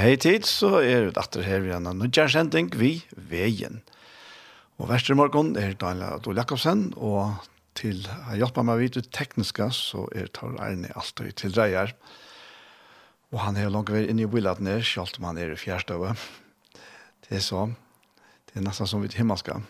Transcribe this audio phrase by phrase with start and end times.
[0.00, 3.82] hei tid, så er vi datter her vi har nødgjørkjenting vi veien.
[4.80, 7.36] Og verste morgen er Daniel Adol Jakobsen, og
[7.76, 11.92] til å hjelpe meg vidt ut tekniska, så er Tor Arne alltid til dreier.
[13.28, 16.14] Og han er langt vei inne i Willadene, selv om han er i fjærstøve.
[17.26, 17.68] Det er så.
[18.48, 19.60] Det er nesten som vi til himmelska.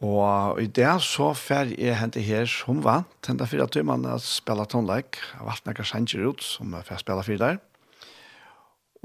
[0.00, 4.64] Og i det så fer jeg hente her som vant, hente fire timene å spille
[4.64, 5.20] tonelike.
[5.20, 7.66] tonleik, av noen nekker ut, som jeg får spille fire der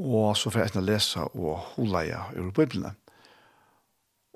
[0.02, 2.96] og så får jeg etter lese og holdeie ur Bibelen.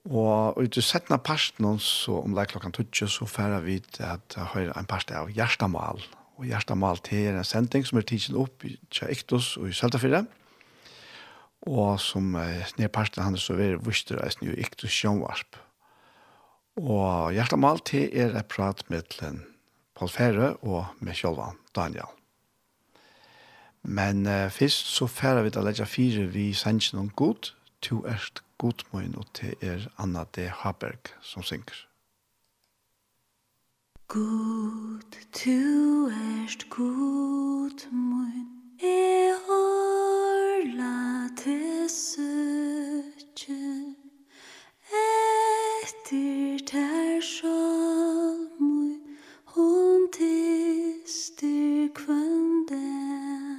[0.07, 4.05] Og ut i settene parten, så om det er klokken 20, så får jeg vite
[4.07, 5.99] at jeg har en part av Gjerstamal.
[6.39, 10.23] Og Gjerstamal til en sending som er tidsen opp i Tjaiktos og i Søltafire.
[11.67, 15.59] Og som eh, nedparten han så er vuster av i Iktos Sjønvarp.
[16.79, 19.19] Og Gjerstamal til er et prat med
[19.99, 22.18] Paul Fære og med Kjolvan Daniel.
[23.83, 28.03] Men uh, først så færer vi til å legge fire vi sender noen god, to
[28.07, 30.49] erst god min, og til er Anna D.
[30.61, 31.85] Haberg som synger.
[34.07, 38.47] God, to erst god min,
[38.81, 43.59] e har la til søtje,
[45.03, 48.97] etter ter sjål sjalmui,
[49.55, 53.58] hun tister kvendet.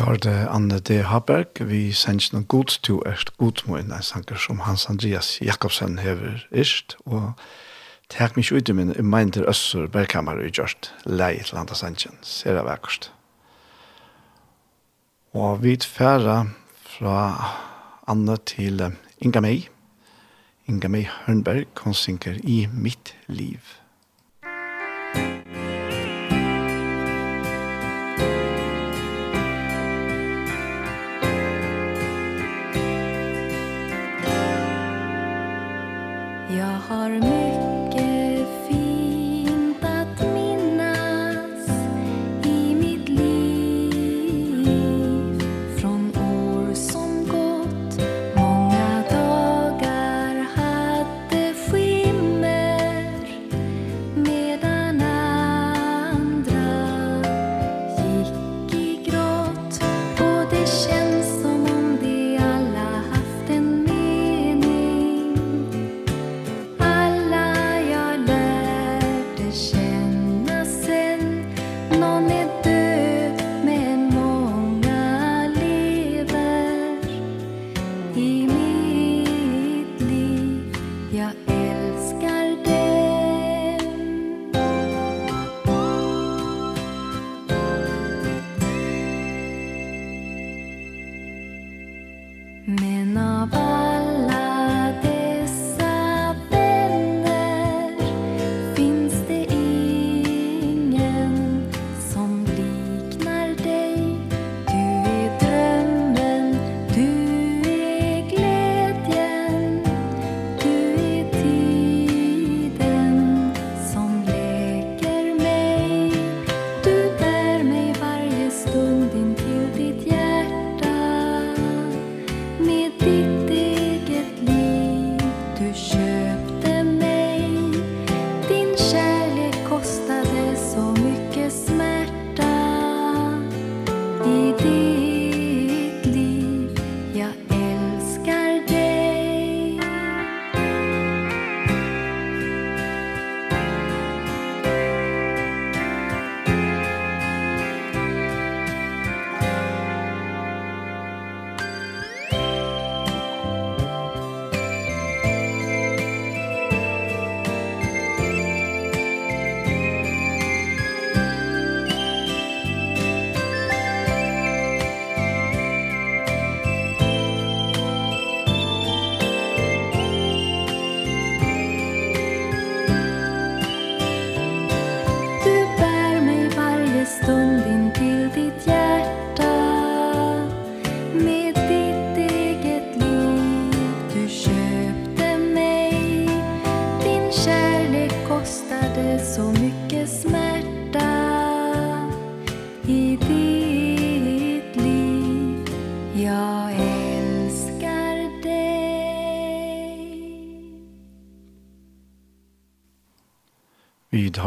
[0.00, 1.02] Det det Anne D.
[1.02, 6.46] Haberg, vi sender noen god to erst godmoen, en sanger som Hans Andreas Jakobsen hever
[6.56, 7.34] erst, og
[8.08, 11.76] takk mye ut i min, i mein til Øssur Bergkammer i gjørst lei til andre
[11.76, 12.16] sanger.
[12.22, 13.10] ser jeg vekkert.
[15.34, 16.46] Og vi tfæra
[16.80, 17.18] fra
[18.08, 18.80] Anne til
[19.20, 19.68] Inga Mei,
[20.66, 23.60] Inga Mei Hørnberg, hun synger i mitt liv.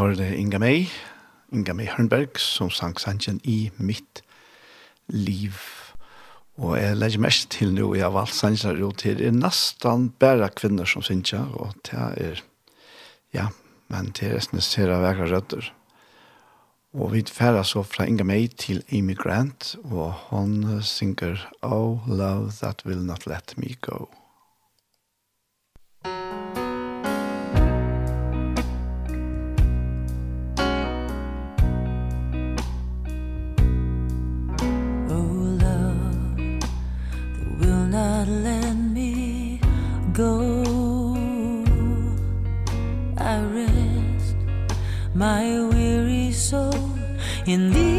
[0.04, 0.86] hørte Inga May,
[1.52, 4.22] Inga May Hørnberg, som sang sangen i mitt
[5.08, 5.56] liv.
[6.60, 10.10] Og jeg legger mest til nå, jeg har valgt sangen jo til, det er nesten
[10.20, 12.42] bare kvinner som synger, og det er,
[13.34, 13.48] ja,
[13.88, 15.70] men det er nesten ser av vekre røtter.
[16.94, 22.52] Og vi færre så fra Inga May til Amy Grant, og hun synger «Oh, love
[22.60, 24.06] that will not let me go».
[38.24, 39.60] not let me
[40.12, 41.14] go.
[43.18, 44.36] I rest
[45.14, 46.74] my weary soul
[47.46, 47.93] in thee.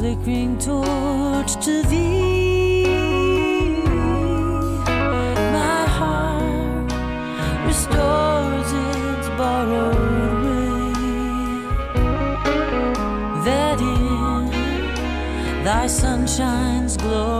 [0.00, 2.84] flickering torch to thee.
[5.52, 6.90] My heart
[7.66, 10.92] restores its borrowed way
[13.44, 17.39] That in thy sunshine's glory.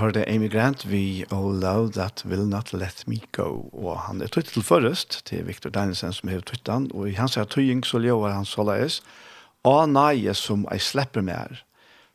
[0.00, 3.68] hørte Amy Grant vi Oh Love That Will Not Let Me Go.
[3.72, 6.88] Og han er tøyt til forrest til Victor Danielsen som hever tøytan.
[6.94, 9.00] Og i hans her tøying så ljøver han så leis.
[9.64, 11.60] Å nei som jeg slipper mer.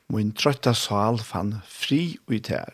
[0.10, 2.74] Min trøtta sal fann fri ut her.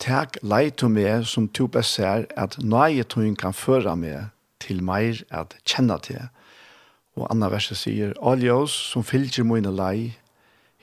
[0.00, 4.28] Takk lei to meg som to besær at nei tøying kan føra meg
[4.60, 6.28] til meir at kjenne til.
[7.16, 10.16] Og anna verset sier, Aljøs som fylgjer mine lei,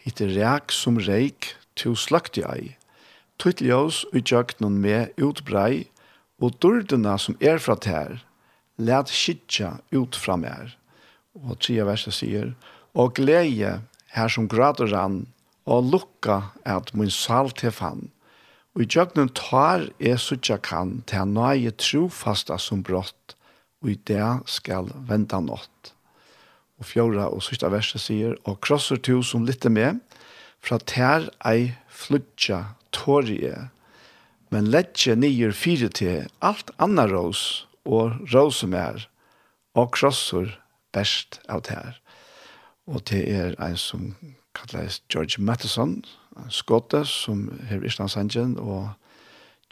[0.02, 2.77] hitte reak som reik, to slakti ei
[3.38, 5.88] tuttljøs ljøs og jøknen med utbrei,
[6.42, 8.20] og durdene som er fra tær,
[8.78, 10.76] let skitja ut fra mer.
[11.34, 12.54] Og tredje verset sier,
[12.94, 13.82] og glede
[14.14, 15.26] her som grader han,
[15.66, 18.08] og lukka at min salt til fann.
[18.76, 23.36] Og i jøknen tar jeg suttja kan til nøye trofasta som brått,
[23.82, 25.94] og i det skal venta nått.
[26.78, 29.98] Og fjorda og sista verset sier, og krosser to som lytter med,
[30.62, 33.68] fra tær ei flutja tårer jeg,
[34.52, 39.08] men letje nyer fire til alt anna rås og rås som er,
[39.78, 40.56] og krosser
[40.96, 41.98] best av det her.
[42.88, 44.14] Og det er en som
[44.56, 46.00] kalles George Matheson,
[46.38, 48.90] en skotte som er i Islandsangen, og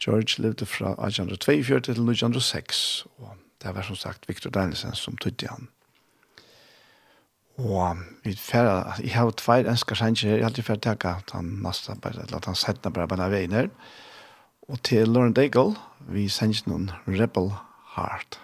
[0.02, 5.48] George levde fra 1842 til 1906, og det var som sagt Victor Danielsen som tydde
[5.48, 5.68] han.
[7.56, 11.54] Og vi færre, jeg har tveir ønsker sanger, her, jeg har alltid færre takka han
[11.64, 13.70] nasta, bare, eller at han setna bare bare veien her.
[14.68, 15.76] Og til Lauren Daigle,
[16.08, 17.52] vi sanger noen Rebel
[17.96, 18.40] Heart.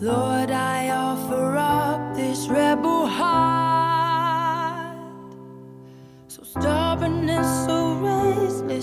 [0.00, 0.35] Lord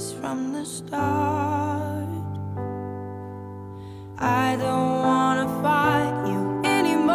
[0.04, 2.10] this from the start.
[4.18, 6.42] I don't want to fight you
[6.78, 7.14] anymore.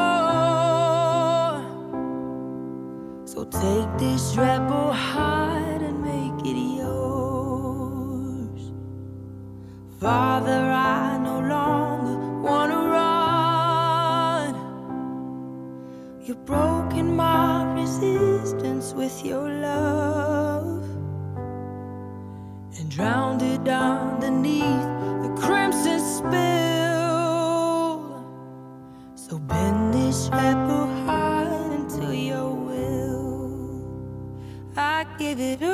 [3.26, 8.62] So take this rebel heart and make it yours.
[10.00, 12.16] Father I no longer
[12.48, 14.54] want to run.
[16.24, 20.67] You've broken my resistance with your love
[22.98, 24.88] drowned underneath
[25.22, 26.32] the crimson spill.
[29.14, 33.86] So bend this apple heart into your will.
[34.76, 35.67] I give it up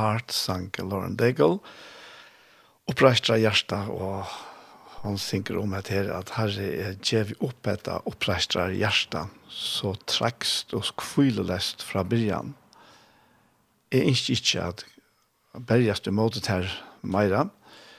[0.00, 1.60] Heart, sang Lauren Daigle.
[2.88, 4.24] Oppreistra hjärsta og
[5.00, 10.74] han synker om at her at herre er djev opp etter oppreistra hjärsta så trekst
[10.76, 12.52] og skvilelest fra byrjan.
[13.90, 14.84] Jeg ønsker ikke at
[15.70, 16.68] bergjast i måte her
[17.02, 17.46] meira,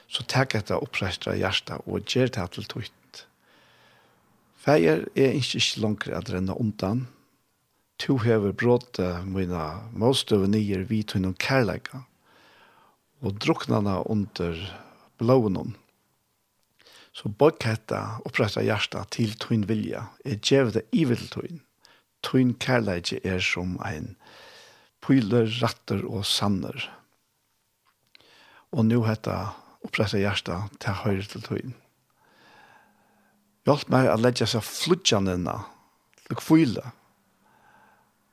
[0.06, 3.24] så takk etter oppreistra hjärsta og gjer det til tøyt.
[4.62, 7.06] Feier er ikke ikke langere at renne undan,
[8.02, 12.00] to hever bråte mina måstøve nyer vi tog noen kærleika,
[13.22, 14.58] og druknana under
[15.22, 15.76] blånen.
[17.14, 21.60] Så bøkhetta oppretta hjärsta til tøyn vilja, er djevde ivel tøyn.
[22.26, 24.16] Tøyn kærleika er som ein
[25.04, 26.88] pyler, ratter og sanner.
[28.72, 29.52] Og nu hetta
[29.84, 31.76] oppretta hjärsta til høyre til tøyn.
[33.68, 35.60] Hjalp meg at leggja seg flutjanina,
[36.32, 36.88] lukkfyla,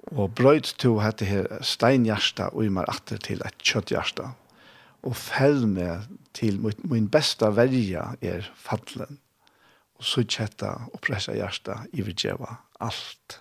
[0.07, 4.31] Og brøyt to hette her steinhjersta og i meg atter til et kjøtthjersta.
[5.05, 9.19] Og fell meg til min besta verja er fallen
[9.99, 13.39] Og så kjetta og pressa hjersta i vidjeva alt.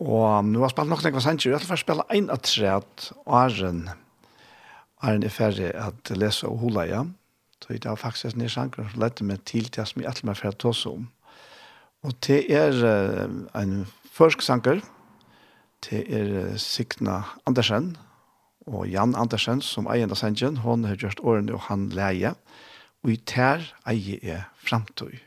[0.00, 3.90] Og nu har spalt nok nekva sanger, jeg har spela ein av træt at Aren,
[5.04, 7.04] Aren er ferdig at lesa og hula, ja.
[7.60, 10.40] Så det var faktisk en sanger som lette meg til til som jeg alltid meg
[10.40, 11.06] ferdig tås om.
[12.02, 12.74] Og det er
[13.54, 14.82] en førsk sanger,
[15.84, 17.94] til er Signa Andersen
[18.66, 20.62] og Jan Andersen som eier av sendjen.
[20.64, 22.34] Hun har gjort årene og han leie.
[23.04, 25.20] Og i tær eier er fremtøy.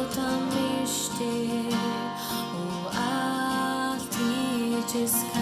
[0.00, 1.64] Utan mysti
[2.54, 5.41] Och allt i tyska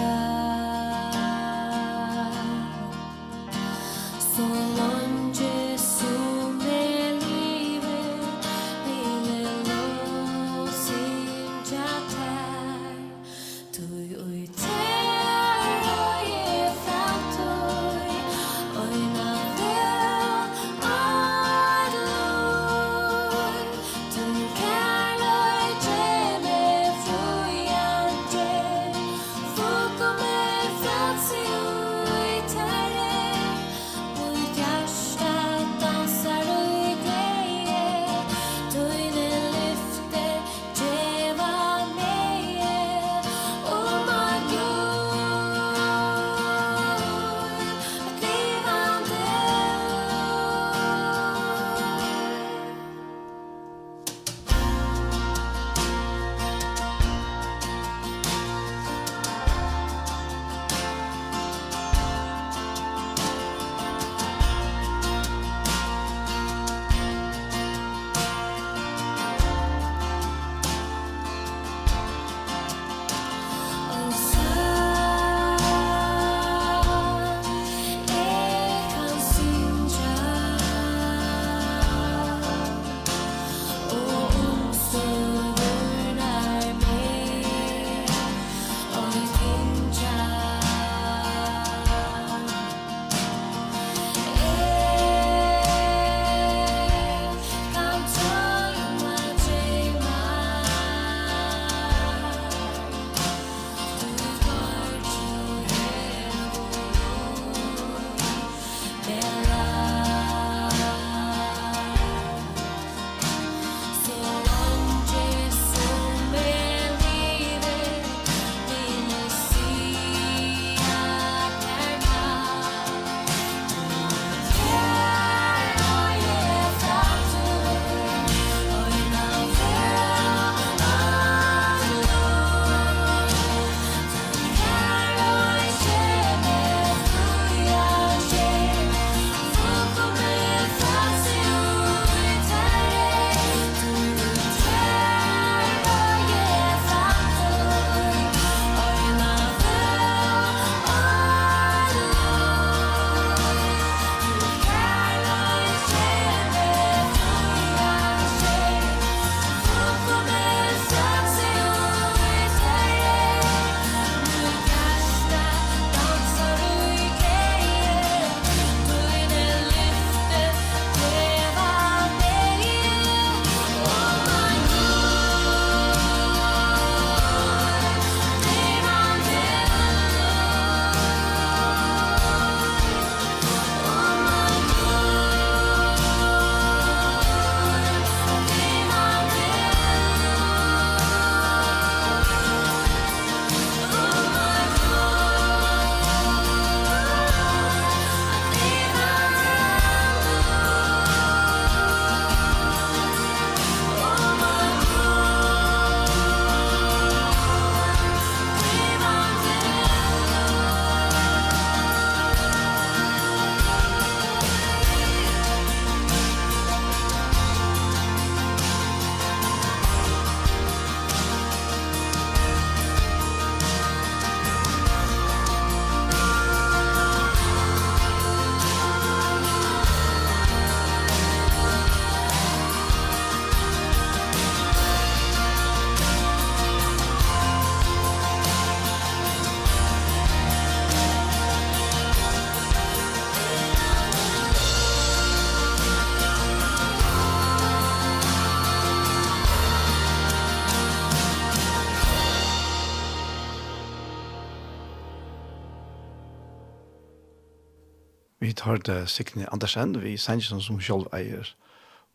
[258.71, 261.49] hørte Signe Andersen, vi sender som selv eier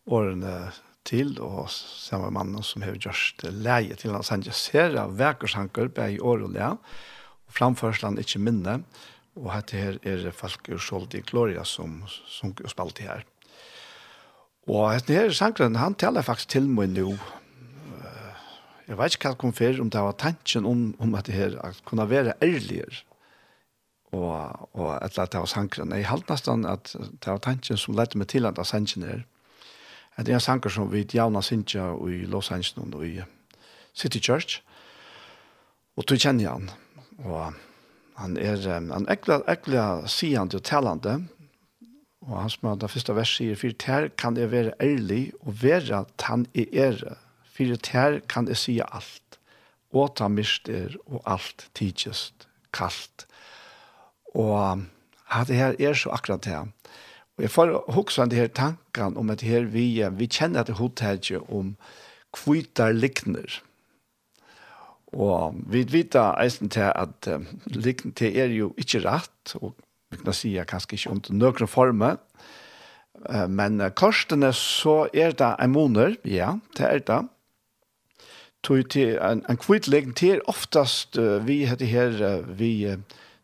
[0.05, 0.71] årene
[1.05, 6.09] til, og samme mannen som har gjort leie til han sendte ser av vekersanker på
[6.15, 6.73] i år og leie,
[7.45, 8.79] og framførselen ikke minne,
[9.35, 13.25] og dette her er folk og skjold i Gloria som som og spalte her.
[14.65, 17.15] Og dette her sankeren, han taler faktisk til meg nå,
[18.85, 21.33] Jeg vet ikke hva det kom før, om det var tanken om, om at det
[21.33, 23.01] her at kunne være ærligere
[24.15, 25.93] og, og at eller annet av sangren.
[25.95, 29.25] Jeg nesten at det var tanken som lette meg til at jeg sangen er.
[30.15, 33.19] Det er en sanger som vi javna sinja i Los Angeles og i
[33.93, 34.61] City Church.
[35.97, 36.69] Og tu kjenner han.
[37.23, 37.53] Og
[38.15, 41.19] han er han ekla, ekla sigende og talande
[42.25, 45.99] Og han som har det første verset sier, for kan jeg være ærlig og være
[45.99, 47.17] at han er ære.
[47.53, 49.39] For kan jeg sjá alt.
[49.93, 53.27] Og ta mistir og alt tidsest kaldt
[54.35, 54.83] Og
[55.31, 56.57] at det her er så akkurat det.
[57.35, 60.67] Og jeg får også en det her tankene om at her vi, vi kjenner at
[60.67, 61.75] det hotellet om
[62.35, 63.61] kvitar likner.
[65.15, 69.75] Og vi vet eisen til at uh, likner til er jo ikke rett, og
[70.11, 72.17] vi kan si kanskje ikke om det noen former,
[73.29, 77.21] uh, men uh, korsene så er det en måneder, ja, det er det.
[78.63, 82.73] Tog til en, en kvitt ligner til er oftast uh, vi heter her, uh, vi
[82.91, 82.99] uh,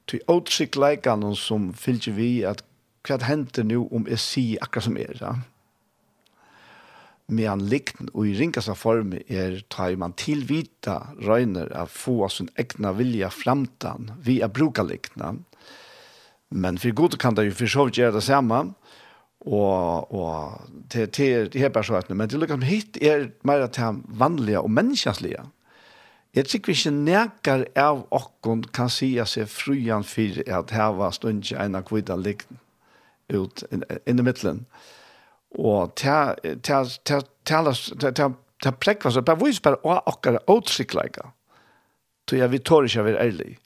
[0.09, 2.63] til åtsikt leikene som fylgjer vi at
[3.07, 5.35] hva hender nå om jeg sier akkurat som er, ja?
[7.31, 12.91] Medan likten og i ringkassa form er ta man tilvita røyner av få sin egna
[12.97, 15.37] vilja framtan vi er bruka likna.
[16.51, 18.59] Men for god kan det jo for så vidt gjøre det samme,
[19.47, 24.03] og, og til, til, til her personene, men det lukkar som hit er mer til
[24.19, 25.47] vanlige og menneskjenslige.
[25.47, 25.60] Mm
[26.35, 31.43] Jeg tykker ikke nekar av okkon kan sia seg frujan for at her var stund
[31.43, 32.61] ikke en av kvita liggen
[33.31, 33.83] ut inn
[34.19, 34.63] i middelen.
[35.59, 38.29] Og ta ta ta ta
[38.61, 41.33] ta prekva så på vis bare å okkar outsykleika.
[42.29, 43.57] Så jeg vil tåre ikke være ærlig.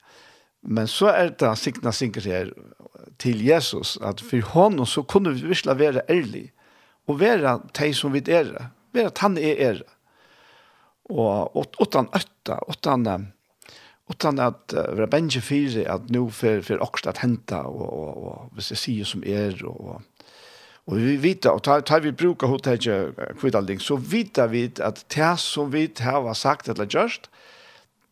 [0.66, 2.50] Men så er det sikna sinker her
[3.22, 6.48] til Jesus, at for honom så kunne vi virkelig være ærlig,
[7.06, 8.50] og være de som vi er,
[8.94, 9.86] være at han er ære
[11.10, 13.32] og utan åttan
[14.10, 18.18] utan at att vara bänge fyra att nu för för också att henta, och och
[18.18, 20.02] och vad ska säga som är och
[20.86, 25.40] och vi vet og tar tar vi brukar hotellje kvittalling så vet vi att det
[25.40, 27.30] som vi har sagt eller just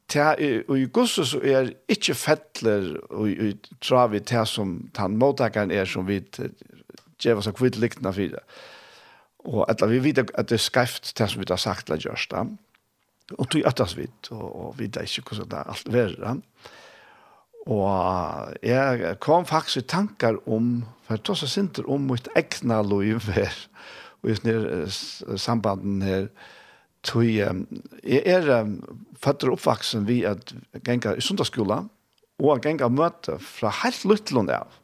[0.08, 0.34] ta
[0.68, 5.86] og i gussus så er ikkje fettler og i travi ta som tan mottakaren er
[5.86, 6.22] som vi
[7.24, 8.42] geva så kvitt likna det.
[9.46, 12.32] Og at vi vet at det er skæft det som vi har sagt la gjørst
[12.32, 12.46] da
[13.38, 16.34] og tog øttes vidt, og, og vi vet ikke hvordan det er alt verre.
[17.64, 22.82] Og jeg kom faktisk i tankar om, for jeg tog så sinter om mitt egna
[22.84, 23.56] liv her,
[24.24, 26.28] og i sånne sambanden her,
[27.04, 27.66] tog jeg,
[28.08, 28.78] jeg er um,
[29.20, 30.54] født og oppvaksen vi at
[30.88, 31.82] genga i sundagsskola,
[32.44, 34.80] og at genga møte fra helt Lutlund av.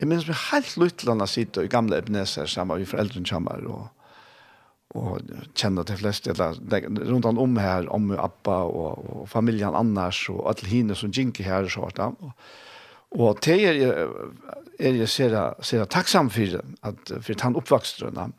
[0.00, 3.90] Jeg minns vi helt Lutlund av sitte i gamle Ebenezer sammen med foreldrene kommer, og
[4.92, 5.24] og
[5.56, 6.58] kjenner til flest, eller
[7.08, 11.68] runt om her, om Appa og, og familjen annars og alle hine som jinker her,
[11.68, 12.12] så där.
[13.10, 14.08] og det är er
[14.78, 18.32] är jag ser ser tacksam for, at, for han uppväxtrarna.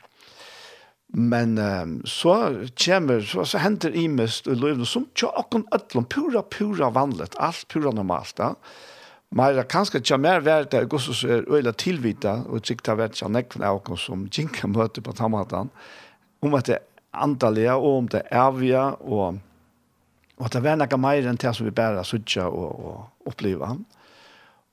[1.08, 6.04] Men um, så kommer så, så henter i mest och löv som tjå akkurat allom
[6.04, 8.36] pura pura vanligt alt pura normalt.
[8.36, 8.54] Da.
[9.30, 12.96] Men det kanskje ikke mer verdt det, og så er øyla tilvita, og sikkert har
[12.96, 15.70] vært ikke nekven av oss som jinka møter på tammaten.
[15.70, 16.03] Mm
[16.44, 16.80] om at det
[17.14, 19.42] antallet og om det evige og
[20.34, 23.68] og at det var noe mer enn det som vi bare suttet og, og oppleve.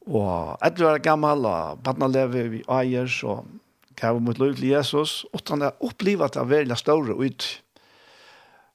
[0.10, 3.44] Og etter å være gammel og badna leve i eier så
[4.00, 7.46] kjære mot lov til Jesus og han har opplevd at det var veldig større ut.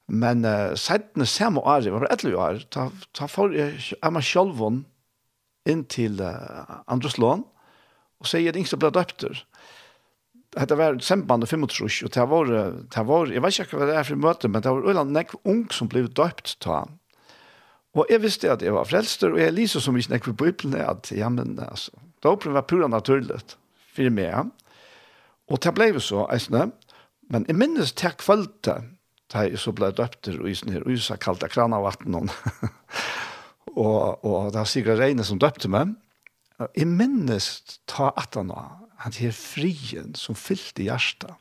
[0.07, 4.63] Men uh, settene samme året, var det etter år, ta, ta for er man selv
[5.67, 7.43] inn til uh, Andres lån
[8.23, 9.43] og sier at ingen ble døpter.
[10.57, 12.53] Det var samband og 35, og det var,
[12.95, 15.37] det var, jeg vet ikke hva det er for møte, men det var Øyland Nekv
[15.45, 16.87] Ung som ble døpt ta.
[17.97, 20.79] Og jeg visste at jeg var frelster, og jeg lyser som ikke Nekv på bibeln
[20.81, 21.93] at ja, men altså,
[22.25, 23.59] døpen var pura naturligt
[23.93, 24.31] for meg.
[24.33, 24.45] Ja.
[25.53, 26.71] Og det ble så, eisne,
[27.31, 28.89] men jeg minnes til kvalitet,
[29.33, 32.31] da jeg så ble døpt og isen her, og så kalte jeg krana vatten og,
[33.77, 35.97] og, og det var Sigurd Reine som døpte meg.
[36.77, 37.49] Jeg minnes
[37.91, 41.35] ta at han var, han her frien som fyllte hjertet,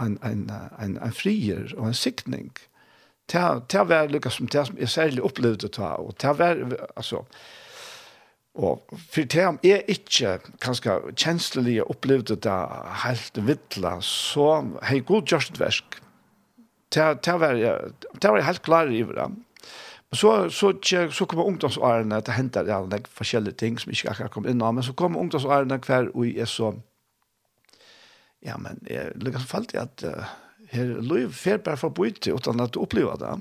[0.00, 0.46] en, en,
[0.80, 2.50] en, en frier og en siktning.
[3.30, 6.78] til å være lykkes som det som jeg særlig opplevde ta, og til å være,
[6.96, 7.22] altså,
[8.54, 12.58] og for det om jeg ikke kanskje kjenslig opplevde det
[13.04, 14.48] helt vittla, så
[14.82, 15.96] har jeg god gjørst versk.
[16.92, 19.30] Det å være helt klar i det,
[20.12, 24.10] så så så så kommer ungdomsåren att det händer ja det forskjellige ting som ikke
[24.10, 26.74] akkurat kom in men så kommer ungdomsåren hver, og jeg är så
[28.42, 30.24] ja men jeg lykkes falt i at uh,
[30.72, 33.32] her lov fer bare for å bo ut, uten at du opplever det.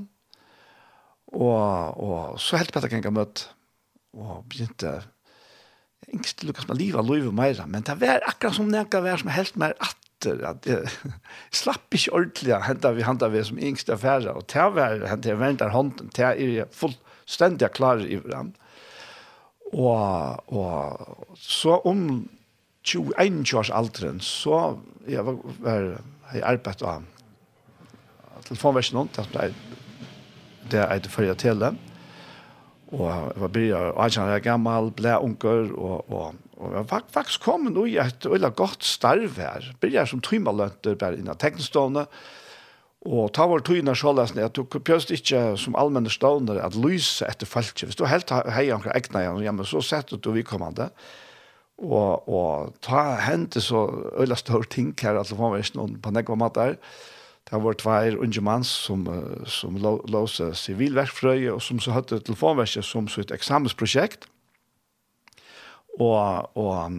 [1.32, 3.48] Og, og så helt på kan jeg møte,
[4.14, 5.02] og begynte
[6.12, 9.56] Engst lukas man liva loive mer, men det var akkurat som nekka vær som helst
[9.62, 10.90] mer at etter at jeg
[11.62, 15.32] slapp ikke ordentlig hentet vi hentet vi som yngste affære, og til å være hentet
[15.34, 18.58] jeg vendt av hånden, til jeg er fullstendig klar i hverandre.
[19.72, 22.28] Og, og så om
[22.84, 25.86] 21 års alderen, så jeg var, var
[26.34, 27.06] jeg arbeidet av
[28.50, 29.56] telefonversjonen, det er
[30.72, 31.72] det jeg følger til det.
[32.92, 37.08] Og jeg var bryr, og jeg er gammel, ble unger, og, og Og jeg var
[37.10, 39.72] faktisk kommet i et veldig godt starv her.
[39.82, 42.06] Begynner som trymalønter bare innan teknestående,
[43.02, 47.26] Og ta vår tøyner så løsene at du pjøst ikke som allmenne stående at lyse
[47.26, 47.88] etter falskje.
[47.90, 50.92] Hvis du helt hei omkring egna igjen, ja, men så setter du vidkommende.
[51.82, 53.88] Og, og ta hente så
[54.22, 56.78] øyla større ting her, at det var ikke noen på nekva mat der.
[57.50, 59.08] Det var tvær unge mann som,
[59.50, 64.30] som låse sivilverkfrøye, og som så hadde telefonverket som sitt eksamensprosjekt.
[64.30, 64.41] Mm
[66.00, 66.92] og, og,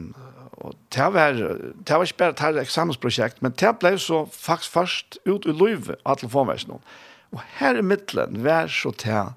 [0.62, 5.18] og det var, det var ikke bare et eksamensprosjekt, men det ble så faktisk først
[5.26, 6.82] ut i løyve av telefonversjonen.
[7.32, 9.32] Og her i midtelen var så til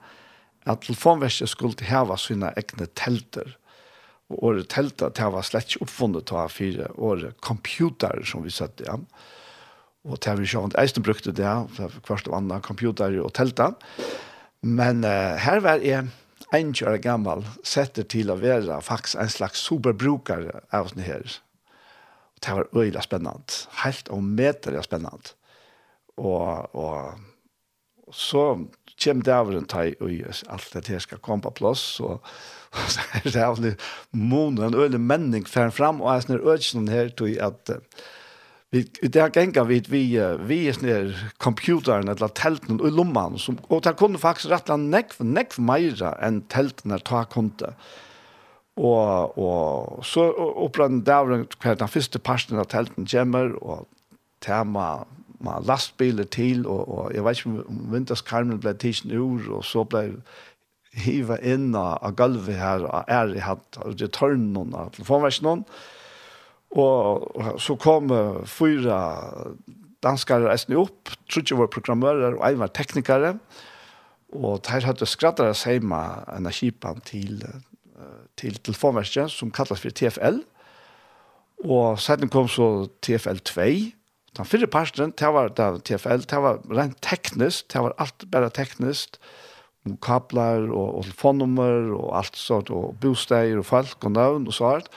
[0.65, 3.55] at telefonverset skulle hava sine egne telter.
[4.33, 8.81] Og året telter, det var slett ikke oppfunnet av fire året computer som vi satt
[8.81, 8.89] i.
[8.89, 8.97] Ja.
[10.05, 13.73] Og det har vi sjånt eisen brukte det, for hvert av andre computer og telter.
[14.65, 16.09] Men uh, her var jeg
[16.53, 21.37] en kjøre gammel setter til å være faktisk en slags superbruker av sånne her.
[22.35, 23.61] Og det var øyelig spennende.
[23.83, 25.33] Helt og meter er spennende.
[26.21, 28.43] Og, og så
[29.01, 30.11] kommer det av en her, og
[30.53, 32.21] alt det her skal komme på plass, og,
[32.75, 33.59] og så er det av
[34.11, 38.05] månen, en øyelig menning fram, og jeg snur øyla her til at uh,
[38.75, 40.01] Vi det har gänga vi vi
[40.39, 45.13] vi är snär computern eller tälten och lomman som och där kunde faktiskt rätta neck
[45.13, 47.73] för neck för mera än tälten där ta kunde.
[48.75, 50.31] Och och så
[50.65, 53.85] uppran där kvar den första passionen av tälten gemmer och
[54.45, 55.05] tema
[55.39, 59.83] ma lastbilar till och och jag vet inte om vinterskarmen blev tischen ur och så
[59.83, 60.21] blev
[60.91, 62.55] hiva in av golvet
[63.07, 65.65] er i hatt og det tørn noen av telefonversjonen
[66.75, 68.11] Og så kom
[68.51, 68.97] fyra
[70.05, 73.35] danskare reisende opp, trodde var programmører og en var teknikere,
[74.35, 76.01] og der hadde skrattere hjemme
[76.35, 77.39] en av kjipene til,
[78.39, 80.41] til telefonverket som kallas for TFL,
[81.65, 83.69] og siden kom så TFL 2,
[84.35, 88.51] den fyrre parten, det var da, TFL, det var rent teknisk, det var alt bare
[88.53, 89.15] teknisk,
[89.85, 94.57] om kabler og, og telefonnummer og alt sånt, og bosteier og folk og navn og
[94.57, 94.89] så og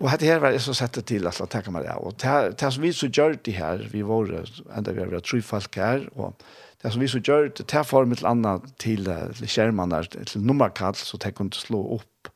[0.00, 2.14] Och hade här var det så sättet till at jeg tenker och
[2.58, 4.44] det som vi så gör det här vi var
[4.76, 6.42] ända vi var tre folk her, och
[6.82, 9.06] det som vi så gör det tar form mitt annat till
[9.46, 12.28] skärmen där till nummerkall så det kunne slå upp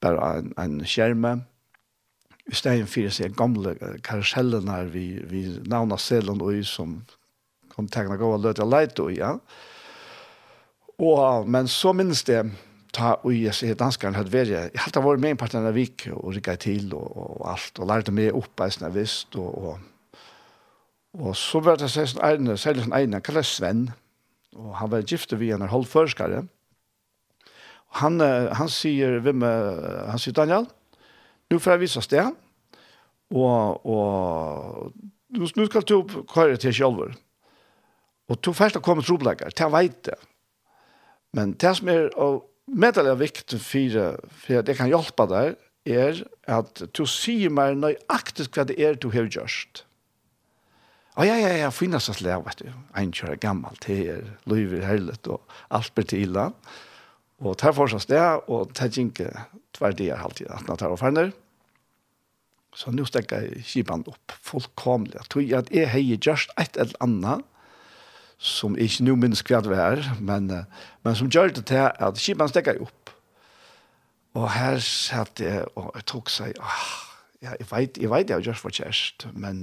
[0.00, 1.40] bara en, en skjerme.
[2.50, 7.04] i stedet for å se gamla her, vi, vi navna selen och som
[7.74, 9.38] kom tegna gå og løte leit og ja.
[10.98, 12.50] Og, men så minnes det
[12.92, 16.06] ta og jeg sier danskeren hadde vært, jeg hadde vært med en part av Vik
[16.12, 20.20] og rikket til og, og alt, og lærte meg opp av sånn visst, og, og,
[21.20, 23.86] og så var det sånn egen, særlig sånn egen, kallet Sven,
[24.58, 26.44] og han var gifte vi en holdførskare,
[27.92, 30.68] og han, han sier, hvem, han sier Daniel,
[31.52, 32.26] nå får jeg vise oss det,
[33.32, 34.92] og, og
[35.32, 37.16] nå skal du køre til kjølver,
[38.28, 39.72] og to først har kommet troblegger, til jeg.
[39.72, 40.20] Vet det,
[41.32, 45.56] Men det som er og, medelig er viktig for, for at jeg kan hjelpe deg,
[45.82, 49.82] er at du sier meg nøyaktig hva det er du har gjort.
[51.18, 52.70] Ja, ja, ja, ja, finnes det slag, vet du.
[52.96, 55.42] En kjører gammel til er, løyver hellet og
[55.74, 56.46] alt blir til illa.
[57.42, 59.28] Og tar for seg sted, og tar ikke
[59.76, 61.32] tvær det er alltid at han tar og ferner.
[62.72, 65.18] Så nå stekker jeg kjipen opp fullkomlig.
[65.18, 67.48] Jeg tror at jeg har gjort et eller annet
[68.42, 70.50] som ikke nå minns hva det var, men,
[71.06, 73.12] men som gjør det til at skipen stekker opp.
[74.34, 76.90] Og her satt jeg og jeg tok seg, ah,
[77.44, 79.62] ja, jeg vet, jeg vet jeg har gjort for kjærest, men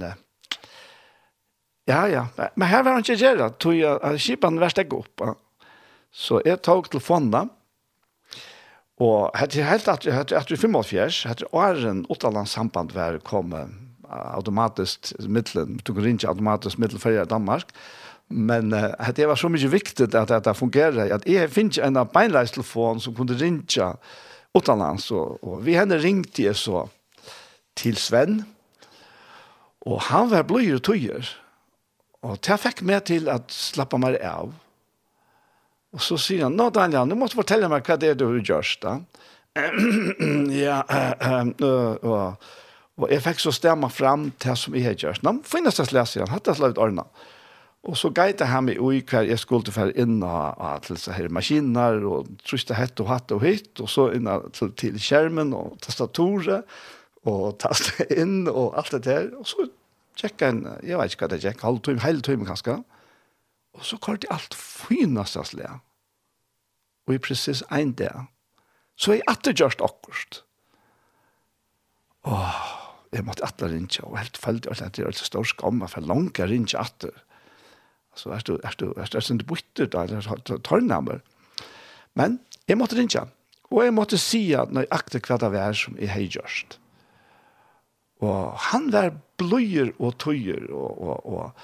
[1.90, 2.24] ja, ja,
[2.54, 5.24] men her var han ikke gjerne, tog jeg at var stekker opp.
[6.10, 7.50] Så jeg tok telefonen,
[9.00, 13.72] Og hette helt at hette at 85 hette åren Ottalands samband var kommet
[14.10, 17.72] automatiskt mittlen tog ringe automatiskt mittel för Danmark
[18.32, 21.10] Men uh, det var så mycket viktigt att, det fungerar.
[21.10, 23.96] Att jag finns en beinleistelefon som kunde ringa
[24.54, 25.10] utanlands.
[25.10, 26.88] Och, och vi hade ringt det så
[27.74, 28.44] till Sven.
[29.78, 31.28] Och han var blöjor och tøyer.
[32.20, 34.54] Och det fick mig till att slappa mig av.
[35.92, 38.42] Och så säger han, Nå Daniel, nu måste du fortälla mig vad det är du
[38.42, 39.02] görs då.
[40.50, 42.34] ja, uh, uh, uh,
[43.00, 45.22] og jeg fikk så stämma fram till som jeg har gjort.
[45.22, 47.02] Nå, finnes det läsa han, hatt det ordna.
[47.02, 47.39] Ja.
[47.88, 51.30] Og så guide han meg i hver jeg skulle for inn og til så her
[51.32, 55.78] maskiner, og tryste hett og hatt og hitt, og så inn til, til skjermen og
[55.84, 56.68] tastaturet,
[57.28, 59.30] og taste inn og alt det der.
[59.40, 59.68] Og så
[60.20, 62.76] tjekka en, jeg vet ikke hva det er tjekka, halv tøyme, hele tøyme kanskje.
[63.78, 65.80] Og så kom jeg alt finast av slag.
[67.08, 68.28] Og i precis ein dag,
[69.00, 70.42] så jeg atter gjørst akkurat.
[72.28, 72.60] Åh,
[73.16, 76.04] jeg måtte atter rinja, og helt følte jeg at det er så stor skam, for
[76.04, 77.16] langt jeg rinja atter.
[78.12, 81.20] Altså, er du, er du, er du, er du bytter da, eller tornamer.
[82.18, 83.26] Men jeg måtte rinja,
[83.70, 86.80] og jeg måtte si at når jeg akte hva det var som jeg har gjørst.
[88.20, 91.62] Og han var bløyer og tøyer, og, og, og,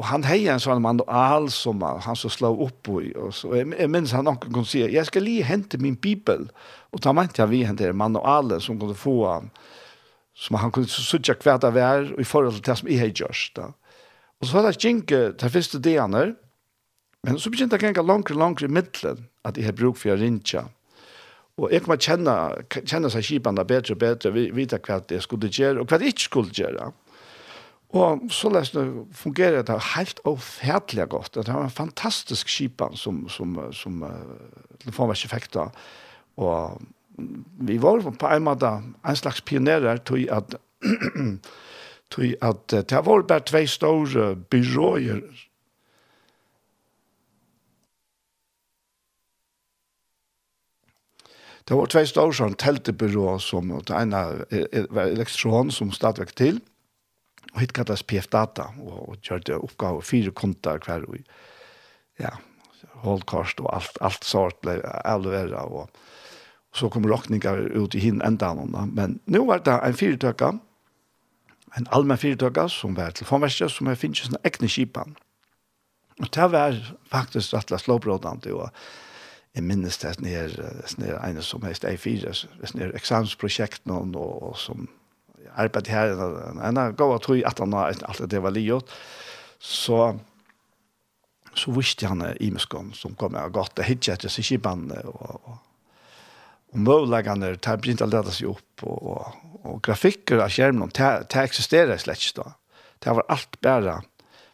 [0.00, 3.34] og han hei en sånn mann og all som han så slå opp i, og
[3.36, 6.46] så, jeg, jeg minns han noen kunne si, jeg skal lige hente min bibel,
[6.94, 9.50] og da mente jeg vi hente mann og alle som kunne få han,
[10.40, 13.12] som han kunne sutja hva det var, og i forhold til det som jeg har
[13.12, 13.50] gjort.
[13.58, 13.68] da.
[14.40, 16.34] Og så var det ikke de første dagene,
[17.26, 20.14] men så begynte jeg å langere og langere i midtelen at jeg har bruk for
[20.14, 20.64] å rinja.
[21.60, 22.34] Og jeg kom kjenne,
[22.72, 26.28] kjenne seg kjipene bedre og bedre, vite hva jeg skulle gjøre og hva jeg ikke
[26.30, 26.88] skulle gjøre.
[28.00, 28.86] Og så lest det
[29.18, 31.34] fungerer det helt avferdelig godt.
[31.34, 34.14] Det var en fantastisk skipan som, som, som uh,
[34.84, 35.66] telefonverket fikk da.
[36.40, 36.78] Og
[37.66, 40.54] vi var på en måte en slags pionerer til at
[42.10, 45.22] Tui at det var bare tvei store byråer
[51.70, 54.24] Det var två store sånn teltebyrå som det ena
[54.90, 56.58] var elektron som stadväck till
[57.52, 61.16] och hit kallas PF Data och, och körde oppgave fyra kontar kvar og
[62.18, 62.32] ja,
[63.04, 65.90] holdkast og allt, allt sort ble allvärda och,
[66.74, 68.90] så kom rockningar ut i hin annan.
[68.94, 70.58] men nu var det en fyrtöka
[71.78, 75.16] en allmenn fyrtøkka som var telefonverset, som jeg finnes en ekne kipan.
[76.20, 76.76] Og det var
[77.12, 78.70] faktisk rettelig slåbrådende, og
[79.54, 82.34] jeg minnes det nere, nere ene som heist E4,
[82.74, 84.88] nere eksamensprosjekt noen, og, og som
[85.58, 86.12] arbeid her,
[86.50, 88.98] en, en gav at tog at han alt det var livet,
[89.58, 90.16] så
[91.54, 95.40] så visste han i muskene som kom og gått, det hittet etter seg kipene, og,
[95.50, 95.56] og
[96.70, 101.42] og møvleggene tar begynt å lede seg opp, og, og, og grafikker av skjermen, det
[101.42, 102.54] eksisterer slett ikke da.
[103.00, 103.96] Det var alt bare,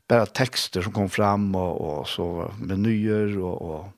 [0.09, 2.27] bare tekster som kom fram, og, og så
[2.62, 3.93] menyer, og, og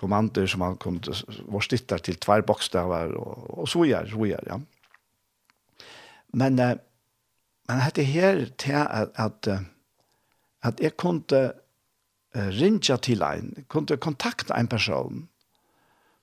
[0.00, 1.14] kommander som man kunne,
[1.52, 4.60] var stittet til tvær bokstaver, og, og så gjør, så gjør, ja.
[6.40, 9.48] Men, men dette her til at, at,
[10.62, 11.50] at jeg kunne
[12.34, 15.26] rinja til en, kunne kontakta en person,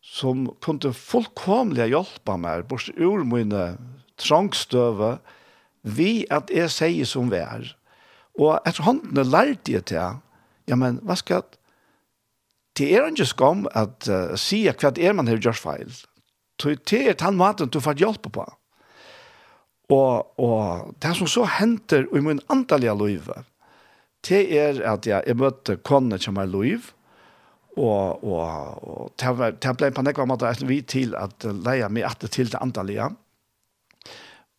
[0.08, 3.78] som kunde fullkomliga hjälpa mig bort ur mina
[4.18, 5.18] trangstøve
[5.84, 7.68] vi at jeg sier som vi er.
[8.40, 10.20] Og etter håndene lærte jeg til,
[10.68, 11.58] ja, men hva skal jeg
[12.78, 15.90] Det er ikke skam at uh, sier hva det er man har gjort feil.
[16.62, 18.46] Det er den maten du får hjelp på.
[19.90, 23.32] Og, og det som så henter i min antallige liv,
[24.30, 26.92] det er at jeg, jeg møter kone som er liv,
[27.78, 32.26] og og og ta ta blei på nekva måta vi til at leia meg at
[32.32, 33.12] til det antallia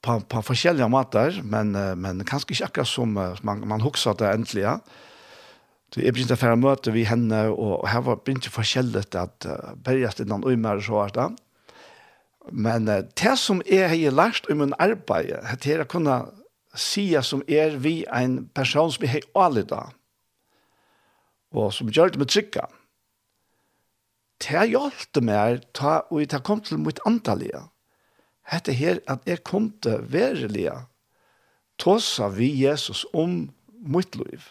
[0.03, 3.13] på på forskjellige måter men men kanskje ikke akkurat som
[3.43, 4.79] man man hugsar det endelig ja
[5.89, 9.71] Så jeg begynte å fære møte vi henne, og her var begynte forskjellig at uh,
[9.85, 11.39] bergjast innan øymer og så hvert.
[12.53, 15.33] Men uh, det som jeg har lært om min arbeid,
[15.65, 16.19] det er å kunne
[16.77, 19.87] si som er vi en person som jeg har alle da,
[21.57, 22.78] og som gjør det med tryggene
[24.45, 27.65] det hjalp meg ta, og det kom til mitt antallige.
[28.49, 30.75] Hette her at jeg kom til verelige
[31.79, 34.43] tåsa vi Jesus om mitt liv.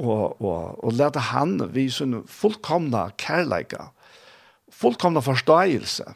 [0.00, 3.90] Og, og, og lette han vi sånne fullkomne kærleika,
[4.72, 6.06] fullkomne forståelse,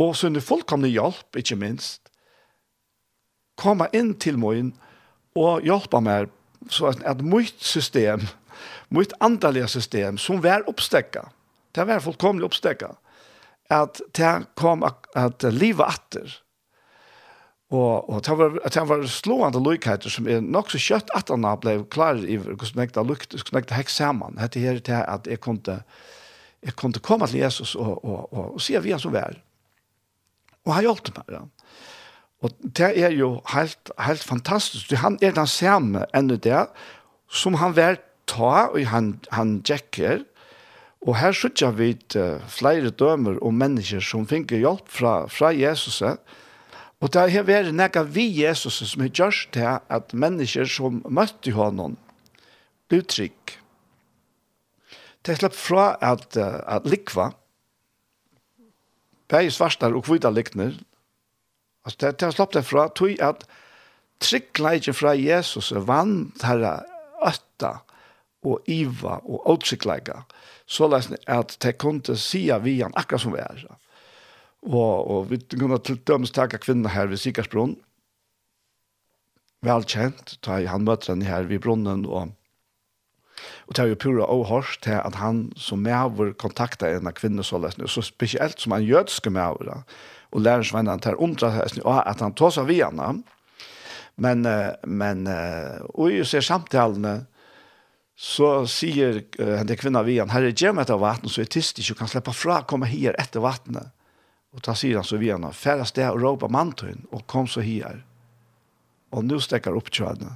[0.00, 2.10] og sånne fullkomne hjelp, ikke minst,
[3.60, 4.74] komme inn til min
[5.38, 6.30] og hjelpe meg
[6.68, 8.26] så at mitt system,
[8.92, 11.28] mitt andalige system, som var oppstekket,
[11.74, 12.94] Det var fullkomlig oppstekka.
[13.70, 16.32] At det kom at, at livet atter.
[17.70, 21.46] Og, og det var, det var slående lykheter som er nok så kjøtt at han
[21.62, 24.40] ble klar i hvordan jeg da lukte, hvordan jeg da hekk sammen.
[24.40, 25.76] det her til at jeg kunne,
[26.66, 29.38] jeg kunne komme til Jesus og, og, og, og se vi er som vær.
[30.66, 31.30] Og han hjelpte meg.
[31.30, 31.44] Ja.
[32.42, 34.90] Og det er jo helt, helt fantastisk.
[34.98, 36.66] Han er den samme enda det
[37.30, 40.24] som han var ta, og han, han jekker,
[41.00, 46.02] Og her sutja vi uh, flere dømer og mennesker som finner hjelp fra, fra Jesus.
[47.00, 51.54] Og det har vært nekka vi Jesus som har gjort det at mennesker som møtte
[51.56, 51.96] honom
[52.90, 53.56] blir trygg.
[55.24, 57.30] Det er slepp fra at, uh, at likva,
[59.30, 60.74] begge svarstar og kvita likner,
[61.86, 63.44] altså det, det er slepp det fra, tog at
[64.20, 66.80] tryggleikje fra Jesus vann herre
[67.24, 67.78] øtta
[68.44, 70.16] og iva og åtsikleidje
[70.70, 73.66] så läs att det kunde se vi han akkurat som är.
[74.60, 77.76] Och och vi kunde till döms tacka kvinnorna här vid Sikarsbron.
[79.60, 82.28] Välkänt, ta i han mötte den här vid brunnen och
[83.66, 87.42] Och det är ju pura ohörst till att han som mäver kontaktar en av kvinnor
[87.42, 87.74] så läs.
[87.86, 89.82] Så speciellt som han jötske mäver.
[90.20, 93.22] Och lärarsvännen tar ontra hästen och att han tar sig vid henne.
[94.14, 94.48] Men,
[94.82, 95.28] men,
[95.82, 97.26] och ju ser samtalen
[98.20, 102.02] så sier uh, den kvinna vi han, herre, gjem etter vatten, så er tyst ikke,
[102.02, 103.94] kan slippe fra, komme her etter vattnet.
[104.52, 107.64] Og ta sier han så vi han, færre sted og råpa mantøyen, og kom så
[107.64, 108.02] her.
[109.16, 110.34] Og nå stekker opp kjødene.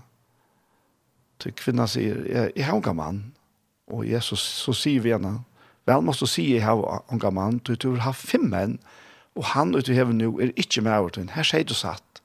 [1.42, 3.18] Til kvinna sier, jeg, jeg har unga mann.
[3.92, 5.42] Og Jesus, så sier vi henne,
[5.84, 6.80] vel måste du si jeg har
[7.12, 8.78] unga mann, du tror har fem menn,
[9.36, 12.22] og han ute i heven nå er ikke med over til her sier du satt.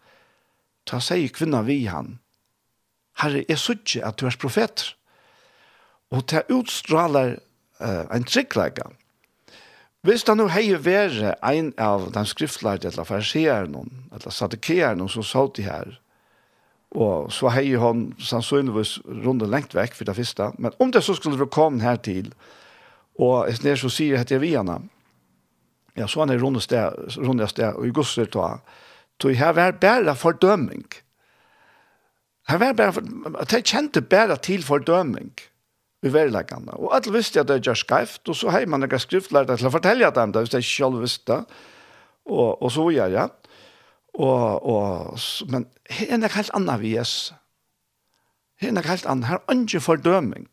[0.88, 2.16] Ta sier kvinna vi han,
[3.20, 4.94] herre, jeg sier ikke at du er profeter
[6.12, 7.38] og det utstråler
[7.82, 8.88] uh, en trygglegge.
[10.02, 13.84] Hvis det nå hei være en av den skriftlærte eller farsierne,
[14.16, 15.98] eller sadikeerne som sa de her,
[16.96, 18.96] og så hei han sannsynligvis
[19.26, 22.32] rundt lengt vekk for det første, men om det så skulle vi komme her til,
[23.20, 24.80] og jeg snir så sier jeg til vi henne,
[25.98, 28.62] ja, så han er rundt sted, rundt sted, og i gusser ta,
[29.20, 30.88] tog her var bare fordøming.
[32.48, 33.04] Her var bare,
[33.52, 35.34] de kjente bare til fordøming.
[35.36, 35.50] Ja
[36.06, 36.78] uverleggende.
[36.78, 39.74] Og alle visste at det gjør skreft, og så har man ikke skriftlærere til å
[39.74, 41.42] fortelle dem det, hvis jeg ikke selv visste.
[42.30, 43.52] Og, og så gjør jeg.
[44.20, 45.20] Og, og,
[45.52, 47.12] men her er det helt annet vi er.
[48.60, 49.30] Her er det helt annet.
[49.30, 50.50] Her er ikke fordøming.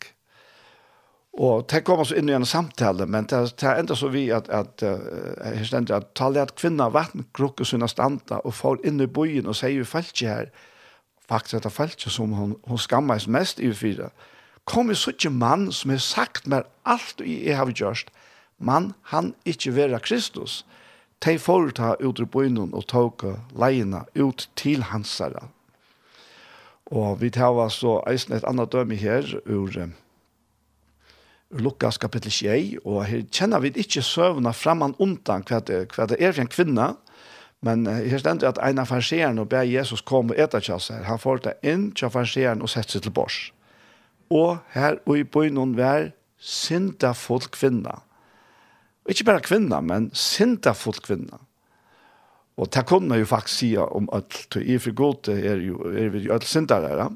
[1.37, 4.31] Og det kommer så inn i en samtale, men det, det er enda så vi
[4.33, 5.03] at, at uh,
[5.45, 9.59] jeg stender at talet at kvinner vatnkrukket sine standa og får inn i byen og
[9.59, 10.49] sier jo falt her.
[11.29, 14.09] Faktisk at det falt som hun, hun skammer mest i fire.
[14.09, 14.36] Uh,
[14.67, 18.11] kom i sånn mann som har sagt meg alt jeg har gjort,
[18.59, 20.65] mann han ikke vera Kristus.
[21.25, 25.49] De får ta ut ur bøynen og tåka leiene ut til hansara.
[26.93, 29.73] Og vi tar så eisen et annet døme her ur,
[31.51, 36.07] ur Lukas kapittel 6, og her kjenner vi ikke søvnene framman undan hva det, hva
[36.11, 36.87] det er for en kvinna,
[37.65, 41.23] men her stender at en av farseren og ber Jesus kom og etter kjassar, han
[41.23, 43.39] får det inn til farseren og sett seg til bors
[44.31, 48.01] og her og i bøynen vær synda folk kvinna.
[49.05, 51.39] Og ikke bare kvinna, men syndafull kvinna.
[52.57, 56.09] Og det kunne jo faktisk si om at to i for god er, jo, er
[56.09, 57.11] vi jo alt der.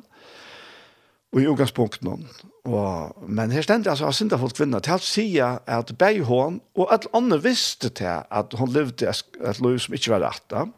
[1.33, 2.29] og i utgangspunkten.
[2.65, 6.93] Og, men her stendte altså av folk kvinna, til at sier at bei hon, og
[6.93, 10.69] at andre visste til at hon levde et liv som ikke var rett.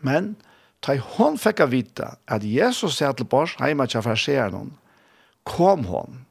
[0.00, 0.36] Men,
[0.80, 4.70] Da hon fikk vita at Jesus sier til bors hjemme til farseeren noen,
[5.48, 6.24] kom hon.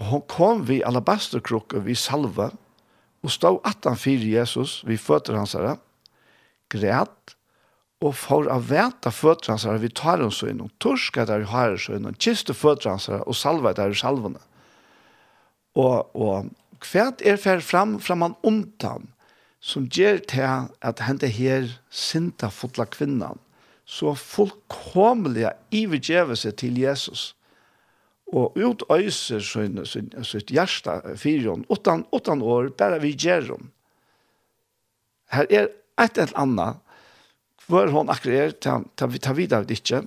[0.00, 2.50] Og hon kom vi alabasterkrukke vi salve,
[3.20, 5.76] og stod attan fyr Jesus, vi føtter hans herre,
[6.72, 7.34] græt,
[8.00, 11.50] og for å vete føtter hans herre, vi tar hans inn, og torsker der vi
[11.52, 14.40] har hans inn, og kiste føtter hans herre, og salve der i salvene.
[15.76, 16.48] Og, og
[16.80, 19.10] kvært er fer fram, fram han undan
[19.60, 23.36] som gjør til at hente her sinta fotla kvinnan,
[23.84, 27.34] så fullkomlig i seg til Jesus
[28.32, 33.70] og ut øyser sin, sin, sitt hjerte fyron, utan, utan år, bare vi gjør dem.
[35.34, 35.68] Her er
[36.00, 36.78] et eller annet,
[37.66, 40.04] hvor hon akkurat er, ta, ta, ta vidare det ikke,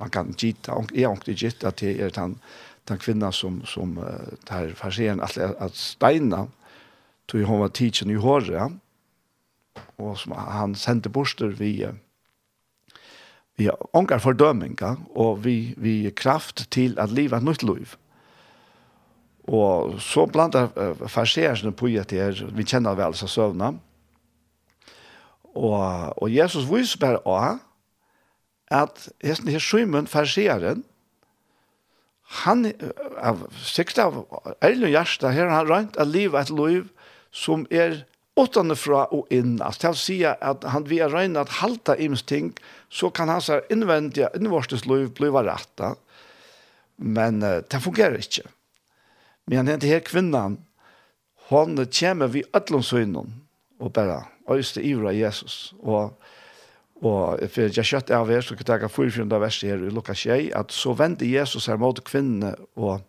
[0.00, 2.38] man kan gita, jeg har ikke gitt at det er den,
[2.88, 6.46] den kvinna som, som uh, tar farseren at, at steina,
[7.28, 8.70] tog hon var tidsen i håret, ja?
[10.00, 12.09] og som han sendte borster via, uh,
[13.60, 17.96] ja, ongar fordøminga, og vi, vi kraft til at leva er nytt liv.
[19.50, 23.74] Og så blandar uh, farsersene på at er, vi kjenner vel seg søvna,
[25.50, 27.58] og, og Jesus viser bare av
[28.70, 30.84] at hesten her Simon farseren,
[32.44, 32.68] han
[33.18, 34.20] av sikt av
[34.62, 36.84] ærlig hjerte her, han rønt at livet er et liv
[37.34, 38.04] som er
[38.40, 39.58] åttan fra og inn.
[39.62, 42.52] Altså, til å si at han vil røyne at halta ims ting,
[42.88, 45.84] så kan hans her innvendige, innvortes liv bli rett.
[46.96, 48.48] Men uh, det fungerer ikke.
[49.50, 50.58] Men den her kvinnan,
[51.50, 53.32] hon kommer vi ødlom søgnen,
[53.80, 55.74] og bare øyste ivra Jesus.
[55.80, 56.12] Og,
[57.02, 60.22] og for jeg kjøtt av her, så kan jeg ta 44 verset her i Lukas
[60.26, 63.00] 6, at så vende Jesus her mot kvinnene, og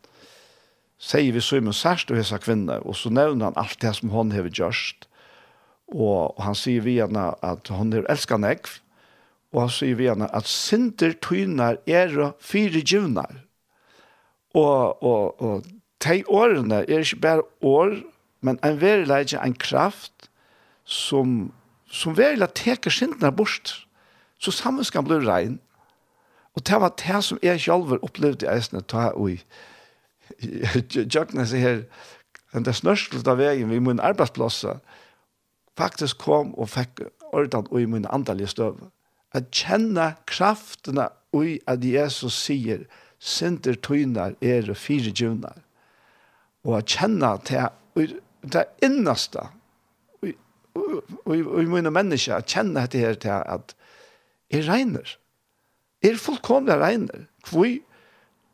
[1.02, 4.32] sier vi så særst og hese kvinner, og så nevner han alt det som hon
[4.32, 5.08] har gjørst.
[5.92, 8.78] Og han sier vi henne at hun er elsket ekv,
[9.52, 13.42] og han sier vi henne at synder tyner er og fire djuvner.
[14.56, 15.66] Og, og, og
[16.04, 17.98] de årene er ikke bare år,
[18.42, 20.30] men en verilegje, en kraft
[20.84, 21.52] som,
[21.92, 23.76] som verilegje teker syndene bort.
[24.40, 25.60] Så sammen skal han bli regn.
[26.56, 29.38] Og det var det som jeg selv opplevde i eisene, ta og i
[31.16, 31.84] jøknes her,
[32.52, 34.66] den der snørstelte av veien ved min arbeidsplass,
[35.78, 38.78] faktisk kom og fikk ordan og i min andalige støv.
[39.34, 42.86] At kjenne kraftene ui at Jesus sier,
[43.22, 45.60] «Sinter tøyner er fire djunar.
[46.66, 49.46] Og at kjenne til det innaste
[51.26, 53.76] og i mine mennesker, at kjenne til her til at
[54.52, 55.18] jeg regner.
[56.04, 57.28] Jeg er fullkomlig regner.
[57.50, 57.68] Hvor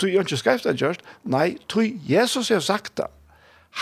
[0.02, 1.06] du gjør ikke skrevet det gjørst.
[1.24, 3.08] Nei, du Jesus har sagt det.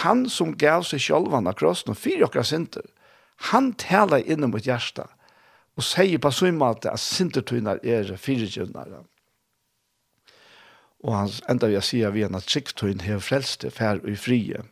[0.04, 2.84] Han som gav seg selv av krossen og fyrer okkar sinter,
[3.52, 5.12] Han taler innom mot hjertet
[5.76, 9.02] og sier på sånn måte at sintertøyner er fyrirgjøvnere.
[11.06, 14.64] Og han enda vil si at vi er at sikktøyn har frelste fær og frie.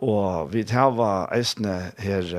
[0.00, 0.96] Og vi tar
[1.36, 2.32] eisne her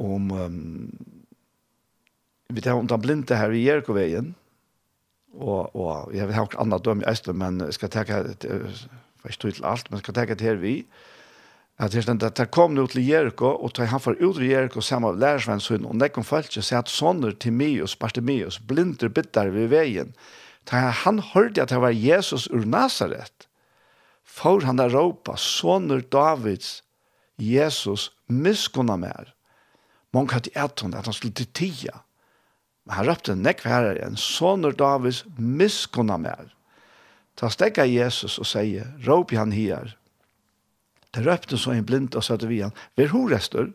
[0.00, 0.90] om um,
[2.50, 4.34] vi tar om den blinde her i Jerkoveien
[5.34, 8.30] og, og jeg vil ha et annet døm i Østland men jeg skal ta jeg
[8.30, 11.09] vet ikke til alt men jeg skal ta det her vi og
[11.80, 14.44] at det ständ at det kom nå til Jericho og tog han for ut ur
[14.44, 18.46] Jericho sammen med så och og falske så att at till mig och sparte mig
[18.66, 20.14] blinder bitar ved veien,
[20.64, 23.46] Ta han hørte at det var Jesus ur Nazaret.
[24.24, 26.82] for han der råpa, sonner Davids
[27.36, 29.34] Jesus miskunna mer.
[30.12, 32.00] Man kan inte äta honom att han skulle till tia.
[32.84, 36.54] Men han röpte näkva här en sonner Davids miskunna mer.
[37.34, 39.96] Ta stäcka Jesus och säger, rop han här,
[41.14, 42.74] Det røpte så en blind og søtte vi han.
[42.96, 43.72] Vi hun rester?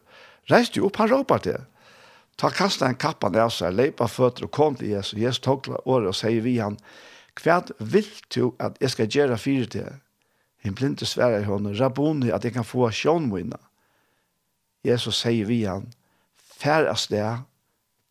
[0.51, 1.63] Reiste jo opp, han råpar til.
[2.38, 5.19] Ta kasta en kappa ned av seg, leipa føtter og kom til Jesus.
[5.19, 6.77] Jesus tog året og sier vi han,
[7.43, 9.95] hva vil du at jeg skal gjøre fire til?
[10.65, 13.59] En blind sverre i hånden, rabboni at jeg kan få sjånmoina.
[14.86, 15.89] Jesus sier vi han,
[16.36, 17.25] færast det,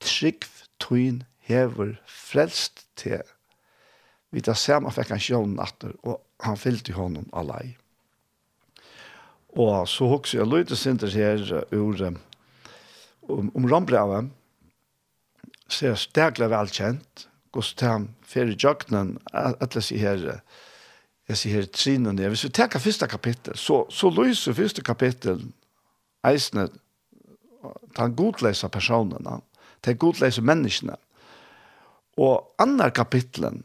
[0.05, 0.45] trygg
[0.83, 3.23] tøyn hever frelst til.
[4.35, 5.61] Vi tar samme fikk han sjånen
[6.03, 7.77] og han fyllte hånden alai.
[9.55, 11.43] Og så hokser jeg løyte sinter her
[11.73, 12.01] ur
[13.29, 14.31] om, om rambrevet,
[15.71, 20.41] så er stegler velkjent, hvordan de fer i jøkkenen, at jeg sier her,
[21.31, 22.33] jeg sier her trinen der.
[22.35, 25.47] Hvis vi tenker første kapittel, så, så løser første kapittel
[26.27, 26.69] eisene
[27.97, 29.39] den godleser personene,
[29.85, 30.99] den godleser menneskene.
[32.21, 33.63] Og andre kapitlen,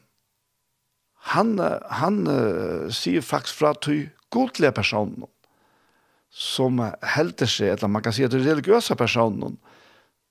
[1.34, 1.58] han,
[1.92, 5.28] han uh, sier faktisk fra til godlige personene
[6.30, 6.80] som
[7.16, 9.58] helter seg, eller man kan si at den religiøse personen,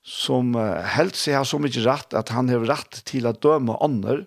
[0.03, 4.23] som helter seg har så mye rett at han har rett til å døme andre,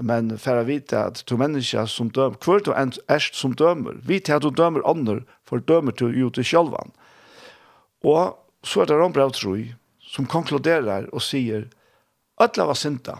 [0.00, 4.32] men for å vite at to mennesker som dømer, hver to er som dømer, vite
[4.34, 6.94] at du dømer andre, for dømer du jo til sjølven.
[8.00, 8.32] Og
[8.64, 11.68] så er det Rombrau Troi, som konkluderer og sier,
[12.40, 13.18] «Øtla var synda,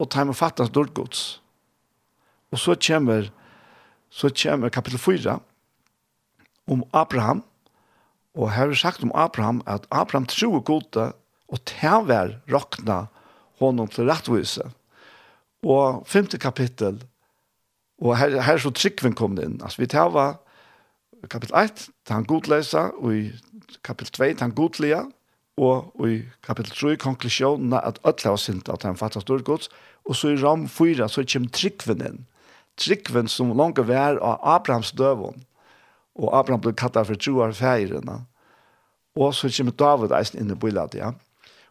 [0.00, 1.42] og ta med fattens dårdgods».
[2.52, 3.28] Og så kommer,
[4.12, 5.36] så kommer kapittel 4,
[6.72, 7.42] om Abraham,
[8.34, 11.12] og her er sagt om Abraham at Abraham tror gode,
[11.48, 13.04] og tænver råkna
[13.60, 14.62] honom til rettvise.
[15.62, 17.02] Og femte kapittel,
[18.00, 19.60] og her, her er så tryggven kom inn.
[19.62, 20.34] Altså vi tænver
[21.30, 23.30] kapittel 1, han godlesa, og i
[23.84, 25.02] kapittel 2, han godlega,
[25.56, 29.68] og i kapittel 3, konklusjonen at ødla og sint, at han fattet stort gods,
[30.08, 32.20] og så i ram 4, så kommer tryggven inn.
[32.80, 35.42] Tryggven som langt vær av Abrahams døvån,
[36.20, 38.22] Og Abraham ble kattet for troer feirene.
[39.16, 41.12] Og så kommer David eisen inn i biladet, ja.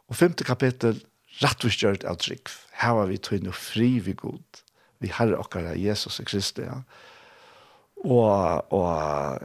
[0.09, 0.99] Og femte kapittel,
[1.41, 2.49] rattvistgjørt av trygg.
[2.81, 4.61] Her var vi tog noe fri vi god.
[5.01, 6.81] Vi herre okkara Jesus og Kristi, ja.
[8.01, 8.89] Og, og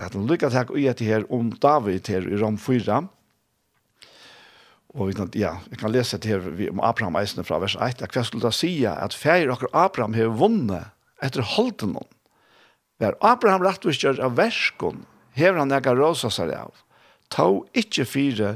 [0.00, 3.02] at har lykket her og gjør det her om David her i Rom 4.
[4.96, 8.00] Og vi kan, ja, jeg kan lese det her om Abraham eisen fra vers 1.
[8.00, 10.94] Hva skulle da si at feir okkar Abraham har vunnet
[11.24, 12.15] etter holden noen
[13.02, 15.04] Vær Abraham rettvisgjør av verskon,
[15.36, 16.72] hever han ega rosa seg av.
[17.32, 18.50] Ta ikkje fire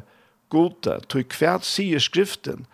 [0.53, 2.67] gode, tog kvært sier skriften,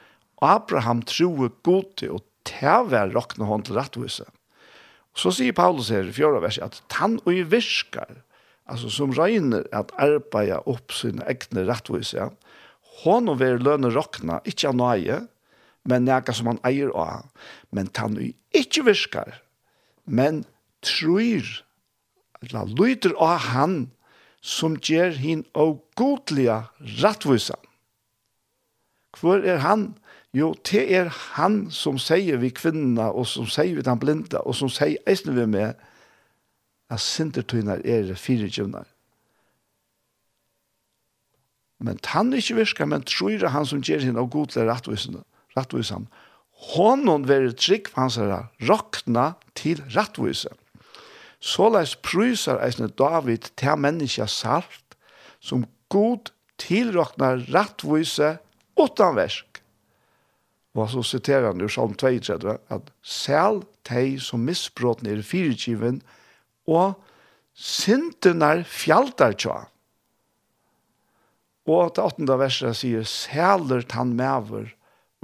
[0.45, 4.27] Abraham troe gode, og tever vær råkne hånd til rettvise.
[5.17, 8.21] Så sier Paulus her i fjorda verset at han og i virkar,
[8.69, 12.29] altså som regner at arbeida opp sine egne rettvise,
[13.03, 15.23] hon og vær lønne råkna, ikkje av nøye,
[15.87, 17.27] men nega som han eier av,
[17.75, 19.41] men han og ikkje virkar,
[20.05, 20.45] men
[20.85, 21.45] trur,
[22.43, 23.77] eller lyder av han,
[24.41, 26.69] som ger hin og godliga
[27.03, 27.63] rattvisan.
[29.17, 29.95] Hvor er han?
[30.37, 34.55] Jo, det er han som sier vi kvinna, og som sier vi den blinda, og
[34.59, 35.79] som sier eisne vi med,
[36.93, 38.87] at sintertøyner er fire kjøvnar.
[41.83, 46.07] Men han ikke virka, men tror han som gjør henne og god til rattvisan.
[46.73, 49.83] Honom være trygg på hans herre, råkna til.
[51.41, 54.97] Så leis prysar eisne David til menneska salt,
[55.41, 58.37] som god tilroknar rattvise
[58.77, 59.61] utan versk.
[60.77, 66.03] Og så siterer han ur Salm 32, at «Sel tei som misbråten er fyrtjiven,
[66.69, 66.99] og
[67.57, 69.63] sintenar fjaltar tja».
[71.67, 74.69] Og til åttende verset sier «Seler tan mever,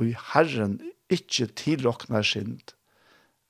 [0.00, 0.80] og i Herren
[1.12, 2.24] ikkje sint.
[2.24, 2.72] sind»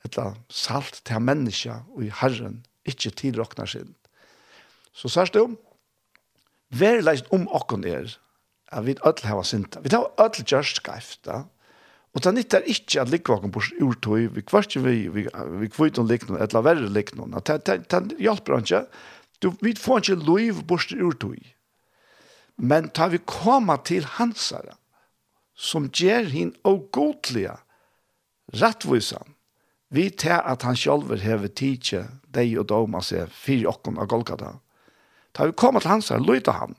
[0.07, 3.95] etla salt til menneska og i Herren, ikkje tilroknar sin.
[4.93, 5.57] Så sørst du,
[6.79, 8.11] leist om okken er,
[8.73, 9.81] at vi ødel hava sinta.
[9.81, 11.45] Vi tar ødel gjørst skreifta,
[12.13, 15.25] og det nyttar ikkje at likva okken bors urtøy, vi kvartje vi, vi,
[15.61, 18.85] vi kviton liknun, etla verre liknun, det, det, det hjelper han ikke.
[19.41, 21.41] Du, vi får ikke loiv bors urtøy.
[22.61, 24.77] Men tar vi koma til hansara,
[25.57, 27.57] som gjer hin og godlige,
[28.61, 29.32] rettvisan,
[29.93, 34.55] Vi tar at han sjálfur hever tidsje, deg og doma seg, fyrir okkon av Golgata.
[35.37, 36.77] Da vi kommer til hans her, lyder han,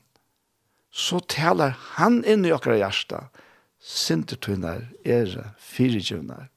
[0.90, 3.28] så taler han inn i okkara hjärsta,
[3.78, 6.48] sintertunar, ere, fyrirgjunar.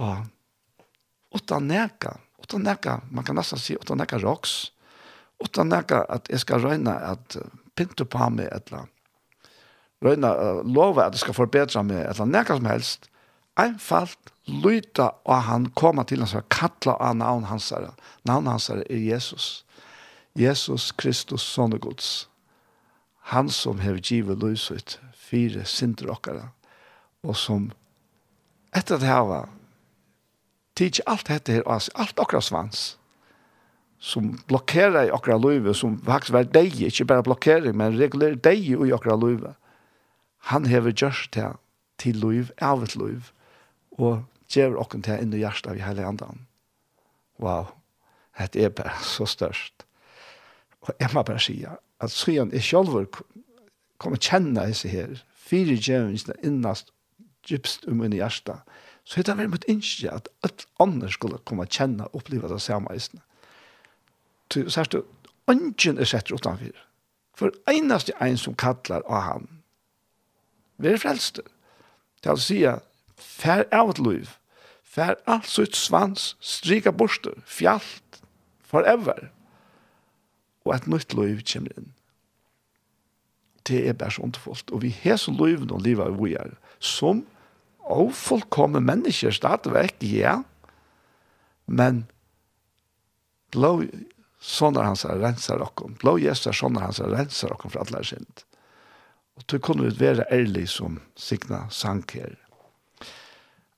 [0.00, 4.72] Og utan neka, utan neka, man kan nesten si utan neka roks,
[5.40, 7.38] utan neka at jeg skal røyna at
[7.76, 8.96] pynte på meg et eller annet,
[10.04, 13.10] røyna uh, lova at jeg skal forbedra meg et eller annet, neka som helst,
[13.60, 17.94] einfalt, lyta og han koma til hans, kalla av navn hans herre.
[18.28, 19.64] Navn hans herre er Jesus.
[20.38, 22.28] Jesus Kristus, sånne gods.
[23.30, 26.48] Han som hever givet lyset, fire synder okkara,
[27.22, 27.70] og som
[28.74, 29.50] etter det her var,
[30.78, 32.82] tidsi alt dette her, alt okkara svans,
[34.00, 38.64] som blokkerar i okkara løyve, som faktisk var deg, ikke bare blokkering, men regulerer deg
[38.64, 39.54] i okkara løyve.
[40.50, 41.50] Han hever gjørst det
[42.00, 43.28] til løyv, av et løyv,
[44.00, 46.46] og gjør okken til inn i hjertet av i hele andan.
[47.40, 47.70] Wow,
[48.38, 49.86] det er bare så størst.
[50.80, 53.20] Og jeg må bare si at siden jeg selv
[54.00, 56.92] kommer kjenne disse her, fire djevene innast
[57.48, 58.60] djupst om inn i hjertet,
[59.04, 62.60] så er det veldig mot innskje at alt andre skulle komme kjenne og oppleve det
[62.62, 63.22] samme isene.
[64.52, 65.00] Så sier du,
[65.50, 66.74] ønsken er sett utenfor.
[67.38, 69.48] For eneste en som kallar av han,
[70.80, 71.46] vi er frelster.
[72.20, 72.84] Det er å si at
[73.20, 74.30] fær av et liv,
[74.90, 78.20] fær alt sitt svans, strika borster, fjallt,
[78.66, 79.30] forever.
[80.66, 81.90] Og et nytt liv kommer inn.
[83.68, 84.72] Det er bare så underfullt.
[84.74, 87.24] Og vi har så liv noen livet av vi er, som
[87.90, 90.36] og fullkomne mennesker stadigvæk, ja.
[91.66, 92.04] Men
[93.54, 93.72] blå
[94.40, 95.90] sånne hans er renser dere.
[96.00, 98.44] Blå gjester sånne hans er renser dere for alle er sint.
[99.38, 102.36] Og du kunne være ærlig som signa sang her.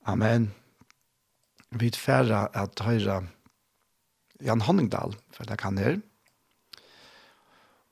[0.05, 0.51] Amen
[1.73, 3.23] vid färra at höra
[4.41, 6.01] Jan Honningdal, for det kan her.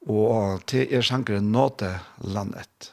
[0.08, 1.92] Og til er sjankeren Nåte
[2.24, 2.92] landet.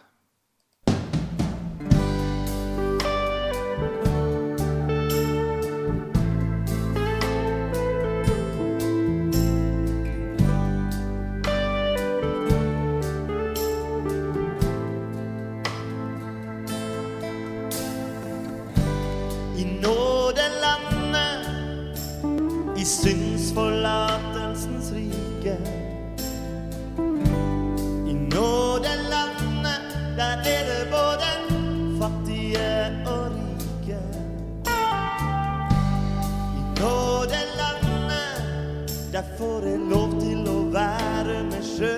[39.17, 41.95] Jeg får en lov til å være med sjø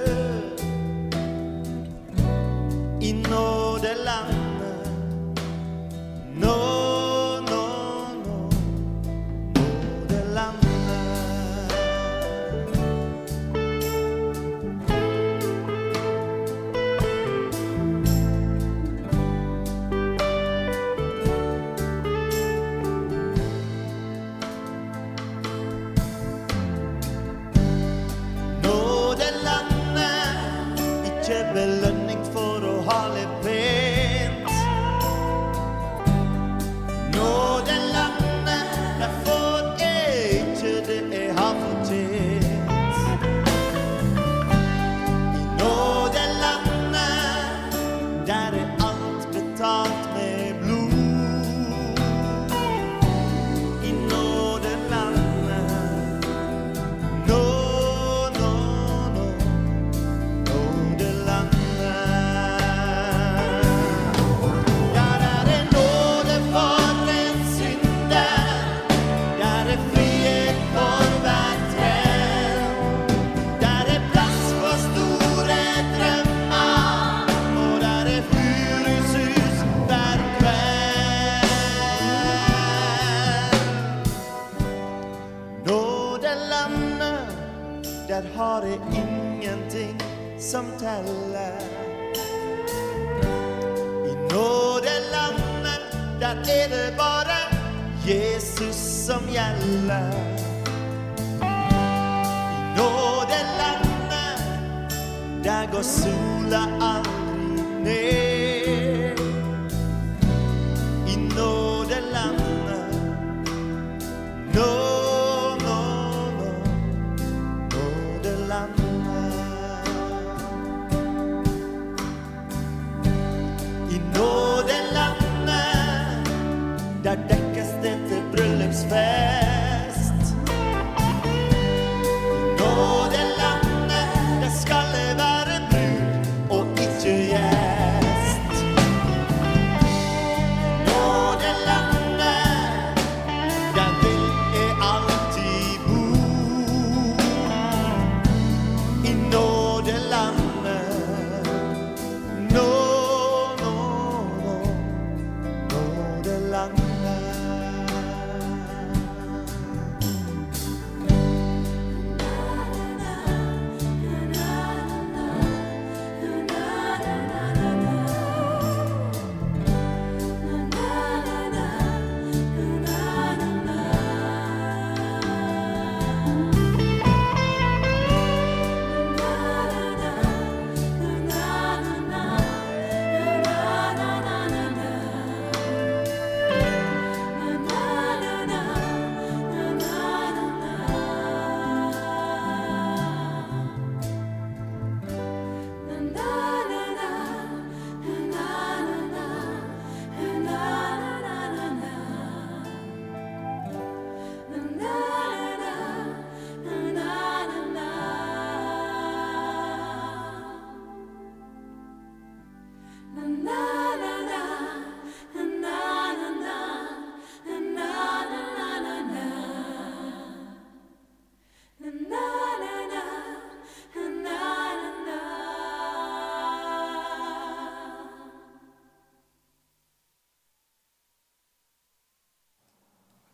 [3.03, 4.48] I nådeland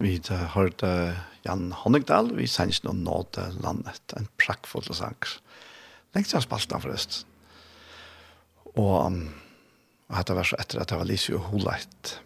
[0.05, 0.69] Vi har
[1.45, 5.17] Jan Honningdal, vi sendte noen nåde landet, en prakkfull sang.
[6.13, 7.23] Lengt siden spalten forrest.
[8.75, 9.17] Og,
[10.05, 12.19] og dette var så etter at det var Lise og Holeit.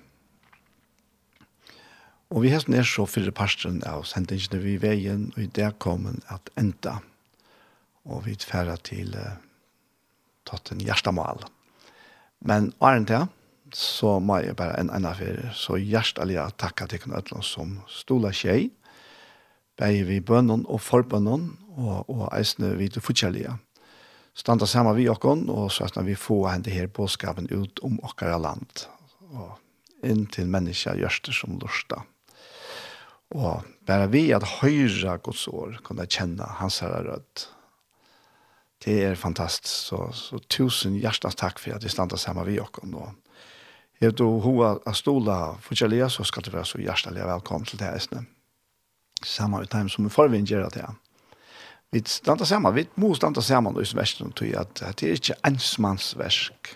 [2.30, 5.72] Og vi har er så fyrre parsten av sendingene vi i veien, og i det
[5.80, 7.00] kom en at enda.
[8.06, 9.40] Og vi tferra til uh,
[10.46, 11.48] tatt en hjertemål.
[12.44, 13.26] Men åren til,
[13.76, 15.54] så må jeg bare en annen ferie.
[15.54, 18.72] Så hjertelig jeg takker til alle som stola seg,
[19.80, 23.56] bare vi bønnen og forbønnen, og, og eisene vi til forskjellige.
[24.36, 28.38] Standa sammen vi okken, og så at vi får hende her påskapen ut om okkara
[28.40, 28.86] land,
[29.32, 29.58] og
[30.06, 32.04] inn til mennesker gjørs det som lorsta.
[33.36, 37.50] Og bare vi at høyre Guds år kunne kjenne hans herre rødt.
[38.80, 42.96] Det er fantastisk, så, så tusen hjertens takk for at vi standa sammen vi okken,
[42.96, 43.12] og
[44.00, 47.90] Hev du hoa a stola fortjellia, så skal du være så hjertelig velkommen til det
[47.92, 48.24] eisne.
[49.28, 50.86] Samma ut dem som vi forvinn gjør det.
[51.92, 56.72] Vi standa saman, vi må standa saman i versen, tog at det er ikke ensmannsversk.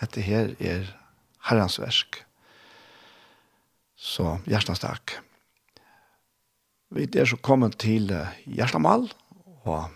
[0.00, 0.88] Dette her er
[1.50, 2.22] herrens versk.
[3.96, 5.18] Så hjertens takk.
[6.96, 8.08] Vi er så kommet til
[8.46, 9.10] hjertemal,
[9.68, 9.92] og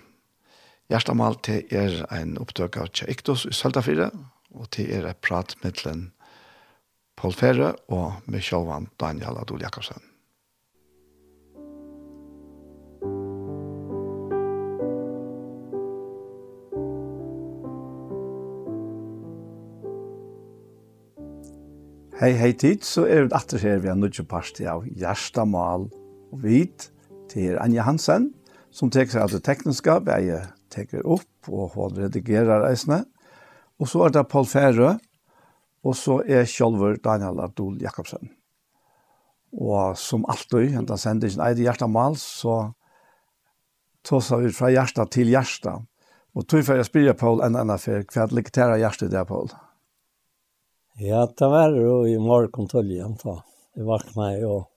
[0.92, 4.10] hjertemal til er en opptøk av Tjeiktos i Søltafire,
[4.52, 6.10] og til er et prat mittelen
[7.20, 10.00] Paul Ferre og med sjåvan Daniel Adol Jakobsen.
[22.20, 26.40] Hei, hei tid, så er vi atter her vi er nødvendig parti av Gjerstamal og
[26.40, 26.88] Hvit
[27.32, 28.30] til Anja Hansen,
[28.72, 30.40] som teker seg av det tekniske, jeg
[30.72, 33.02] teker opp og hun redigerer reisene.
[33.80, 34.98] Og så er det Paul Ferre,
[35.86, 38.32] Og så er Kjolver Daniel Adol Jakobsen.
[39.56, 42.72] Og som alltid, hentan sendingen Eide hjertemal, så
[44.06, 45.86] tåsa vi fra hjertet til hjertet.
[46.36, 49.50] Og tog for jeg spyrer Paul en annen for hva er liketæra hjertet der, Paul?
[51.00, 53.40] Ja, det var jo i morgen til igjen, da.
[53.74, 54.52] Jeg vakna jo.
[54.60, 54.68] Og,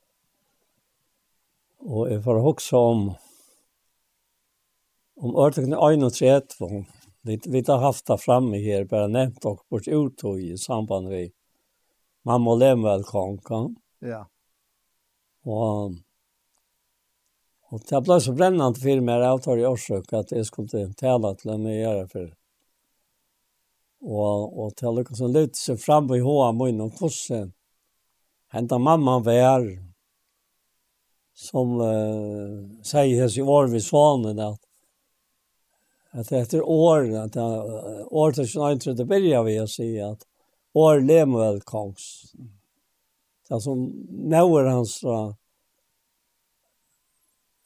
[1.84, 3.06] og jeg får hoksa om
[5.24, 6.84] om ørtekne 31,
[7.24, 11.32] Vi, vi har haft det framme här, bara nevnt och bort uttog i samband med
[12.24, 13.76] mamma och lemvelkonkan.
[14.00, 14.30] Ja.
[15.44, 15.92] Och,
[17.70, 21.36] och det ble så brännande för mig att jag i årsøk att jeg skulle tala
[21.36, 22.36] till en for för
[24.02, 27.54] Och, och å har lyckats lytte seg fram i håan min og hvordan
[28.54, 29.64] Hända mamma var
[31.34, 34.60] som uh, säger i år ved sonen at
[36.14, 37.38] att efter år att
[38.12, 40.28] år till Schneider det begynner vi å si at
[40.74, 42.34] år lem väl kongs.
[43.48, 43.88] Det er som
[44.30, 45.34] nøver hans då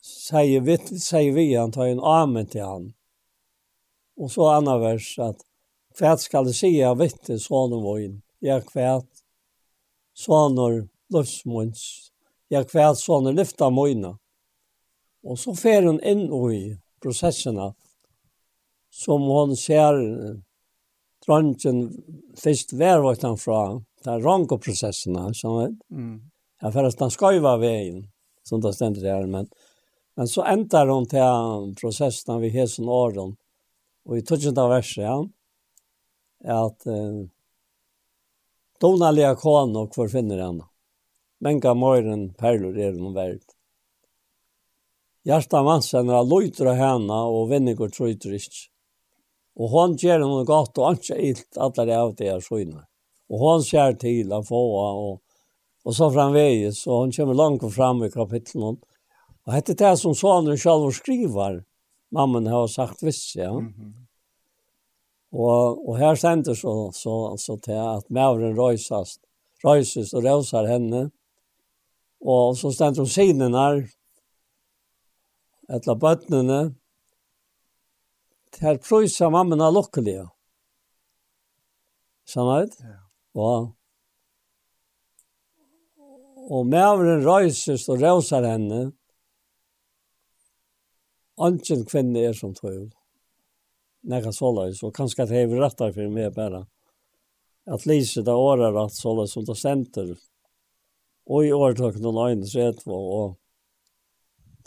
[0.01, 2.93] sier vi sier vi han tar en amen til han.
[4.17, 5.43] Og så andre vers at
[5.97, 8.21] kvärt skal det si av vitte sonen var in.
[8.39, 9.03] Jag sånne
[10.13, 10.87] sonen
[12.47, 14.17] Ja, Jag kvärt sonen lyfta mojna.
[15.23, 17.73] Og så fer hun inn i processerna
[18.97, 19.97] som hon ser
[21.25, 21.81] dronjen
[22.39, 23.61] først vær han fra,
[24.03, 25.81] det er rankoprosessene, skjønner du?
[25.93, 26.13] Mm.
[26.61, 28.05] Ja, forresten, han skal jo være veien,
[28.47, 29.49] som det stender her, men,
[30.17, 33.35] men så ender hon til prosessen ved hesen åren,
[34.07, 37.27] og i tøtjent av verset, ja, at eh,
[38.81, 40.65] donalia kån og hvor finner henne.
[41.43, 43.43] Menga morgen perler er noen verd.
[45.27, 48.69] Hjertet mansen er løyter av henne, og vinninger trøyter ikke.
[49.57, 52.85] Og hon gjør noe godt, og han ikke ilt alle det av det er skjønner.
[53.27, 55.17] Og hon ser til han få, og,
[55.87, 58.77] og så framveges, og hon kommer langt fram i kapitlen.
[59.47, 61.61] Og dette er det som sånne selv skriver,
[62.13, 63.51] mammen har sagt viss, ja.
[63.51, 63.93] Mm -hmm.
[65.31, 69.19] og, og her stender så, så, så til at mævren røyses,
[69.63, 71.11] røyses og røyser henne,
[72.21, 73.87] og så stender hun sinene her,
[75.69, 76.75] etter bøttene,
[78.61, 80.27] her prøysa mammen er lukkelig.
[82.27, 82.95] Samme Ja.
[83.37, 83.73] Og,
[86.49, 88.91] og mævren røyses og røyser henne.
[91.37, 92.89] Anken kvinne er som tøyl.
[94.07, 96.65] Nekka såleis, og kanskje at jeg rettar for meg bare.
[97.67, 100.15] At Lise det året rett såleis som det senter.
[101.27, 103.35] Og i året tøkken og løgnet så og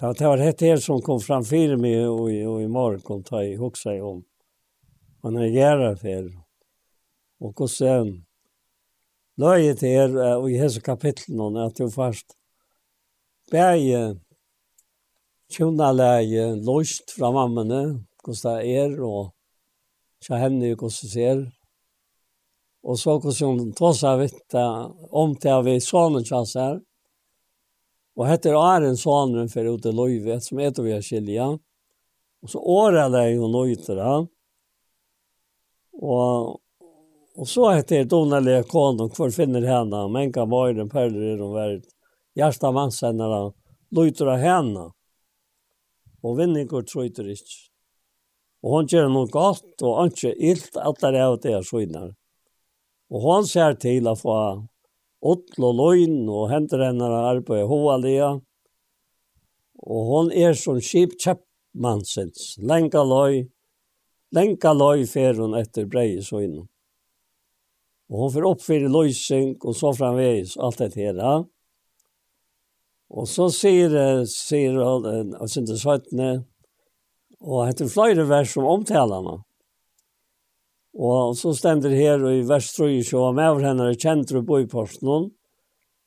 [0.00, 3.40] Det, det var det här som kom fram framför mig och, och i morgon tar
[3.40, 4.24] jag ihåg sig om.
[5.22, 6.40] Man är gärna för.
[7.40, 8.26] Och, och sen
[9.36, 12.26] löjet till er och i hela kapitlen att du först
[13.50, 14.16] bäge
[15.52, 19.34] tjuna läge lost från mammene hos det er och
[20.26, 21.52] så henne hos det ser.
[22.82, 24.54] Och så hos hon tar sig vitt
[25.10, 26.80] om till vi sonen tjassar.
[28.20, 31.46] Og heter Aren Svanren for ut i Löjvet som heter vi skilja.
[32.42, 34.28] Og så året det jo nøyter nöjter
[36.00, 36.60] Og,
[37.36, 41.52] og så heter Donald Kon kvar finner henne men kan være den perler i den
[41.52, 41.88] verden.
[42.36, 43.52] Gjersta mannsennere
[43.90, 44.90] vansännare av henne.
[46.22, 47.70] Og Och vinningar tröjter ikke.
[48.62, 51.62] Og hon gjør noe godt, og han gjør ilt at det er av det er
[51.64, 52.10] skjønner.
[53.10, 54.36] Og hon ser til å få
[55.20, 58.32] Otl og Løgn og henter henne arbeid Hovalia.
[59.80, 63.46] Og hon er som kjip kjeppmannsens, lenka løy,
[64.36, 66.66] lenka løy fer hun etter brei i søgnen.
[68.10, 71.44] Og hon får oppfyrir løysing og så framveis, alt dette her.
[73.10, 73.92] Og så sier,
[74.30, 76.42] sier han, og til 17,
[77.40, 79.38] og etter flere vers om omtalene,
[80.98, 85.30] Og så stender her i Vestrøy, så han med over henne kjent til bøyporten,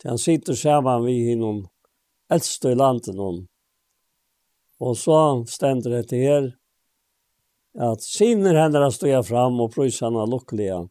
[0.02, 1.64] til han sitter sammen vi i noen
[2.34, 3.46] eldste i landet noen.
[4.84, 5.18] Og så
[5.48, 6.52] stender det her,
[7.80, 10.84] at sinner henne stod jeg fram og prøys henne lukkelige,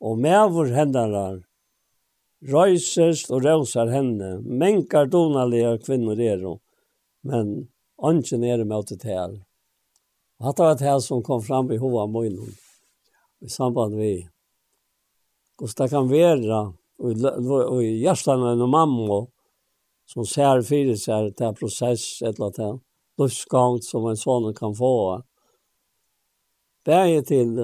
[0.00, 1.06] og med over henne
[2.52, 6.60] røyses og røyser henne, menkar donalige kvinner er hun,
[7.24, 7.70] men
[8.04, 9.38] ønsken er med til det her.
[10.40, 12.69] Og dette var det her som kom fram i hovedet av
[13.40, 14.28] i samband med
[15.58, 19.26] Och det kan vara och i hjärtan av en mamma
[20.06, 22.82] som ser för sig det här process eller eller annat
[23.18, 25.22] livsgång som en sån kan få.
[26.84, 27.56] Bär till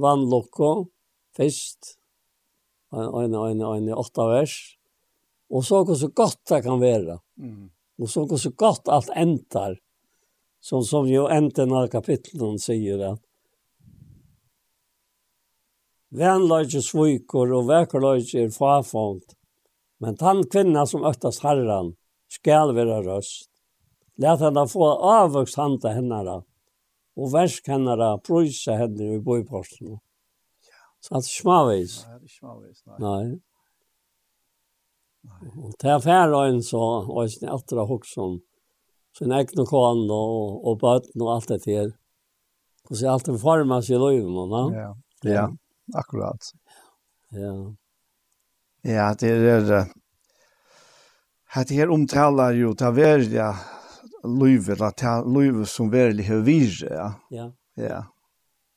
[0.00, 0.86] van locko
[1.36, 1.78] först
[2.92, 4.78] en en en åtta vers.
[5.48, 7.20] Och så hur så gott det kan vara.
[7.38, 7.70] Mm.
[7.98, 9.80] Och så hur så gott allt ändar.
[10.60, 13.20] Som som ju änden av kapitlen säger att
[16.14, 19.22] Vänlöjtje svojkor och väkerlöjtje är fafånd.
[19.98, 21.96] Men tann kvinna som öttas herran
[22.28, 23.50] skall vara röst.
[24.16, 26.42] Lät henne få avvuxt handa hennara
[27.16, 30.00] och värsk hennara pröjsa henne i bojporsterna.
[31.00, 32.06] Så att smavis.
[32.06, 32.96] Nej, det är smavis, nej.
[32.98, 33.40] Nej.
[35.64, 38.38] Och det så, färdagen så var det alltid också
[39.18, 41.92] sin egen kån og, og bøten og alt det där.
[42.90, 44.72] Och så alltid seg i løyven, löven.
[44.74, 45.56] Ja, ja
[45.94, 46.52] akkurat.
[47.30, 47.74] Ja.
[48.82, 49.86] Ja, det er det.
[51.46, 53.54] Här det här jo ju ta välja
[54.24, 57.12] livet, eller til livet som verlig har virre, ja.
[57.30, 57.52] Ja.
[57.74, 58.04] Ja.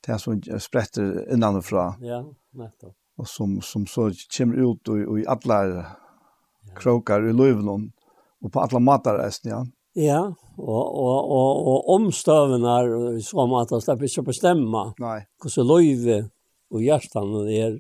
[0.06, 1.96] Det som spretter innanfra.
[2.00, 2.96] Ja, nettopp.
[3.18, 5.86] Och som, som så kommer ut och, i alla
[6.76, 7.66] krokar i livet
[8.42, 9.66] och på alla matarresten, ja.
[9.94, 14.94] Ja, och och och omstøvene er som att han släpper sig bestämma.
[14.98, 15.28] Nej.
[15.44, 15.64] Hur så
[16.72, 17.78] og hjertan er,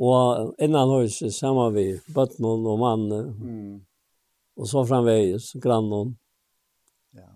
[0.00, 3.74] og innan høys saman vi bøtnen og mannen, mm.
[4.60, 6.16] og så framvegis, grannen.
[7.16, 7.30] Ja.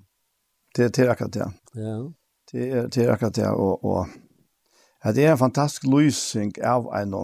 [0.76, 1.50] Det, det er akkurat det.
[1.74, 1.96] Ja.
[2.50, 4.06] Det er, det er akkurat det, og, og
[5.04, 7.16] ja, det er en fantastisk lysing av en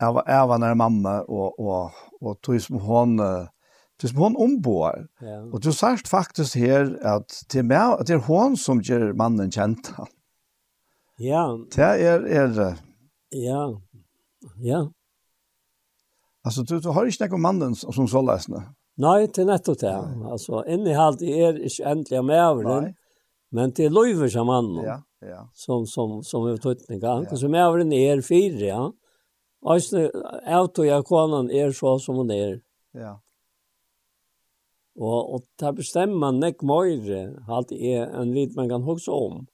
[0.00, 3.16] av, av en mamma, og, og, og tog som hon
[3.98, 5.06] Det som hon ombår.
[5.20, 5.42] Ja.
[5.52, 9.90] Och du sagt faktiskt her att det är, det er hon som gjør mannen kjent
[9.96, 10.06] han.
[11.18, 11.58] Ja.
[11.74, 12.74] Det er, er det.
[13.30, 13.80] Ja.
[14.56, 14.92] Ja.
[16.44, 18.74] Alltså du, du har ju snackat om mannen som så läsna.
[18.94, 20.02] Nej, det är nettopp det.
[20.02, 20.30] Nej.
[20.30, 22.94] Alltså innehållet är inte ändliga med över.
[23.50, 24.84] Men det är löjver som mannen.
[24.84, 25.50] Ja, ja.
[25.54, 27.02] Som, som, som är utötning.
[27.02, 27.36] Han ja.
[27.36, 28.92] som är över den är fyra, ja.
[29.66, 30.10] Alltså,
[30.46, 32.60] auto jag konan är så som hon är.
[32.92, 33.22] Ja.
[34.94, 39.46] Och, och ta bestämma man näck möjre allt är en vid man kan huxa om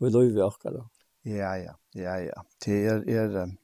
[0.00, 0.46] vi också.
[0.46, 0.86] akkurat.
[1.22, 2.42] Ja, ja, ja, ja.
[2.64, 3.56] Det er, er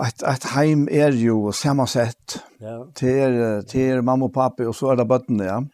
[0.00, 2.40] at, ett heim er ju samme sett.
[2.60, 2.86] Ja.
[3.00, 5.64] Det är det er mamma och pappa och så är det bøttene, ja.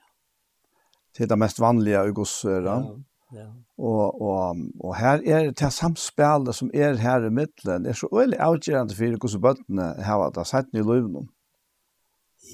[1.17, 2.97] Det är det mest vanliga i Guds Ja.
[3.33, 3.55] Ja.
[3.77, 7.83] Och och och här är det samspillet som är här i mitten.
[7.83, 11.29] Det är så veldig avgjørende för hvordan bøttene har det sett nu löven.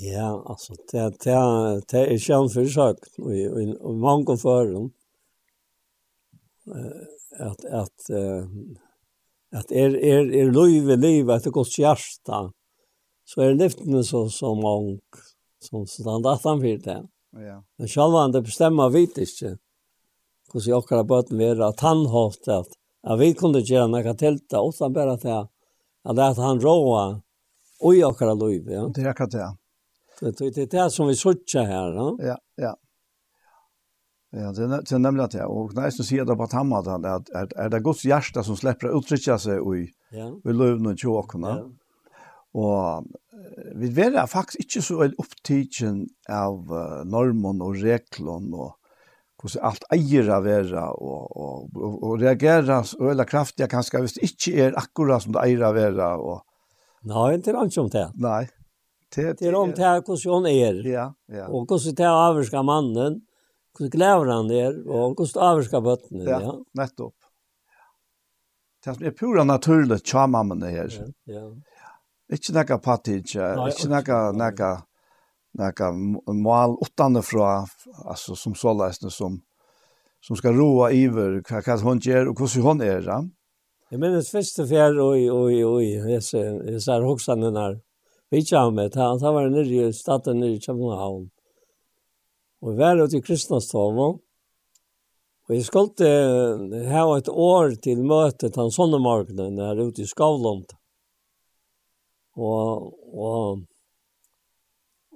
[0.02, 4.90] Ja, alltså det det det är sjön för sak och och många för dem
[7.38, 8.10] att att
[9.52, 12.52] att är är är löve liv att Guds hjärta
[13.24, 15.00] så är lyften så så mång
[15.58, 17.08] som stannar att han vill det.
[17.32, 17.64] Ja.
[17.76, 19.58] Men själva han det bestämmer vet inte.
[20.52, 22.68] Hur så jag kan bara vara att han har att
[23.02, 27.22] att vi kunde göra några tälta och så bara att att att han råa
[27.80, 28.92] och jag kan löve.
[28.94, 29.56] Det är akkurat det.
[30.20, 32.16] Det är det som vi söker här, va?
[32.20, 32.76] Ja, ja.
[34.36, 37.46] Ja, det er det nämligen det Og når jeg sier det på tamma at er,
[37.56, 40.28] er det Guds hjerte som slipper å uttrykke seg i ja.
[40.28, 41.54] i løven og tjåkene.
[41.56, 42.16] Ja.
[42.56, 43.06] Og
[43.76, 46.02] vi er faktisk ikke så veldig opptidsen
[46.32, 48.74] av uh, normen og reglene og
[49.36, 54.16] hvordan alt eier av være og, og, og, og reagere så veldig kraftig kanskje hvis
[54.16, 56.08] det ikke er akkurat som det eier av være.
[56.16, 56.40] Og...
[57.06, 58.06] Nei, det er ikke om det.
[58.16, 58.46] Nei.
[59.12, 60.80] Det, det, det er om det hvordan er.
[60.88, 61.46] Ja, ja.
[61.52, 63.20] Og hvordan det avvarsker mannen
[63.80, 66.40] hur gläver han är och hur avska botten ja.
[66.40, 66.64] ja.
[66.74, 67.14] Nettopp.
[68.84, 71.12] Det som är pura naturligt tja mamman det här.
[71.24, 71.34] Ja.
[71.34, 71.52] ja.
[72.32, 74.70] Ikke nekka patidja, ikke nekka, nekka,
[75.54, 75.92] nekka
[76.34, 77.66] mal utanifra,
[78.04, 79.40] altså som så som,
[80.20, 83.06] som skal roa iver hva, hva hun gjør og hvordan hun er.
[83.06, 83.20] Ja?
[83.90, 87.80] Jeg minnes første fjær, oi, oi, oi, jag ser hoksanene huxan
[88.30, 91.30] Vi här har med, han var nere i staden nere i København
[92.64, 94.20] og var ute i kristnastavn.
[95.46, 100.72] Og jeg skulle ha et år til møte til sånne markene her ute i Skavland.
[102.36, 103.62] Og, og,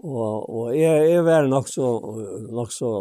[0.00, 1.88] og, og jeg, jeg var nok så,
[2.54, 2.92] nok så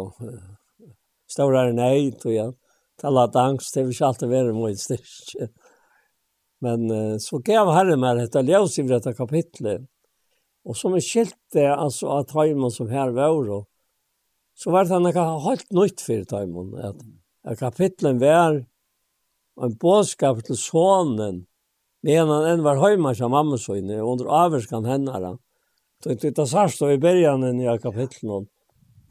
[1.30, 2.56] større nei, tror jeg.
[3.00, 5.48] Tala angst, det vil ikke alltid være mot styrke.
[6.60, 6.90] Men
[7.22, 9.86] så gav Herren meg dette ljøs i dette kapitlet.
[10.68, 13.69] Og som jeg skilte, altså, at heimen som her var, og
[14.60, 16.98] så var det noe helt nytt for dem, at,
[17.48, 18.58] at kapitlen var
[19.60, 21.44] en bådskap til sonen,
[22.04, 25.36] men han enn var hjemme som mamma søgne, under averskan henne.
[26.00, 28.48] Så det er så i begynnelsen i kapitlen,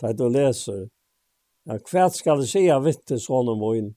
[0.01, 0.88] da du leser,
[1.65, 3.91] ja, hva skal det si av vitte sonen min?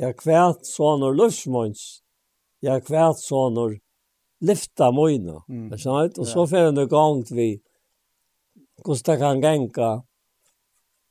[0.00, 2.02] Ja, hva soner løsmåns?
[2.64, 3.76] Ja, hva soner
[4.44, 5.40] lyfta mine?
[5.48, 5.68] Mm.
[5.72, 7.54] Og så får han det gongt vi,
[8.84, 9.90] hvordan det kan genka,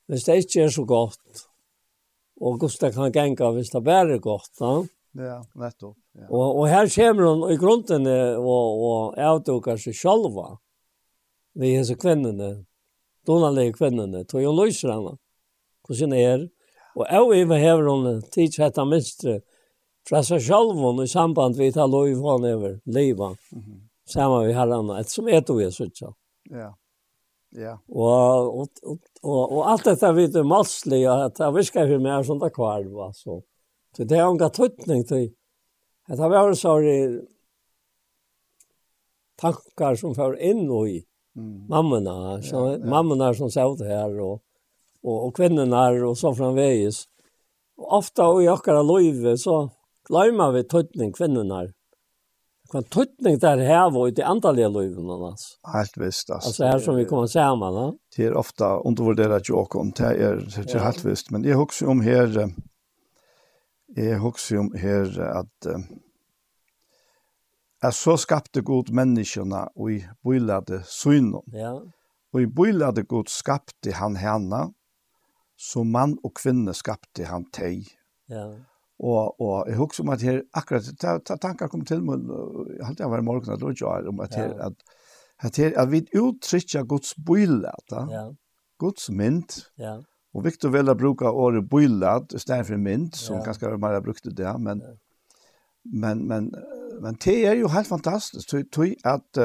[0.07, 1.45] hvis det ikke er så godt,
[2.41, 4.73] og hvordan det kan genga hvis det bare er godt, da.
[5.13, 5.97] Ja, nettopp.
[6.17, 6.25] Ja.
[6.29, 10.55] Og, og her kommer hun i grunden og, og avdukker seg sjølva
[11.61, 12.65] er så kvinnene,
[13.27, 15.17] donalige kvinnene, tog hun løser henne,
[15.85, 16.45] hvordan det er.
[16.95, 19.39] Og jeg overhever hun tids hette minstre
[20.07, 23.79] fra seg sjølva i samband vi tar lov løy henne over livet, mm -hmm.
[24.05, 26.03] sammen med herrene, et som er to jeg synes.
[26.51, 26.73] Ja.
[27.55, 27.77] Ja.
[27.87, 32.25] Og, og, og, og och allt detta vet du massligt att jag viskar för mig
[32.25, 33.41] sånt det kvar va så.
[33.97, 35.29] Så det er en gattning til.
[36.07, 36.73] Det ha vært så
[39.37, 41.05] tankar som för inn i
[41.35, 41.67] mm.
[41.69, 42.85] mammorna så ja, ja.
[42.85, 44.41] mammorna som satt här och
[45.03, 47.07] och och kvinnorna och så framvägs.
[47.77, 49.69] Och ofta och i akkurat löve så
[50.09, 51.67] glömmer vi tötning kvinnorna.
[52.73, 54.23] Hva tøtning der her var i de
[54.73, 55.59] løyvene hans?
[55.75, 56.31] Helt visst.
[56.33, 57.83] Altså, altså her som vi kommer sammen, da?
[58.15, 61.29] Det er ofte undervurderet jo om, det er, det er helt visst.
[61.31, 62.49] Men jeg husker om her,
[63.95, 65.69] jeg husker om her at,
[67.83, 71.45] at så skapte god menneskene og i bøylade synen.
[71.53, 71.77] Ja.
[72.33, 74.71] Og i bøylade god skapte han henne,
[75.53, 77.85] så mann og kvinne skapte han teg.
[78.33, 78.49] Ja.
[79.03, 82.23] Og, og jeg husker om at her, akkurat, ta, ta tankar kom til mun,
[82.77, 84.69] jeg halte jeg var i morgen, at det var om at her, ja.
[84.69, 84.95] at,
[85.43, 88.23] at, her, at vi uttrykja Guds bøylat, ja.
[88.79, 89.97] Guds mynd, ja.
[90.33, 93.43] og Victor vel brukar bruke året bøylat, i stedet for mynd, som ja.
[93.43, 94.95] kanskje var mer brukt det, men, ja.
[95.83, 96.49] men, men,
[97.03, 99.43] men det er jo helt fantastisk, tog, tog at,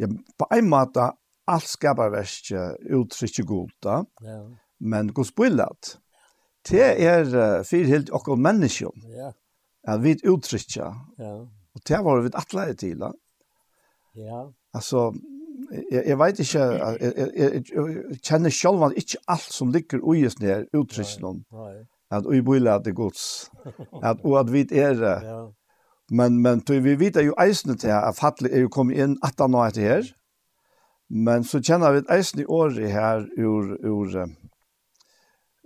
[0.00, 1.12] ja, på en måte,
[1.48, 2.54] alt skaparversk
[2.96, 3.92] uttrykja Guds,
[4.24, 4.42] ja.
[4.80, 6.07] men Guds bøylat, ja
[6.70, 9.04] det er uh, fyrhilt okkur menneskjum.
[9.16, 9.32] Ja.
[9.88, 10.92] At vi uttrykja.
[11.18, 11.34] Ja.
[11.74, 13.04] Og det var vi atleie til.
[14.16, 14.40] Ja.
[14.74, 15.12] Altså,
[15.90, 20.26] jeg, jeg vet ikke, jeg, jeg, jeg, jeg kjenner selv ikke alt som ligger ui
[20.26, 21.44] oss ned uttrykken.
[22.10, 23.50] At vi boile at det gods.
[24.02, 25.00] At, og at vi er...
[25.04, 25.46] Ja.
[26.10, 29.36] Men, men tog, vi vet jo eisene til at fattelig er jo kommet inn at
[29.36, 30.06] han nå etter her.
[31.08, 34.16] Men så kjenner vi eisene i året her ur, ur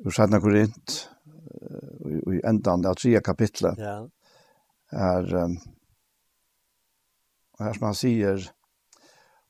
[0.05, 0.97] ur Sjætna Korint,
[2.33, 4.01] i endan av tredje kapitlet, ja.
[4.93, 5.57] er, um,
[7.63, 8.49] her som han sier,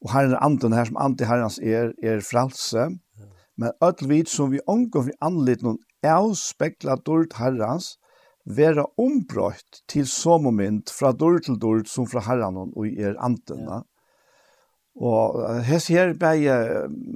[0.02, 3.30] og herren anden, her som anti herrens er, er fralse, ja.
[3.56, 7.96] men öll vit som vi omgår vi anlitt noen avspekla dård herrens,
[8.44, 12.96] vera ombrøtt til som og mynd fra dård til dård som fra herren og i
[12.98, 13.68] er anden.
[13.68, 13.82] Ja.
[15.00, 16.54] Og hess her bæje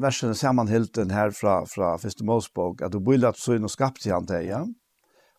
[0.00, 4.14] versene samanhilten her fra, fra Fyrste Målsbog, at du bøyla at søgn og skapt i
[4.14, 4.62] han deg, ja?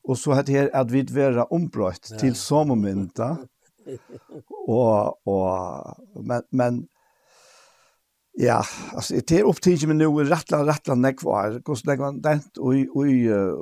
[0.08, 3.34] Og så hett her at vi vera ombrøtt til sommermynda.
[4.68, 6.80] og, og, men, men,
[8.40, 8.62] ja,
[8.94, 13.12] altså, det er opptidje med noe rettla, rettla nekvar, hvordan nekv var dent, og, og,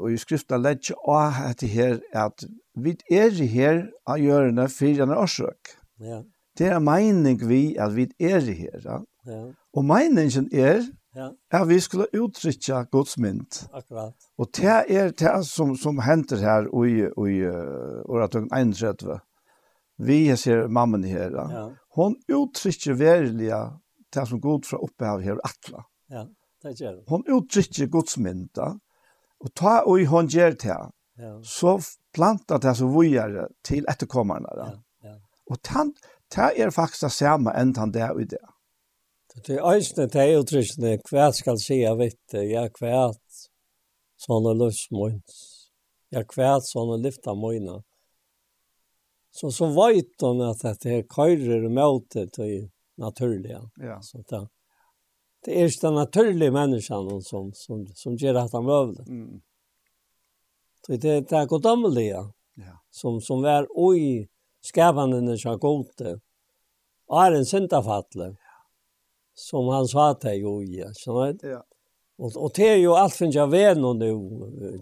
[0.04, 2.46] og, i skrifta ledje og hette her, at
[2.76, 5.78] vi er her av gjørende fyrir enn årsøk.
[6.04, 6.22] Ja
[6.58, 8.80] det er mening vi at vi er her.
[8.84, 9.00] Ja?
[9.28, 9.42] ja.
[9.74, 10.84] Og meningen er
[11.16, 11.30] ja.
[11.52, 13.68] at vi skulle uttrykke Guds mynd.
[13.74, 14.14] Akkurat.
[14.38, 17.38] Og det er det som, som henter her i, i
[18.06, 19.20] åretøkken 31.
[19.98, 21.32] Vi ser mammen her.
[21.32, 21.48] Ja.
[21.52, 21.68] ja.
[21.96, 23.62] Hon uttrykker verilige
[24.14, 25.86] det som god fra oppe av her atla.
[26.12, 26.26] Ja,
[26.64, 27.04] det gjør det.
[27.10, 28.60] Hon uttrykker Guds mynd.
[29.40, 30.80] Og ta og hon gjør det.
[31.20, 31.32] Ja.
[31.44, 31.78] Så
[32.14, 34.52] plantar det så vujere til etterkommerne.
[34.60, 34.72] Ja,
[35.08, 35.16] ja.
[35.48, 36.00] Og tant,
[36.34, 38.44] det er faktisk det samme enn han det og det.
[39.36, 43.10] Det er eisne det er uttrykkene, hva skal si jeg vet det, ja hva
[44.26, 45.42] sånne løsmåns,
[46.16, 47.82] ja hva sånne lyfta måna.
[49.36, 53.60] Så så vet hon at det er køyrer mot det til naturliga.
[53.84, 54.00] Ja.
[54.02, 54.46] Så det,
[55.44, 59.04] det er ikke den naturlige menneskene som, som, som gjør att han behöver.
[59.08, 59.42] Mm.
[60.86, 62.24] Så det, det er godamliga
[62.56, 62.80] ja.
[62.92, 64.28] som, som er oi
[64.66, 66.18] skapandene sa gode.
[67.12, 68.34] Og er en syndafatle,
[69.38, 71.40] som han sa til jo i, skjønner?
[71.56, 71.62] Ja.
[72.16, 74.10] Og, og det er jo alt finnes jeg ved nå nå,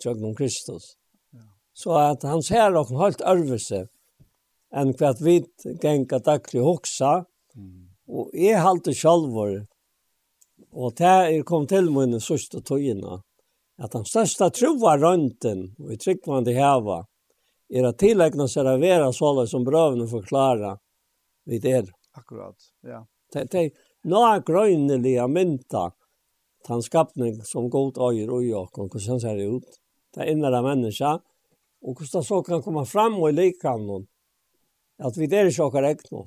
[0.03, 0.93] Jøgnum Kristus.
[1.33, 1.47] Ja.
[1.73, 3.87] Så at han ser noen helt øvelse,
[4.73, 5.39] enn hva vi
[5.81, 7.23] genga daglig hoksa,
[7.57, 7.79] mm.
[8.09, 9.63] og jeg halte sjálfur,
[10.73, 13.19] og det er kom til mine sørste tøyene,
[13.81, 17.03] at den største troa rønten, og i tryggvande heva,
[17.73, 20.77] er at tillegna seg å være sånn som brøvene forklarer
[21.49, 21.89] vi der.
[22.13, 23.01] Akkurat, ja.
[23.33, 23.71] Det det er
[24.09, 25.87] noe grønnelig av mynta
[26.67, 29.79] den skapning som god øyer og jokk, og hvordan ser det ut.
[30.13, 31.17] Det er innere menneska,
[31.83, 34.05] og hvordan så kan komme fram og like noen.
[35.03, 36.21] At vi er ikke okker ekne.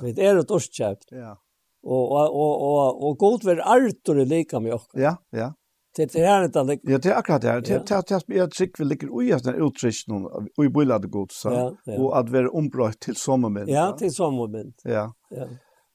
[0.00, 1.10] Vi er et årskjøpt.
[1.12, 1.34] Ja.
[1.82, 5.00] Og, og, og, og, og god vil artur i like med okker.
[5.02, 5.50] Ja, ja.
[5.96, 6.78] Det är här det.
[6.82, 7.60] Ja, det är akkurat det här.
[7.60, 11.76] Det är att jag tycker vi ligger i den utrustningen och i bildade god så
[11.98, 13.68] och att vara ombrott till sommarmynd.
[13.68, 14.74] Ja, till sommarmynd.
[14.84, 15.12] Ja.
[15.30, 15.46] Ja.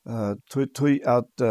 [0.09, 1.41] Eh tui tui at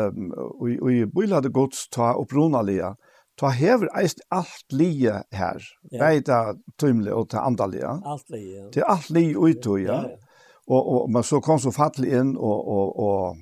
[0.65, 2.97] vi vi bildade god ta upprunalia.
[3.37, 5.61] Ta hever eist alt lie her.
[6.01, 8.01] Veita tymle og ta andalia.
[8.05, 8.71] Alt lia.
[8.73, 10.05] Det er alt lie ui tui, ja.
[10.67, 13.37] Og og man så kom så fattelig inn og og og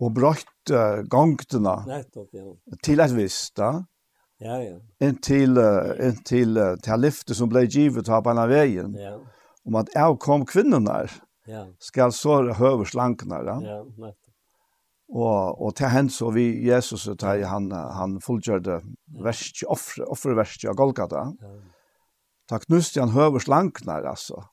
[0.00, 1.76] og brøtt uh, gongtena
[2.84, 3.72] til et visst, da.
[4.38, 4.76] Ja, ja.
[5.02, 8.94] Inntil, uh, inntil uh, til lyftet som ble givet av på veien.
[8.98, 9.16] Ja.
[9.66, 11.00] Om at jeg kom kvinnerne,
[11.48, 11.66] ja.
[11.82, 13.58] skal såre høverslankene, da.
[13.64, 14.24] Ja, nettopp.
[15.08, 18.82] Og, og til henne så vi Jesus, til han, han fullgjørte
[19.24, 21.30] verst, offer, offerverst av Golgata.
[21.40, 21.54] Ja.
[22.48, 24.44] Da knuste han høve slankene, altså.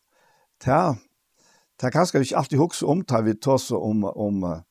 [0.64, 0.96] Ta,
[1.80, 4.64] ta kanskje vi ikke alltid hukse om, ta vi tås om, om, om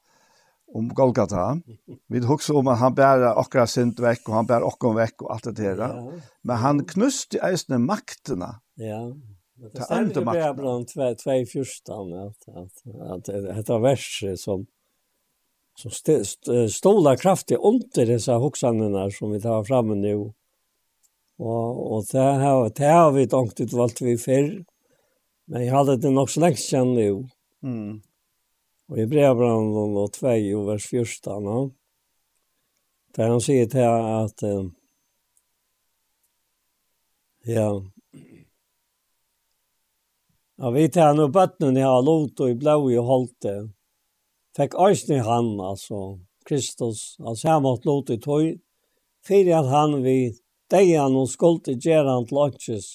[0.74, 1.54] om Golgata.
[2.10, 5.34] Vi husker om at han bærer akkurat sint vekk, og han bærer akkurat vekk, og
[5.34, 5.82] alt det der.
[5.84, 6.20] Ja.
[6.42, 8.56] Men han knuste eisne maktene.
[8.80, 9.00] Ja,
[9.54, 10.46] det stemmer i
[10.90, 12.72] två 2.14, at, at,
[13.14, 14.66] at, det dette verset som,
[15.78, 20.16] som st st stola kraftig under disse hoksanene som vi tar framme nå,
[21.38, 24.50] og, og det, har, det har vi ut valt vi før,
[25.50, 27.08] men jeg hadde det nok så lengst kjent nå.
[27.62, 28.02] Mm.
[28.88, 31.44] Och i brevbranden och 2 och vers 14.
[31.44, 31.74] no?
[33.14, 34.64] Där han säger till att eh,
[37.44, 37.84] ja
[40.56, 43.54] Ja, vi tar nu bøttene jeg har lot og i blå i holdte.
[44.54, 48.52] Fikk øyne han, altså, Kristus, han ser mot lot i tog,
[49.26, 50.30] fyrir at han vi
[50.70, 52.86] deian og skulde gjeran til åkjes,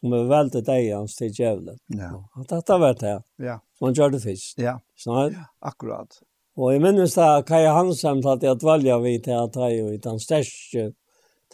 [0.00, 1.78] som är väldigt dejans til djevelen.
[1.86, 2.28] Ja.
[2.34, 3.22] Att dette var det.
[3.36, 3.58] Ja.
[3.78, 4.58] Som han gjør det først.
[4.58, 4.78] Ja.
[4.96, 5.32] Snart.
[5.32, 6.22] Ja, akkurat.
[6.56, 10.20] Och jeg minns det Kai Hansen att jag valja vid till att jag är den
[10.20, 10.92] største,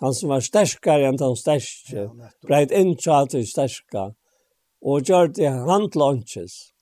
[0.00, 4.14] Han som var sterskere enn den største, Ja, Breit insatt i stärska.
[4.80, 6.72] Och gjorde handlunches.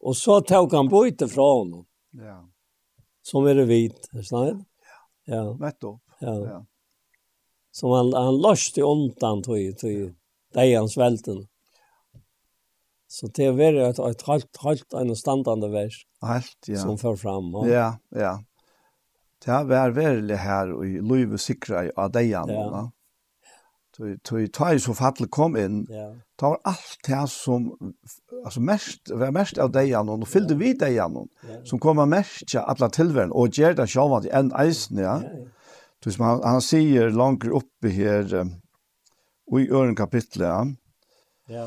[0.00, 1.86] Og så tok han bøyte fra honom.
[2.12, 2.40] Ja.
[3.22, 4.08] Som er det vit.
[4.24, 4.64] Snart.
[4.82, 5.36] Ja.
[5.36, 5.44] Ja.
[5.60, 6.00] Nettopp.
[6.20, 6.34] Ja.
[6.34, 6.64] ja.
[7.72, 10.14] Som han, han löste undan tog, tog,
[10.56, 11.44] dejans velten.
[13.10, 16.78] Så det er veldig et, et halvt, halvt en standande vers Helt, ja.
[16.78, 17.50] som fører fram.
[17.54, 17.66] Og...
[17.66, 18.36] Ja, ja.
[19.40, 22.52] Det har vært veldig her i Løyve Sikra av Adejan.
[22.52, 22.88] Ja.
[24.00, 26.06] Så ta i så fattelig kom inn, ja.
[26.40, 27.66] ta var alt det som,
[28.38, 31.58] altså mest, var mest av Dejan, og nå fyllde vi Dejan, ja.
[31.68, 35.18] som kommer mest til alle tilværen, og gjør det selv at det enn eisen, ja.
[35.20, 36.14] ja, ja.
[36.14, 38.54] som han, han sier langt oppe her, um,
[39.58, 40.76] i øren kapitlet,
[41.50, 41.66] ja,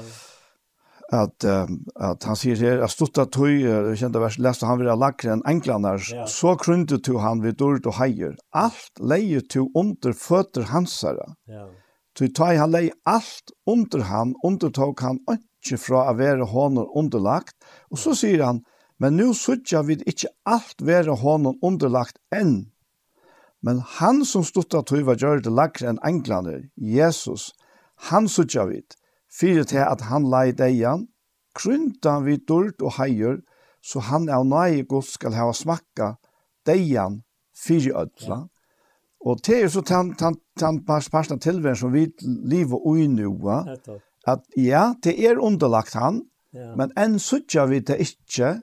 [1.14, 4.90] at, um, at han sier her, at stutta tøy, jeg kjente vers, leste han vil
[4.92, 6.26] ha lakre enn enklanders, ja.
[6.30, 8.36] så krunte to han vid dord og heier.
[8.56, 11.34] Alt leie to under føtter hansara.
[11.52, 11.68] Ja.
[12.18, 17.56] Tu tøy han leie alt under han, undertog han ikke fra å være hånden underlagt.
[17.92, 18.64] Og så sier han,
[19.02, 22.70] men nu suttja vid ikke alt være hånden underlagt enn.
[23.64, 27.52] Men han som stutta tøy var gjør det lakre enn englene, Jesus,
[28.10, 28.96] Han sutja vid,
[29.32, 31.08] fyrir til at han lai deian,
[31.56, 33.42] krynta vi durt og heier,
[33.84, 36.16] så han av nøye god skal hava smakka
[36.68, 37.22] deian
[37.56, 38.44] fyrir ødla.
[39.24, 43.64] Og det er så tan, tan, tan pars, parsten tilværen som vi liv og uinua,
[44.28, 46.24] at ja, det er underlagt han,
[46.54, 46.74] ja.
[46.80, 48.58] men enn sutja vi det ikkje,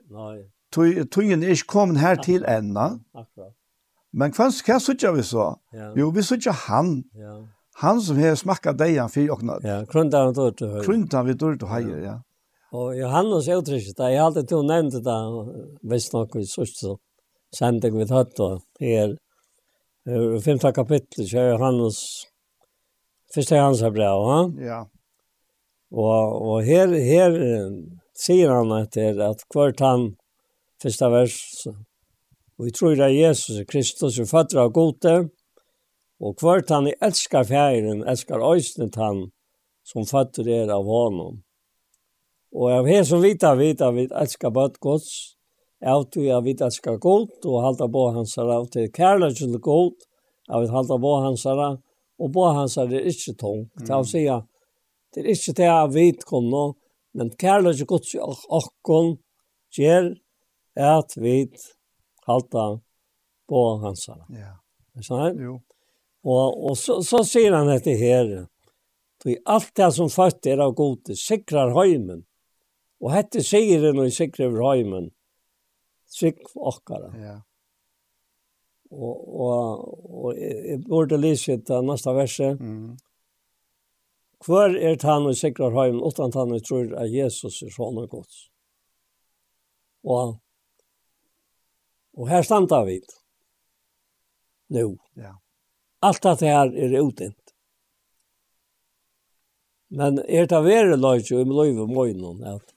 [0.71, 2.93] tøyen er ikke kommet her til enda.
[3.13, 3.55] Akkurat.
[4.13, 5.47] Men hva, hva sutja vi så?
[5.73, 5.91] Ja.
[5.95, 7.01] Jo, vi sutja han.
[7.15, 7.37] Ja
[7.81, 9.57] han som har smakka deian fyrir okna.
[9.65, 10.83] Ja, krunta han dård til høyre.
[10.85, 12.17] Krunta vi dård og høyre, ja.
[12.71, 15.17] Og Johannes utrykket jeg har alltid to nevnt det,
[15.89, 16.95] hvis nok vi sørst så,
[17.51, 19.17] sendte vi vidt og her,
[20.07, 21.99] i femte kapittel, så er Johannes,
[23.35, 24.39] første hans er bra, ha?
[24.61, 24.79] Ja.
[25.91, 27.35] Og, og her, her
[28.15, 30.07] sier han etter at hvert han,
[30.81, 31.37] første vers,
[31.67, 35.29] og vi tror det er Jesus Kristus, er fatter av gode, og
[36.21, 39.31] Og kvart han elskar fjæren, elskar øysnet han,
[39.83, 41.39] som fattur er av honom.
[42.53, 45.37] Og av her som vita vita vi elskar bøtt gods,
[45.81, 49.95] av til at vita elskar god, og halda på hansara, av til kærleggen god,
[50.51, 51.71] av vi halda på hansara,
[52.21, 53.65] og på hansara er ikkje tung.
[53.65, 53.85] Mm.
[53.87, 54.45] Til å si at
[55.15, 56.65] det er ikkje det jeg vet kunne,
[57.17, 59.15] men kærleggen gods i okkon
[59.73, 60.13] gjør
[60.77, 61.35] at vi
[62.29, 62.69] halda
[63.49, 64.27] på hansara.
[64.37, 64.53] Ja.
[64.91, 65.41] Er det sånn?
[65.41, 65.57] Jo.
[66.23, 68.47] Og, og så, så sier han etter herren.
[69.21, 72.23] Tog alt det som fatt er av gode, sikrar høymen.
[73.01, 75.09] Og hette sier han vi sikrar over heimen.
[76.11, 77.09] Sikk okkara.
[77.17, 77.37] Ja.
[78.91, 79.85] Og, og,
[80.25, 82.59] og jeg burde lyse til neste verset.
[82.59, 82.97] Mm.
[84.45, 88.09] Hvor er han og sikrar høymen, utan han og tror at Jesus er sånn og
[88.11, 88.47] gods.
[90.01, 90.35] Og,
[92.17, 92.99] og her standa vi.
[94.73, 94.95] Nå.
[95.19, 95.37] Ja.
[96.01, 97.37] Alt det här er utint.
[99.89, 102.71] Men er det vere løyt jo i løyve møgnen at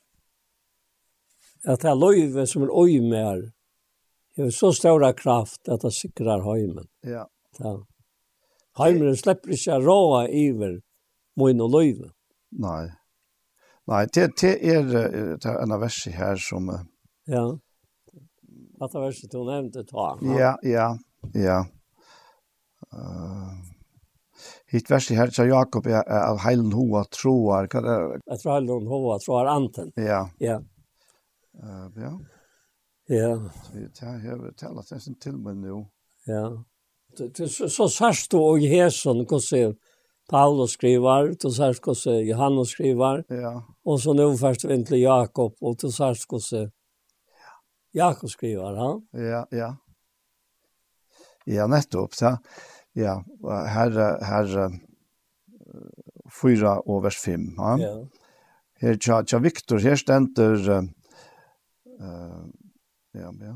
[1.64, 6.42] at det er løyve som er øy med her så stora kraft at det sikrar
[6.42, 6.88] heimen.
[7.00, 7.26] Ja.
[7.58, 7.74] ja.
[8.78, 10.80] Heimen slipper ikke råa iver
[11.38, 12.10] møgn og løyve.
[12.50, 12.90] Nei.
[13.86, 16.70] Nei, det, det er det er en av verset her som...
[17.30, 17.44] Ja.
[18.82, 20.14] At det verset du nevnte ta.
[20.34, 20.88] Ja, ja,
[21.32, 21.62] ja.
[24.74, 27.66] Hitt vers her, herra Jakob är av heilen hoa troar.
[27.66, 28.20] Kan det?
[28.24, 29.92] Jag tror heilen hoa troar anten.
[29.94, 30.30] Ja.
[30.38, 30.56] Ja.
[31.62, 32.20] Uh, ja.
[33.06, 33.50] Ja.
[33.64, 35.86] Så vi tar här talat nästan till mig nu.
[36.26, 36.64] Ja.
[37.48, 39.74] Så, så särst då och Jeson går se
[40.30, 43.24] Paulus skriver, då särst går se Johannes skriver.
[43.28, 43.76] Ja.
[43.84, 46.70] Och så nu först vi till Jakob och då särst går se
[47.92, 49.08] Jakob skriver, han.
[49.10, 49.76] Ja, ja.
[51.44, 52.14] Ja, nettopp.
[52.14, 52.38] Så
[52.94, 53.18] ja,
[53.74, 54.78] her, her
[56.30, 57.50] fyra og vers fem.
[57.58, 57.76] Ja.
[57.82, 57.94] ja.
[58.82, 60.56] Her tja, tja Viktor, her stender,
[62.00, 62.46] uh,
[63.14, 63.54] ja, ja.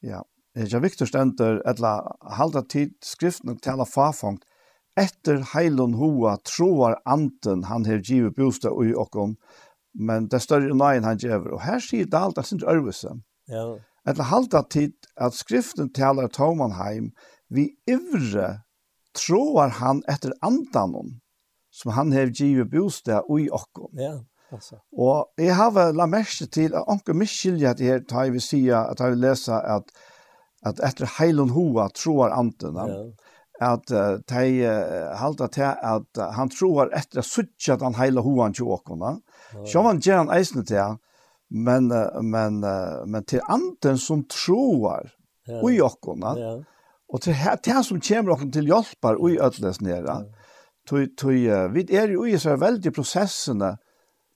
[0.00, 0.20] Ja,
[0.56, 1.98] her tja Viktor stender, etla
[2.38, 4.46] halda tid skriften og tala fafangt,
[4.98, 9.36] etter heilun hoa troar anten han her givet bosta ui okkom,
[9.94, 11.54] men det større nøyen han gjever.
[11.56, 13.14] Og her sier det alt, det synes ørvise.
[13.50, 13.66] Ja
[14.08, 17.10] eller halda tid at skriften talar Tomanheim
[17.48, 18.62] vi ivre
[19.16, 21.18] troar han etter andanon
[21.70, 23.90] som han hev givet bostad ui okko.
[23.98, 24.18] Ja,
[24.52, 24.80] altså.
[24.92, 29.00] Og jeg har la merke til at anker miskylja det her tar vi sia, at
[29.00, 29.92] jeg vil lesa at,
[30.66, 32.88] at etter heilon hoa troar antena.
[32.90, 33.02] Ja.
[33.60, 38.24] At uh, de uh, halda til at uh, han troar etter at suttja den heila
[38.24, 39.18] hoan til åkona.
[39.52, 39.64] Ja.
[39.68, 40.96] Sjåan gjer han eisne til
[41.50, 41.86] men
[42.22, 42.60] men
[43.06, 45.10] men till anden som tror
[45.46, 45.60] ja.
[45.62, 46.64] och jockorna ja.
[47.12, 50.24] och till här till som kommer och till hjälpar och ødles nere nere
[50.88, 51.32] tog tog
[51.72, 53.78] vi är jo i så väldigt processerna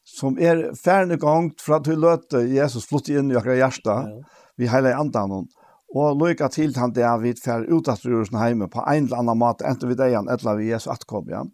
[0.05, 4.24] som är færne gångt fra att vi Jesus flytta in i våra hjärta ja.
[4.57, 5.47] vi hela andan och
[5.95, 9.39] Og lykka til han det vi fer ut at rørelsen heime på ein eller annan
[9.39, 11.45] mat, enten vi degen, eller vi Jesu atkom, ja.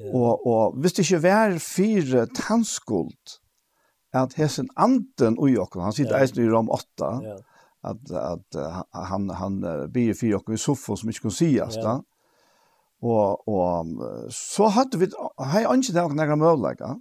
[0.00, 0.12] ja.
[0.16, 3.36] Og, og hvis det ikke var fire tannskuld,
[4.14, 6.22] at hesen anden ui okkur, han sitter ja.
[6.22, 7.36] eisen i rom 8, ja.
[7.90, 8.58] at, at
[9.10, 9.60] han, han
[9.92, 11.82] byr fyr okkur i sofa som ikke kunne sies, ja.
[11.82, 11.96] da.
[13.04, 15.10] Og, og så hadde vi,
[15.52, 16.94] hei anki det okkur nægra møvleika,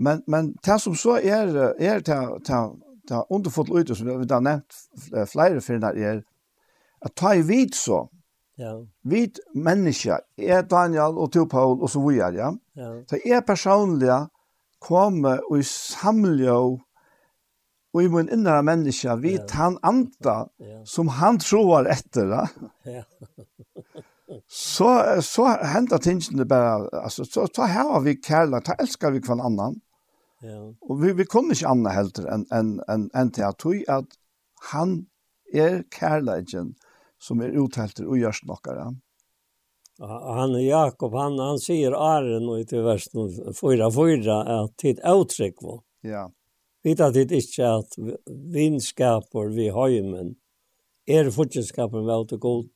[0.00, 2.16] men, men det som så er, er det,
[2.46, 2.60] det,
[3.08, 4.78] det underfått ut, som vi har nevnt
[5.32, 6.22] flere fyrir er,
[7.04, 8.06] at ta i vid så,
[8.56, 8.70] Ja.
[9.04, 12.46] vid menneske, er Daniel og Teo Paul og så videre, ja.
[12.76, 12.92] ja.
[13.04, 14.22] Så er personliga
[14.82, 16.52] komme og samle
[17.96, 20.44] og i min innere menneske vet han anta
[20.84, 22.34] som han tror etter.
[22.84, 23.04] Ja.
[24.48, 24.90] så,
[25.24, 29.80] så hender tingene bare, altså, så, så har vi kærlighet, så elsker vi hver annan.
[30.44, 30.60] Ja.
[30.82, 34.18] Og vi, vi kunne ikke annet heller enn en, en, en til at, at
[34.72, 34.98] han
[35.54, 36.74] er kærligheten
[37.22, 38.90] som er uttelt og gjørs nokkere.
[38.90, 39.05] Ja
[39.98, 43.08] han och Jakob han han säger Arren och i vers
[43.60, 45.82] 4 4 att tid outtryck var.
[46.00, 46.32] Ja.
[46.82, 47.94] Vet att det inte att
[48.26, 50.36] vinskaper vi hemmen
[51.06, 52.70] er fortjenskaper med åt god.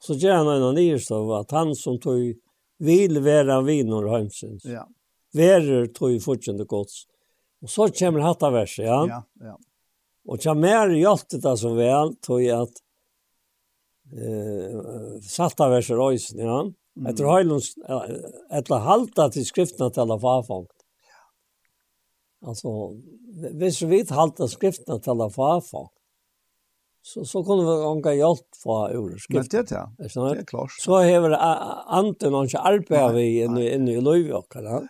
[0.00, 2.30] Så gjør han en nyrstov at han som tog
[2.80, 4.64] vil være vinnor hemsens.
[4.64, 4.86] Ja.
[5.36, 7.04] Verer tog fortskapar gods.
[7.60, 9.00] Og så kommer hatta verset, ja.
[9.08, 9.58] Ja, ja.
[10.28, 12.80] Og jag mer hjälpte det så vel, tog jeg at
[14.12, 17.06] eh salta verser röjs ja mm.
[17.06, 17.74] efter Heilunds
[18.50, 20.72] eller halta till skrifterna till alla farfångt
[22.46, 22.68] alltså
[23.52, 25.30] hvis vi halta skrifterna till alla
[27.02, 29.52] så så kunde vi anka hjälp från ur skrift.
[29.52, 29.92] Men det ja.
[29.98, 30.70] Det är klart.
[30.80, 31.36] Så har vi
[31.86, 34.88] anten och arbeta vi inne inne i Löjvåkar.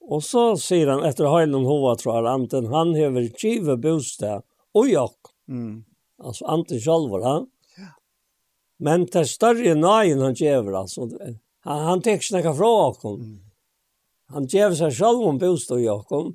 [0.00, 4.42] Och så säger han efter Heilund Hova tror han anten han har givet bostad
[4.72, 5.10] och jag.
[5.48, 5.84] Mm.
[6.22, 7.46] Alltså anten själv va.
[8.78, 11.08] Men det større nøyen han gjør, altså.
[11.66, 13.20] Han, han tek snakka fra okkom.
[13.22, 13.38] Mm.
[14.34, 16.34] Han gjør seg selv om bostad i okkom.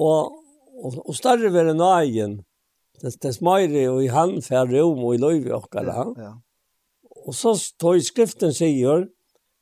[0.00, 0.36] Og,
[0.76, 2.40] og, og større vil nøyen,
[3.02, 6.06] det, det smøyre og i han fer rom og i løyve okkara.
[6.16, 6.34] Ja, ja.
[7.26, 9.08] Og så tog skriften sier,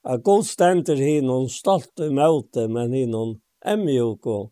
[0.05, 4.51] at god stender hinnom stolt i møte, men hinnom emjuk og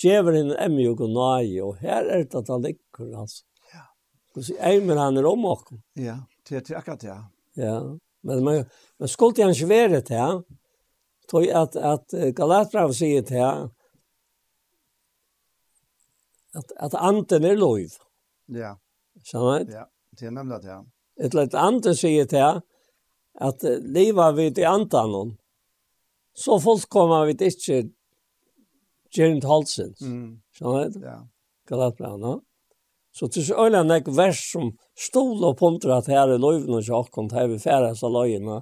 [0.00, 1.60] djever hinnom emjuk og nøye.
[1.62, 3.44] Og her er det at han liker, altså.
[4.34, 5.68] Och så är han er om och.
[5.92, 7.30] Ja, det är akkurat ja.
[7.54, 8.64] Ja, men man
[8.98, 10.42] man skuld ju inte vara det här.
[11.30, 13.70] Tror att att Galatasaraj säger det här.
[16.52, 17.88] Att att anten är lov.
[18.46, 18.78] Ja.
[19.22, 19.68] Så vet.
[19.72, 20.84] Ja, det är nämligen det här.
[21.20, 22.62] Ett lätt anden säger det här
[23.34, 25.36] att leva vid i andan.
[26.34, 27.90] Så folk kommer vid inte
[29.10, 29.94] Gerent Halsen.
[30.00, 30.42] Mm.
[30.58, 30.94] Så vet.
[30.96, 31.28] Ja.
[31.68, 32.42] Galatasaraj, no?
[33.12, 37.30] Så til så øyla nek vers som stol og pontra at herre løyvene og sjokken,
[37.34, 38.60] her vi færa så løyene,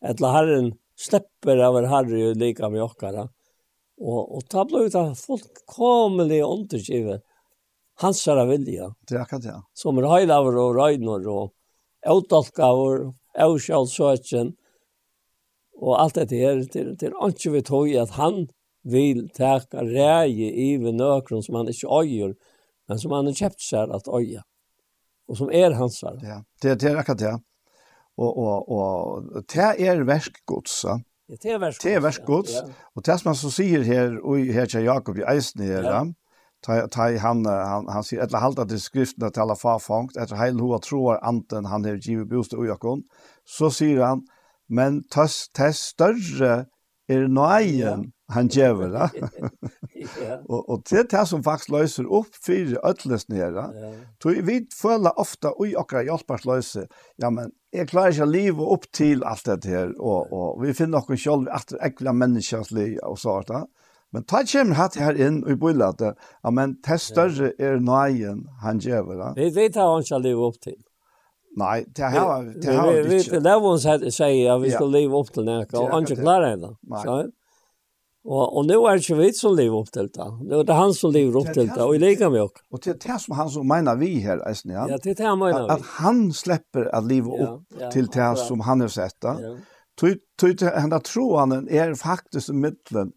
[0.00, 3.26] etla herren slipper over herre jo lika med okkara.
[4.00, 7.24] Og, og ta blei ut av fullkomelig underskivet
[8.00, 8.88] hans herre vilja.
[9.04, 9.58] Det er akkurat, ja.
[9.76, 11.52] Som er høylaver og røynor og
[12.08, 14.54] avdalkaver, avsjálsøkjen,
[15.80, 18.46] og alt dette her, til, til ikke vi tog at han
[18.88, 22.34] vil teka reie i nøkron som han ikke øyer,
[22.90, 24.42] men som han har kjøpt seg at øye,
[25.30, 26.02] Och som är hans.
[26.02, 27.40] Ja, det, det er akkurat det.
[28.16, 29.22] Och, och, och
[29.54, 31.00] det är verskgods, Ja.
[31.42, 31.84] Det är värskgods.
[31.84, 32.68] Det er verskgods, Ja.
[32.94, 36.06] Och det som han så sier här, och her till Jakob i Eisen her, ja.
[36.66, 40.58] Ta, ta han han han sier, etter halta till skriftene til alle farfangt, etter heil
[40.60, 43.02] hoa tror anten han har givet bostad og jakon,
[43.44, 44.26] så säger han
[44.68, 46.66] men tess tas större
[47.08, 49.08] är nöjen han gjør det.
[50.20, 50.38] ja.
[50.48, 53.66] og, og det er det som faktisk løser opp for ødeles nere.
[53.76, 53.92] Ja.
[54.22, 56.86] Så vi føler ofte, oi, akkurat hjelpersløse,
[57.22, 60.74] ja, men jeg klarer ikke å leve opp til alt dette her, og, og vi
[60.74, 63.64] finner noen selv at det er ekle menneskers liv og så da.
[64.10, 68.46] Men ta kommer hatt her inn og bøyler det, ja, men det større er nøyen
[68.64, 69.34] han gjør det.
[69.38, 70.80] Vi vet hva han skal leve opp til.
[71.60, 73.08] Nei, det har det har vi ikke.
[73.08, 75.94] Vi vet det, det var han sier at vi skal leve opp til noe, og
[75.94, 76.72] han ikke klarer det.
[76.90, 77.04] Nei.
[78.28, 80.26] Og, og nå er det ikke vi som lever opp til det.
[80.44, 82.64] Nå er det han som lever opp til det, og jeg liker meg også.
[82.68, 84.84] Og det er det som han som mener vi her, Eisen, ja.
[84.90, 85.76] Ja, det er det han mener vi.
[85.76, 88.42] At han slipper å leve opp ja, ja, til det akkurat.
[88.44, 89.36] som han har sett det.
[89.46, 89.54] Ja.
[90.76, 93.14] Henda troanen er faktisk i mittlen,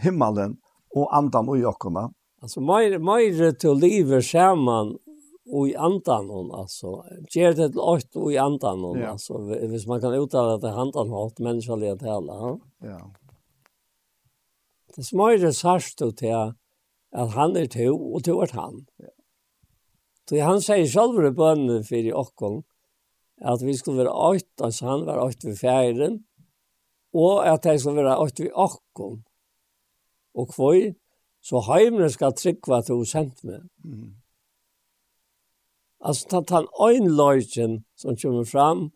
[0.00, 0.58] himmelen
[0.96, 2.10] og andan og jokkona.
[2.42, 4.96] Altså, mer, mer til livet sammen
[5.52, 7.02] og i andan hon alltså
[7.34, 9.10] ger det åt och i andan hon ja.
[9.10, 13.00] alltså hvis man kan uttala det handan åt människa det hela ja
[14.92, 16.34] Det er smøyre sørst du til
[17.12, 18.84] at han er to, og to er han.
[20.28, 22.62] Så han sier selv i bønnen for i åkken,
[23.42, 26.22] at vi skulle være åkt, altså han var åkt ved fjæren,
[27.12, 29.24] og at jeg skulle være åkt ved åkken.
[30.34, 30.78] Og hvor?
[31.42, 33.64] så heimene skal trykva at hun sendt meg.
[33.84, 34.12] Mm.
[36.02, 38.90] Altså, tatt han øynløyken som kommer fram,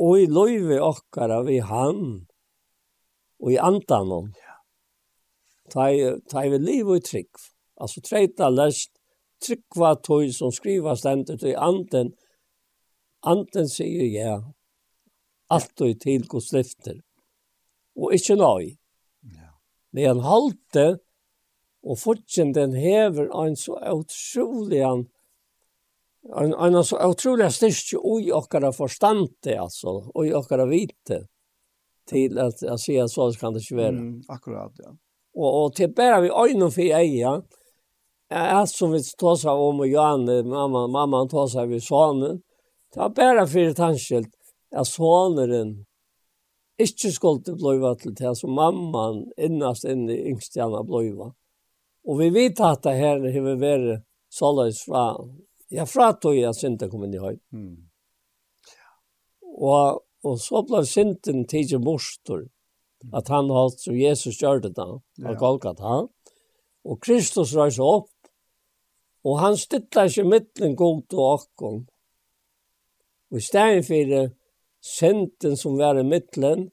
[0.00, 2.00] og i løyve åkkara vi han,
[3.42, 4.30] og i andan om.
[4.38, 4.49] Ja
[5.70, 7.30] ta vi liv og trygg.
[7.80, 8.90] Alltså trejta läst
[9.46, 12.12] tryggva tog som skriva stendet i anden.
[13.26, 14.52] Anden sier ja.
[15.48, 17.00] Allt och till Guds lyfter.
[17.94, 18.76] Och inte nöj.
[19.20, 19.60] Ja.
[19.90, 20.98] Men han halte
[21.82, 25.06] og fortsen den hever en så utrolig en
[26.36, 31.22] en en så utrolig styrke i okkara forstande altså, og i okkara vite
[32.10, 33.92] til at jeg sier at så kan det ikke være.
[33.92, 34.92] Mm, akkurat ja.
[35.40, 37.38] Og, og til bare vi øyne for eia,
[38.30, 42.42] alt som vi tar seg om og Janne, mamma, mamma tar seg ved sonen,
[42.92, 44.34] det var bare for et anskilt
[44.70, 45.78] at soneren
[46.80, 51.30] ikke skulle bløyva til det som mamman innast inn i yngstjana bløyva.
[52.08, 55.10] Og vi vet at det her har vi vært såleis fra,
[55.72, 57.36] ja, fra tog jeg synte kom inn i høy.
[57.52, 57.76] Mm.
[59.60, 62.44] Og, og så ble synten tidlig morstor.
[62.46, 62.59] Mm
[63.16, 64.86] At han holdt som Jesus gjør det da,
[65.24, 66.02] av Golgata.
[66.84, 68.12] Og Kristus røyser opp,
[69.24, 71.80] og han stytler ikke mittlen god til åkken.
[73.30, 74.30] Og i stedet for
[74.84, 76.68] senten som var i mittlen,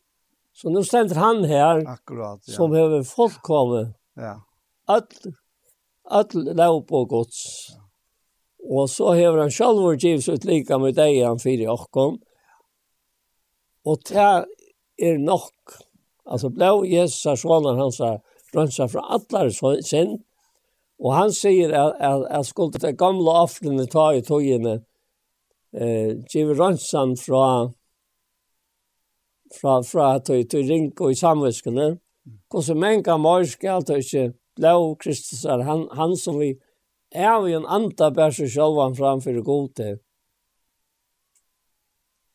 [0.57, 2.53] så nå stender han her, Akkurat, ja.
[2.55, 3.51] som har folk.
[4.17, 4.37] Ja.
[4.89, 5.05] All,
[6.07, 7.41] all lov på gods.
[7.75, 7.83] Ja.
[8.67, 12.17] Og så har han selv vært givs ut lika med deg han fyrer åkken.
[13.87, 14.25] Og det
[14.99, 15.53] er nok
[16.27, 18.01] Altså blå Jesus, sonen hans,
[18.55, 19.49] rønsa fra allar
[19.81, 20.17] sin,
[20.99, 24.79] og han sier at, at, at skulle det gamle offrene ta i togene,
[25.73, 27.69] eh, give rønsan fra,
[29.59, 31.87] fra, fra til til ring og i samviskene,
[32.51, 36.55] hvordan menga morske, alt det ikke blå Kristus er han, han som vi
[37.11, 39.97] er vi en anda bær seg sjølvan framfor gode.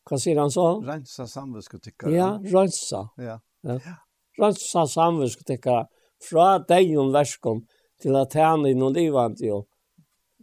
[0.09, 0.65] Hva sier han så?
[0.83, 2.11] Rensa samviske tykker.
[2.11, 3.05] Ja, rensa.
[3.21, 3.37] Ja.
[3.63, 3.97] Ja.
[4.39, 5.83] Ransa samvisk tekka
[6.23, 7.63] fra dejon verskom
[8.01, 9.63] til at han i noen livande jo.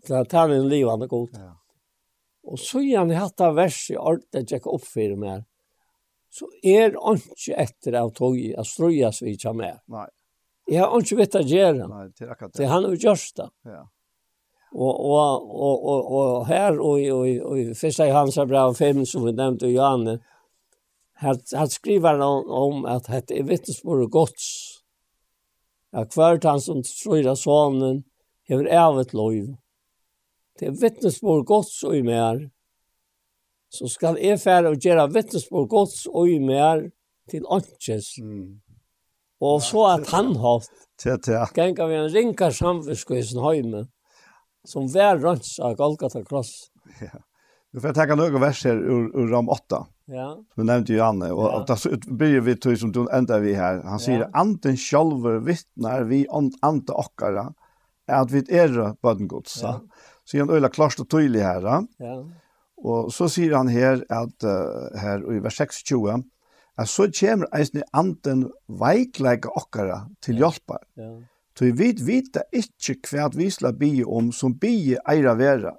[0.06, 1.34] Til at han i noen livande god.
[1.36, 1.54] Ja.
[2.50, 5.44] Og så gjerne hatt av vers i alt det jeg opp for meg.
[6.30, 9.80] Så er ikke etter av tog at strøyas vi ikke mer.
[9.90, 10.08] Nei.
[10.70, 11.88] Jeg har ikke vet å gjøre.
[11.90, 12.60] Nei, til akkurat det.
[12.60, 13.48] Til han har gjort det.
[13.66, 13.80] Ja.
[14.70, 19.00] Og, og, og, og, og her og, og, og, og først i hans brev 5
[19.10, 20.20] som vi nevnte i Johanne,
[21.20, 24.46] at, at skriver han om at dette er vittnesbordet gods.
[25.92, 28.04] At hvert han som tror av sonen
[28.48, 29.52] hever evet lov.
[30.58, 32.48] Det er vittnesbordet gods og i mer.
[33.70, 36.88] Så skal jeg fære og gjøre vittnesbordet gods og i mer
[37.30, 38.16] til åndsjes.
[38.22, 38.60] Mm.
[39.40, 41.46] Og så at han ja.
[41.54, 43.86] Gengar vi en rinkar samvisko i sin høyme
[44.68, 46.70] som vær rønns av Golgata Kross.
[47.00, 47.22] Ja.
[47.70, 49.84] Du får tenke noen vers her ur, ur Ram 8.
[50.10, 50.44] Ja.
[50.56, 51.76] Du nämnde ju Anne och ja.
[51.84, 53.82] det blir vi til som du ända vi här.
[53.82, 54.28] Han säger ja.
[54.32, 56.26] anten själva vittnar vi
[56.62, 57.52] ante okkara
[58.06, 59.62] att vi er böngods.
[59.62, 59.80] Ja.
[60.24, 61.86] Så han øyla klart og tydelig här.
[61.96, 62.24] Ja.
[62.76, 64.42] Och så säger han här att
[64.94, 65.76] här i vers 26
[66.74, 70.78] att så kommer eisen anten veikleika okkara till hjälpa.
[70.94, 71.22] Ja.
[71.60, 75.74] Så vi vet vita ikke hva vi skal bygge om som bygge eier være.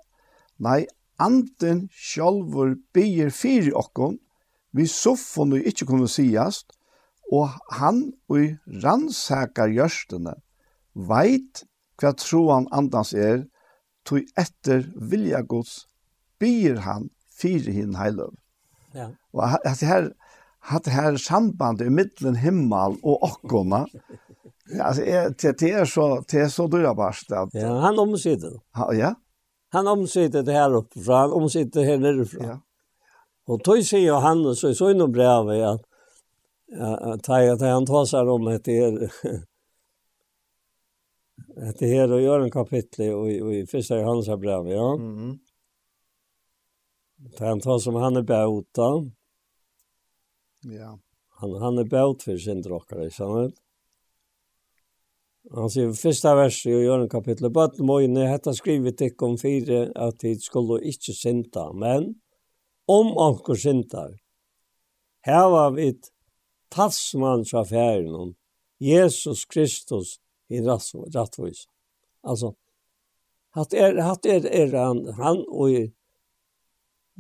[0.61, 0.83] Nei,
[1.21, 4.17] anden sjálfur byr fyrir okkon,
[4.75, 6.71] vi soffon og ikkje kunne sigast,
[7.31, 10.35] og han og rannsakar gjørstene,
[10.95, 11.63] veit
[12.01, 13.45] hva troan andans er,
[14.07, 15.85] tog etter vilja gods
[16.41, 17.09] byr han
[17.41, 18.33] fyrir hinn heiløv.
[18.97, 19.11] Ja.
[19.31, 20.09] Og at her,
[20.73, 23.85] at her sambandet i middelen himmel og okkona,
[24.75, 25.05] ja, altså,
[25.41, 27.31] det, det er så, det er så dyrabarst.
[27.31, 28.57] At, ja, han omsider.
[28.75, 29.13] Ha, ja,
[29.73, 32.45] Han omsitter det här uppifrån, han omsitter här nerifrån.
[32.47, 32.61] Ja.
[33.45, 35.85] Och då säger han, och så noe det nog bra med att
[37.53, 39.11] att han tar seg om att det är
[41.57, 44.95] att det här och gör en kapitel och i första Johannes brev, ja.
[44.95, 45.39] Mm.
[47.17, 49.11] Det han tar som han er bäta.
[50.61, 50.99] Ja.
[51.29, 53.51] Han han er bäut for sin drakare, så han
[55.49, 60.21] Han sier første vers i Jørgen kapitel bad møyne, hetta skrivet ikk om fire, at
[60.21, 62.13] de skulle ikkje synda, men
[62.87, 64.13] om anker syndar.
[65.25, 65.91] Her var vi
[66.71, 68.35] talsmann fra færen
[68.81, 70.19] Jesus Kristus
[70.49, 71.65] i rattvis.
[72.23, 72.53] Altså,
[73.57, 75.83] hatt er, hatt er, er han, han og i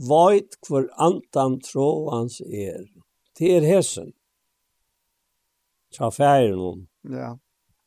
[0.09, 2.85] vajt hvor antan tro hans er.
[3.37, 4.13] Det er hesen.
[5.93, 7.35] Fra færen Ja.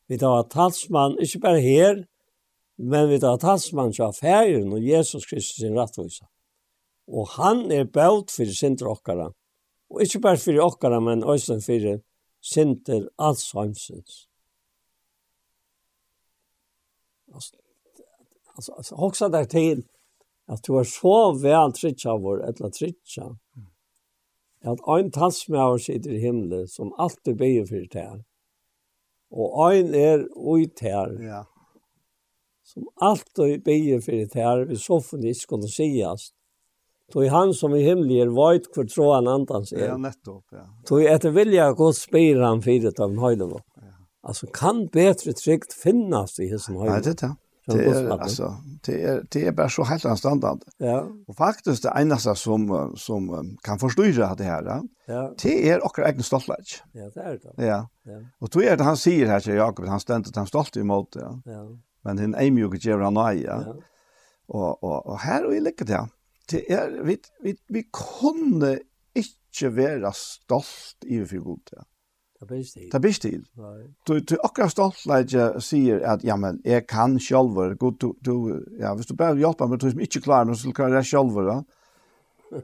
[0.07, 2.03] Vi tar talsmann, ikke bare her,
[2.77, 6.27] men vi tar talsmann til affæren og Jesus Kristus sin rattvisa.
[7.07, 9.31] Og han er bøt for sinter okkara.
[9.89, 11.99] Og ikke bare for okkara, men også for
[12.41, 14.27] sinter alzheimsens.
[17.33, 17.57] Altså,
[18.55, 19.83] altså, altså, hoksa der til
[20.47, 23.31] at du er så vel tritsja vår, eller tritsja,
[24.61, 28.21] at ein talsmæver sitter i himmelen som alltid beger for det her
[29.35, 31.11] Og ein er ut her.
[31.19, 31.43] Ja.
[32.65, 36.31] Som alt og bygger for her, vi så for det ikke kunne sies.
[37.13, 39.91] Tog han som i himmelig er veit hvor tro han andans er.
[39.91, 40.65] Ja, nettopp, ja.
[40.89, 43.53] Tog etter vilja godt spyr han fyrir av en høyden.
[43.77, 43.91] Ja.
[44.25, 46.95] Altså, kan betre trygt finnes i hessen høyden?
[46.95, 47.33] Ja, det er det.
[47.67, 48.55] Det är altså,
[48.85, 50.63] det är det är bara så helt anstandant.
[50.77, 51.07] Ja.
[51.27, 54.01] Och faktiskt det enda som som kan förstå
[54.37, 54.81] det här.
[55.05, 55.33] Ja.
[55.43, 56.83] Det är också egen stolthet.
[56.91, 57.65] Ja, det är det.
[57.65, 57.89] Ja.
[58.03, 58.21] ja.
[58.39, 61.41] Och då är det han säger här til Jakob, han ständigt han stolt imot det.
[61.45, 61.77] Ja.
[62.01, 63.63] Men den är mycket ger han nøye.
[63.65, 63.75] Ja.
[64.47, 66.07] Och och och här och i lycka det.
[66.51, 67.83] Det er, vi vi vi
[68.19, 68.79] kunde
[69.13, 71.69] inte vara stolt i för god.
[71.71, 71.83] Ja.
[72.39, 72.89] Det blir stil.
[72.91, 73.43] Det blir stil.
[74.07, 78.35] Du, du akkurat stoltleidje sier at, ja, men, jeg kan sjálfur, god, du, du,
[78.79, 81.49] ja, hvis du bare hjelper meg, du som ikke klarer men så klarer jeg sjálfur,
[81.53, 81.61] ja.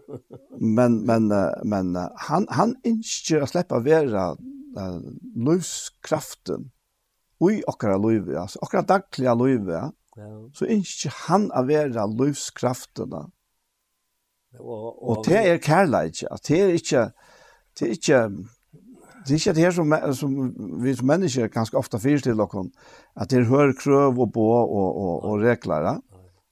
[0.61, 1.26] Men, men,
[1.68, 1.95] men,
[2.27, 4.27] han, han ønsker å slippe å være
[4.77, 4.99] uh,
[5.48, 6.68] løvskraften
[7.49, 9.89] i akkurat løyve, altså, akkurat daglige løyve, ja.
[10.56, 13.31] Så ønsker han å være livskraften Og,
[14.60, 17.03] og, og det er kærleidje, at det er ikke,
[17.80, 18.19] det er ikke,
[19.27, 20.38] Det er ikke det her som, som
[20.81, 22.64] vi som mennesker ganske ofte fyrer til dere,
[23.15, 25.95] at det hører krøv og bå og, og, og regler, ja?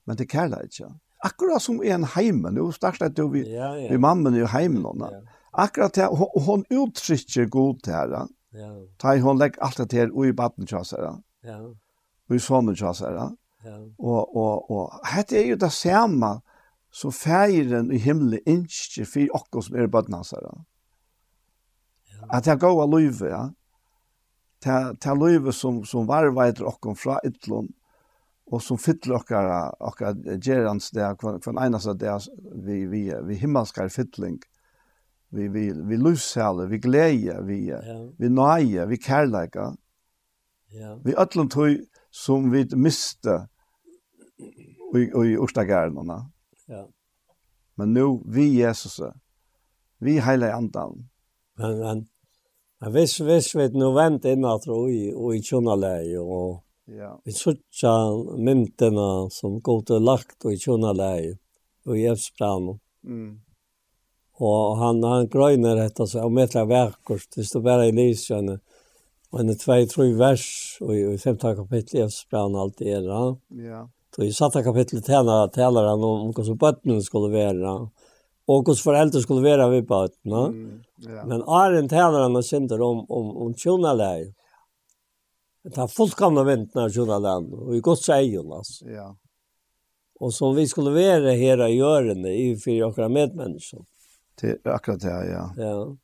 [0.05, 0.89] men det kjærler ikke.
[1.25, 3.89] Akkurat som i en heime, nå startet jo vi, ja, ja.
[3.91, 5.09] vi mammen i heimen, ja.
[5.17, 5.39] ja.
[5.65, 8.15] akkurat det, hun, hun uttrykker god til her,
[8.53, 8.71] ja.
[9.01, 11.59] da hun legger alt det her i baden til oss her, ja.
[12.29, 13.17] og i sånne til oss her,
[13.65, 13.77] ja.
[13.97, 16.37] og, og, og dette er jo det samme,
[16.91, 20.57] så feiren i himmelen ikke for dere som er bødene hans her, ja
[22.27, 23.43] At det er gode løyve, ja.
[24.63, 27.69] Det er løyve som, som varveider okken fra ytlån,
[28.49, 32.15] og som fytler okkara, okker gerans det, hver eneste det
[32.65, 34.39] vi, vi, vi himmelskar fytling,
[35.29, 37.79] vi, vi, vi løsale, vi glede, vi, ja.
[38.17, 39.71] vi nøye, vi kærleika.
[40.73, 40.95] Ja.
[41.05, 41.77] Vi øtlån tog
[42.11, 43.35] som vi miste
[44.39, 46.17] i, i Ørstagærnene.
[46.69, 46.83] Ja.
[47.77, 48.99] Men nu, vi Jesus,
[49.99, 51.08] vi heile andan,
[51.59, 52.05] Men, men,
[52.79, 57.11] men hvis, hvis vi nå vent inn at vi og i kjønnerleie, og ja.
[57.25, 57.93] vi sørte
[58.39, 61.35] myntene som går til lagt og i kjønnerleie,
[61.87, 62.79] og i Efsbranen.
[63.03, 63.37] Mm.
[64.39, 68.59] Og han, han grøyner etter så om metra verkost, hvis du bare i lysene,
[69.29, 70.47] og en tvei, tre vers,
[70.81, 73.23] og i, i femte kapittel i Efsbranen alt er, ja.
[73.67, 73.85] Ja.
[74.15, 77.89] Så i satte kapitlet tjener talar han om hur så barnen skulle vara
[78.49, 80.55] och hur föräldrar skulle vara vid barnen.
[80.55, 80.83] Mm.
[81.01, 81.25] Ja.
[81.25, 84.33] Men Arjen talar han synder om, om, om tjonaläge.
[85.63, 88.85] Det har fullkomna vintna av tjonaläge och i gott säger alltså.
[88.85, 89.17] Ja.
[90.19, 93.85] Och som vi skulle vara här i görande i för våra medmänniskor.
[94.41, 95.53] Det er akkurat det, ja.
[95.57, 95.97] Ja.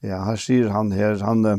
[0.00, 1.58] Ja, her sier han här, han eh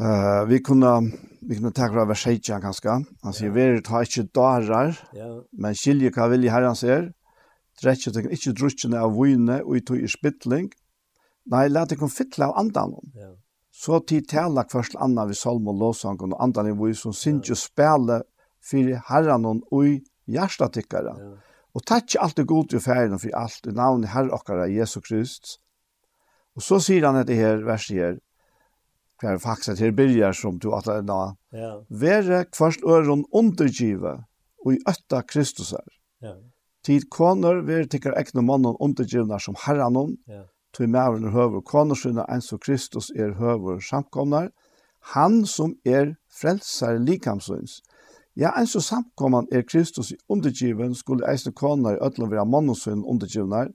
[0.00, 3.04] uh, vi kunde vi kunde ta grava skejtjan kanskje.
[3.22, 4.98] Han säger vi tar inte darar.
[5.12, 5.44] Ja.
[5.52, 7.12] Men skilje kan vilja herren ser
[7.82, 10.70] drekje tekken ikkje drukkjene av vune og i tog i spittling.
[11.52, 12.96] Nei, la tekken fytle av andan.
[13.14, 13.32] Ja.
[13.76, 17.50] Så tid tala kvart anna vi salm og låsangen og andan i vune som synes
[17.50, 18.22] jo spela
[18.64, 19.98] fyrir herran og i
[20.32, 21.14] hjertatikkara.
[21.20, 21.34] Ja.
[21.76, 25.58] Og takk alt det god til ferien for alt i navn herre okkara Jesu Krist.
[26.56, 28.16] Og så sier han etter her verset her,
[29.20, 31.20] hver faktisk her byrjar som du at det er da.
[31.52, 31.72] Ja.
[31.88, 34.22] Være kvart øren undergive
[34.64, 35.88] og i øtta Kristus er.
[36.24, 36.34] Ja.
[36.86, 40.44] Tid koner ver tikkar ekne mannen undergivnar som herranon, ja.
[40.70, 44.52] tog mævren er høver koner sinne, ens og Kristus er høver samkomnar,
[45.14, 47.80] han som er frelsar likamsøns.
[48.38, 53.02] Ja, ens og samkomman er Kristus i undergiven, skulle eisne koner i ødlen vera mannen
[53.02, 53.72] undergivnar,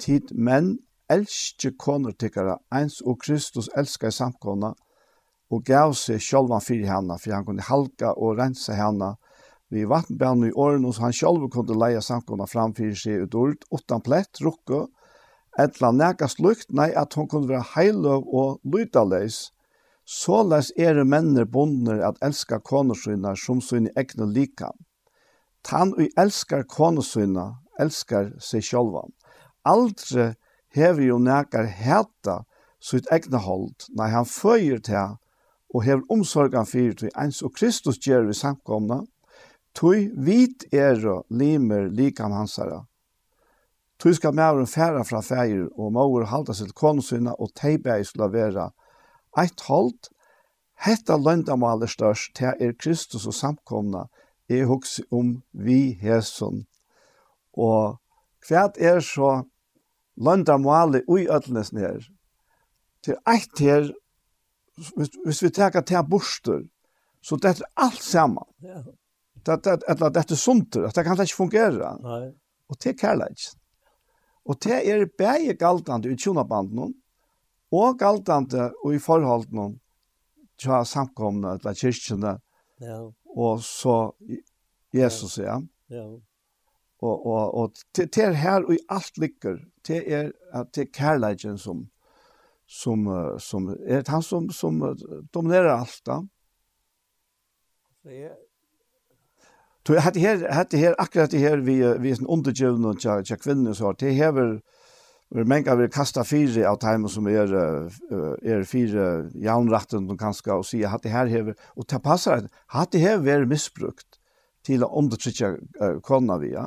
[0.00, 0.78] tid menn
[1.10, 4.74] elskje koner tikkara, ens og Kristus elskar samkomna,
[5.50, 9.14] og gav seg sjálvan fyrir hana, for han kunne halka og rensa hana,
[9.70, 14.02] vi vattenbjørn i årene, så han selv kunne leie samkomna fyrir seg ut ord, utan
[14.02, 14.86] plett, rukke,
[15.58, 19.50] etla neka lukt, nei, at hon kunne være heiløv og lydaleis.
[20.04, 24.72] Såleis er det menner bondner at elska konersynene som sine egne lika.
[25.62, 29.12] Tan vi elskar konersynene, elskar seg sjølvan.
[29.62, 30.32] Aldri
[30.74, 32.40] hever jo nekar heta
[32.80, 35.18] sitt egne hold, nei, han føyer til
[35.70, 39.04] og hever omsorgan fyrir til eins og Kristus gjør vi samkomna,
[39.74, 40.98] Tui vit er
[41.30, 42.84] limer likam hansara.
[43.98, 48.70] Tui skal mævren færa fra fægir og maur halda sitt konusina og teibæg skulle vera
[49.38, 50.10] Eitt hold,
[50.80, 54.06] Hetta løndamal er størst, til er Kristus og samkomna,
[54.48, 56.64] er hugsi om vi hæsson.
[57.52, 58.00] Og
[58.46, 59.42] kvært er så
[60.16, 62.00] løndamale ui ötlenes nær.
[63.04, 63.92] Til eitt her,
[65.24, 66.64] hvis vi teka til bostur,
[67.22, 68.48] så det er alt saman
[69.48, 71.96] att att att att det är sunt att det kan inte fungera.
[71.96, 72.34] Nej.
[72.66, 73.36] Och det kallar jag.
[74.42, 76.94] Och det är bäge galtande i tjonabanden
[77.70, 79.80] och galtande och i förhållanden någon
[80.56, 82.40] till samkomna eller kyrkorna.
[82.78, 83.12] Ja.
[83.24, 84.14] Och så
[84.92, 85.62] Jesus ja.
[85.86, 86.20] Ja.
[86.98, 89.68] Och och och det är här och i allt ligger.
[89.86, 91.90] Det är att det kallar som
[92.66, 94.96] som som är han som som
[95.32, 96.08] dominerar allt.
[98.02, 98.49] Så är
[99.86, 103.04] Så jag hade här hade här akkurat det här vi vi är en undergivna och
[103.04, 104.60] jag jag kvinnor så det här väl
[105.30, 107.52] Vi menga vill kasta fyra av timen som er,
[108.42, 109.04] er fyra
[109.38, 113.22] jaunratten som kanskje og sier at det her hever, og det passer at det her
[113.22, 114.18] vært misbrukt
[114.66, 116.66] til å undertrykja uh, kona vi, ja.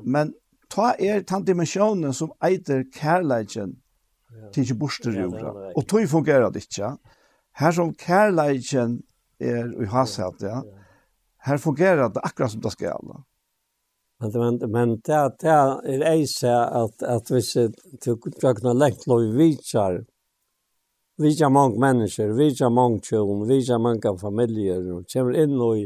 [0.00, 0.32] Men
[0.72, 3.76] ta er den dimensjonen som eiter kærleiken
[4.54, 5.52] til ikke borster i jorda.
[5.76, 6.94] Og tog fungerer det ikke.
[7.60, 9.02] Her som kærleiken
[9.40, 10.62] er i hashet, ja,
[11.40, 13.24] här fungerar det akkurat som det ska göra.
[14.18, 19.20] Men men men det det är ejse att att vi ser till kunna läkt lov
[19.20, 20.06] vi char.
[21.16, 25.76] Vi är många människor, vi är många tjön, vi många familjer och kommer in och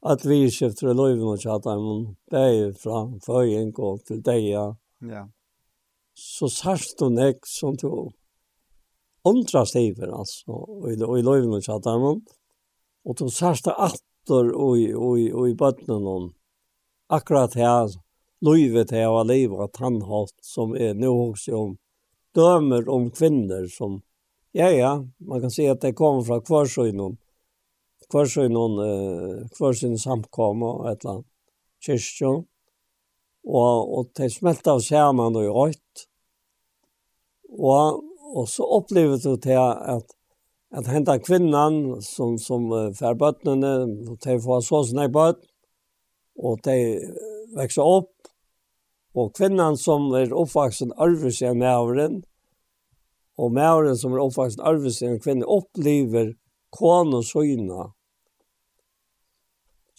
[0.00, 4.76] att vi skiftar lov och chatta om det från föring och till det ja.
[4.98, 5.30] Ja.
[6.14, 8.12] Så särskilt och näck som tog
[9.22, 12.24] ontrast stiver alltså och i lov och chatta om
[13.04, 16.32] och då särskilt att atter i oi i bøtnen hon.
[17.08, 17.88] Akkurat her,
[18.42, 20.00] livet her var livet han
[20.42, 21.76] som er nu også om
[22.34, 24.02] dømer om kvinner som,
[24.52, 27.16] ja ja, man kan si at det kommer fra kvarsøgnen,
[28.10, 31.30] kvarsøgnen, eh, kvarsøgnen samkommer og et eller annet
[31.86, 32.44] kyrkjøn,
[33.46, 36.06] og, og det smelter av sammen og i rødt.
[37.56, 38.02] Og,
[38.34, 40.16] og så opplever du til at
[40.74, 42.68] at henta kvinnan som, som
[42.98, 43.72] fær bøttene,
[44.10, 45.44] og de får så sånne bøtt,
[46.36, 46.78] og de
[47.56, 48.12] vekser opp,
[49.16, 52.20] og kvinnan som er oppvaksen arves i mævren,
[53.40, 56.34] og mævren som er oppvaksen arves i en kvinne, opplever
[56.76, 57.90] kån og søgna,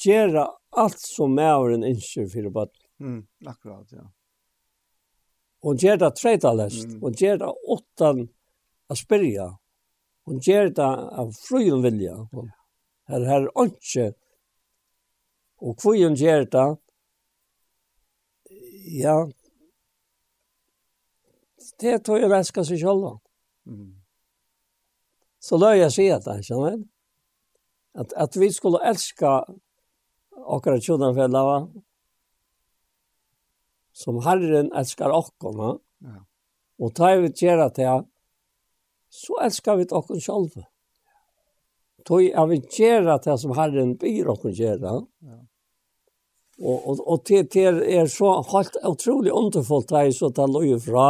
[0.03, 0.45] gjøre
[0.77, 2.76] alt som mævren innskjer for bøtt.
[3.02, 4.03] Mm, akkurat, ja.
[5.65, 6.99] Og gjøre det tretalest, mm.
[7.02, 8.27] og gjøre det åttan
[8.91, 9.48] å spyrja.
[9.56, 9.64] Mm
[10.27, 10.87] Hon gjør det
[11.21, 12.15] av fruen vilja.
[12.35, 12.49] Hon,
[13.07, 14.09] her her ikke.
[15.63, 16.65] Og hvor hun gjør det,
[18.97, 19.15] ja,
[21.81, 23.07] det tror jeg resker seg selv.
[23.67, 23.95] Mm.
[25.39, 26.85] Så løy jeg sier det, skjønner du?
[27.97, 29.39] At, at vi skulle elska
[30.37, 31.61] akkurat tjodanfellava,
[33.97, 35.71] som Herren elskar okkona,
[36.05, 36.19] ja.
[36.77, 38.03] og ta ut gjerne til
[39.09, 40.65] så elskar vi okken sjálve.
[42.07, 44.99] Tøy er vi gjerra til som Herren byr okken gjerra.
[45.27, 45.39] Ja.
[46.57, 51.09] Og, og, og til, til er så helt utrolig underfullt deg så tar løy fra.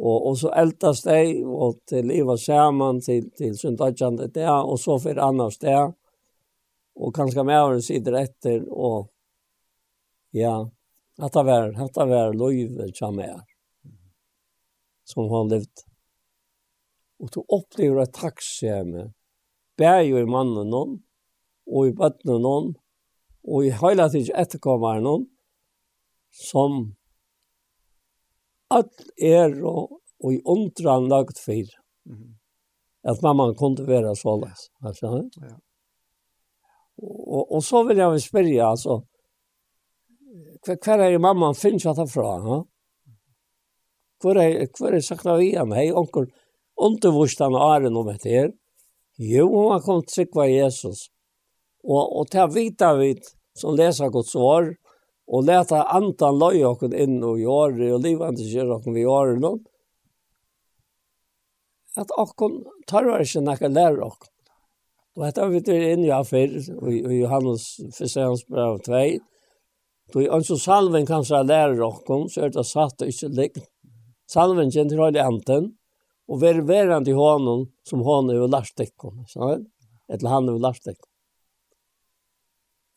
[0.00, 4.96] Og, og så eldas deg og til livet sammen, til, til søndagene det, og så
[5.02, 5.76] for annars det.
[7.00, 9.10] Og kanskje med åren sider etter, og
[10.36, 10.54] ja,
[11.20, 13.42] dette var, dette var løyve som er,
[15.08, 15.89] som har levd
[17.20, 19.10] og du opplever et takksjeme,
[19.78, 20.96] bær jo i mannen noen,
[21.70, 22.72] og i bøttene noen,
[23.44, 25.26] og i hele tiden etterkommer noen,
[26.30, 26.94] som
[28.70, 31.68] alt er og, og i undran lagt fyr.
[32.06, 32.34] Mm -hmm.
[33.02, 34.70] At mamma kunne være så løs.
[34.82, 35.12] Ja.
[35.48, 35.56] ja.
[37.02, 39.00] Og, og så vil jeg vil spørre, altså,
[40.64, 42.40] hver, hver er mamma finnes jeg fra?
[42.40, 42.62] Ha?
[44.20, 45.72] Hvor er, hvor er sagt av igjen?
[45.72, 46.28] Hei, onkel,
[46.86, 48.50] undervurst han åren om dette her.
[49.20, 51.08] Jo, hun har kommet til sikva Jesus.
[51.84, 53.10] Og, og til å vite vi
[53.58, 54.72] som leser Guds år,
[55.30, 59.60] og leta antan løy okken inn og gjøre, og livet gjør okken vi gjør noen,
[61.98, 64.30] at okken tarvar ikke nekka lærer okken.
[65.18, 67.66] Og dette har vi til inn i affyr, og i Johannes
[67.98, 68.46] 1.
[68.48, 69.02] brev 2,
[70.12, 73.68] Då er så salven kanskje lærer oss så er det satt og ikke likt.
[74.26, 75.68] Salven kjenner till höjde anten
[76.30, 79.24] och vara verand i honom som han över lastekon.
[79.28, 79.64] Så
[80.08, 80.68] eller han över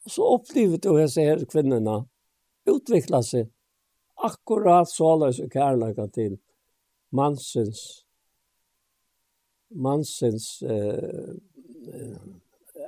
[0.05, 2.05] Og Så upplevde du här ser kvinnorna
[2.65, 3.49] utveckla seg
[4.15, 6.37] akkurat så alla så kärleka till
[7.09, 8.05] mansens
[9.69, 11.37] mansens eh,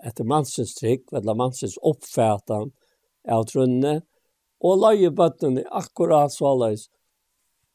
[0.03, 2.71] etter mansens trygg, eller mansens oppfætan
[3.27, 4.01] av trunne
[4.59, 6.75] och løye bøttene akkurat så alla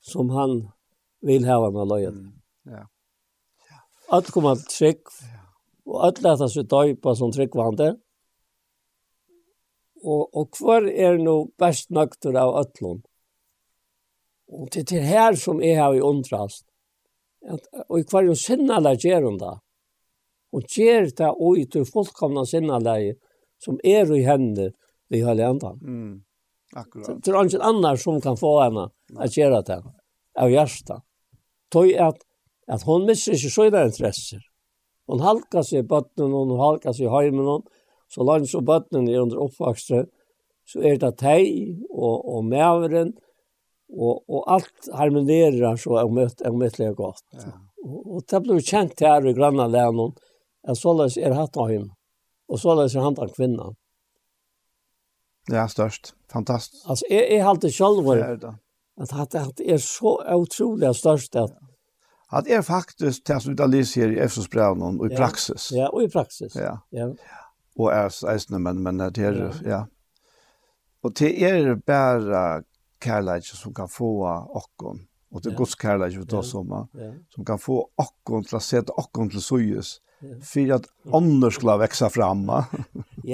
[0.00, 0.68] som han
[1.20, 2.14] vill ha med löjet.
[2.14, 2.39] Mm.
[2.62, 2.88] Ja.
[4.10, 4.22] Ja.
[4.22, 5.02] Kommer att trick.
[5.84, 7.96] Och allt lätta sig döpa som tryckvande.
[10.02, 13.02] Och och kvar är nog best nøkter av allon.
[14.48, 16.66] Och det til her som är här i undrast.
[17.48, 19.60] At, och i kvar ju sinna hun da.
[20.52, 22.80] Och ger det og i till fullkomna sinna
[23.58, 24.72] som är i henne
[25.08, 25.80] vi har ändan.
[25.82, 26.24] Mm.
[26.76, 27.24] Akkurat.
[27.24, 29.82] Det er ikke annars som kan få henne att göra det
[30.38, 31.02] av hjärsta.
[31.70, 32.18] Tog at
[32.70, 34.42] at hon missar ikkje søyra interesser.
[35.10, 37.64] Hon halkar seg i bøttene, hon halkar seg i heimen,
[38.10, 40.04] så langt så bøttene er under oppvakse,
[40.70, 43.16] så er det teg og, og mæveren,
[43.90, 47.24] og, og alt harmonerer så er møtt, er møttelig godt.
[47.34, 47.56] Ja.
[47.82, 50.14] Og, og det blir kjent her i grannalenen,
[50.68, 51.90] at såleis er hatt av henne,
[52.46, 53.74] og såleis er han av kvinnan.
[55.50, 56.12] Ja, størst.
[56.30, 56.84] Fantastisk.
[56.86, 58.20] Altså, jeg, jeg halte sjølver
[59.00, 61.69] at det er så utrolig størst at ja
[62.32, 65.70] at er faktisk det som vi da lyser her i Efsos-breven og i praksis.
[65.74, 66.54] Ja, og i praksis.
[66.56, 66.76] Ja.
[66.94, 67.08] ja.
[67.78, 69.52] Og er eisende, men, men det er, ja.
[69.70, 69.80] ja.
[71.02, 72.62] Og det er bare
[73.00, 77.10] kærleik som kan få okken, og det er Guds kærleik vi tar som, ja.
[77.32, 79.98] som kan få okken til å sette okken til søyes,
[80.44, 82.60] for at ånder skulle vekse fremme.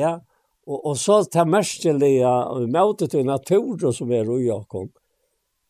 [0.00, 0.18] ja,
[0.66, 4.92] og, og så tar mest til det, vi møter til naturen som er i okken,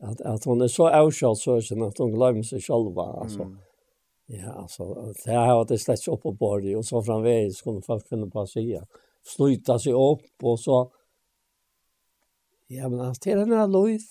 [0.00, 2.98] at, at hon er så avskjalt så at hon glemmer seg selv.
[2.98, 3.48] Altså.
[3.48, 3.56] Mm.
[4.26, 8.26] Ja, altså, det har det släppts opp på bordet og så framvägs kunne folk kunna
[8.26, 8.72] bara si,
[9.22, 10.86] sluta seg opp, og så
[12.68, 14.08] Ja, men altså, til henne er lov.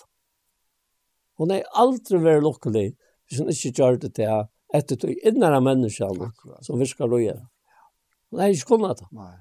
[1.36, 2.94] Hun er aldri vært lukkelig,
[3.28, 6.30] Hvis hun ikke gjør det til etter tog innere menneskene
[6.64, 9.07] som virker å Hun er ikke kunnet det.
[9.12, 9.36] Nei.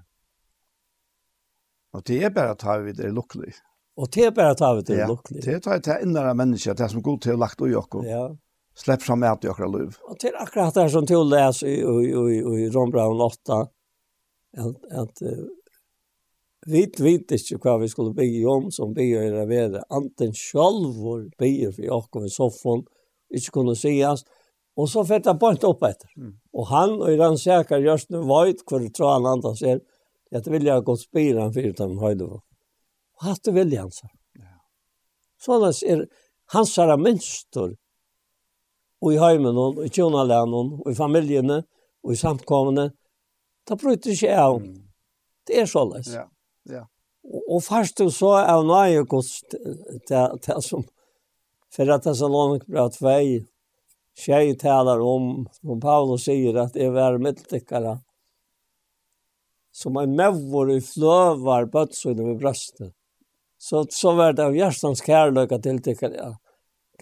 [1.94, 3.54] Og det er bare at her vi er lukkelig.
[3.96, 5.42] Og det er bare bara ta til ja, lukkelig.
[5.44, 8.04] Det tar til innere mennesker, det som god til å lagt och Jakob.
[8.04, 8.36] Ja.
[8.74, 9.98] Släpp fram med i okra liv.
[10.10, 13.60] Og til akkurat det som till läs i i i i Rombraun 8
[14.56, 15.46] at, at uh,
[16.66, 21.30] vi vet ikke hva vi skulle bygge om som be i det värde anten självor
[21.38, 22.84] be för Jakob i soffan
[23.34, 24.24] inte kunde sägas
[24.76, 26.08] Og så fetta jeg inte opp etter.
[26.18, 26.32] Mm.
[26.52, 29.80] Og han og i den säkra just nu vet hur tror han andas är
[30.34, 32.40] att vilja gå spira för utan höjdor
[33.18, 34.02] og hatt det vilja hans.
[34.38, 34.52] Ja.
[35.42, 36.06] Sånnes er
[36.54, 37.74] hans er mønster
[39.04, 41.62] og i heimen og i tjonalenen og i familjene
[42.04, 42.90] og i samtkommene.
[43.64, 44.58] da bryter ikke av.
[44.60, 44.82] Mm.
[45.46, 46.08] Det er sånnes.
[46.12, 46.26] Ja,
[46.68, 46.84] ja.
[47.24, 49.78] Og, og først og så er det nøye gods til
[50.08, 50.84] det som
[51.74, 53.44] for at det er så langt bra at vei
[54.14, 57.96] tjej talar om som Paulus sier at det var middeltikkere
[59.74, 62.92] som en mevor i fløvar bøtsen ved brøstet
[63.64, 66.36] så, så var det av hjärstans kärlöka tilltyckade ja.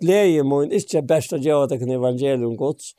[0.00, 2.92] Glädje må inte bästa göra det kan evangelium gods,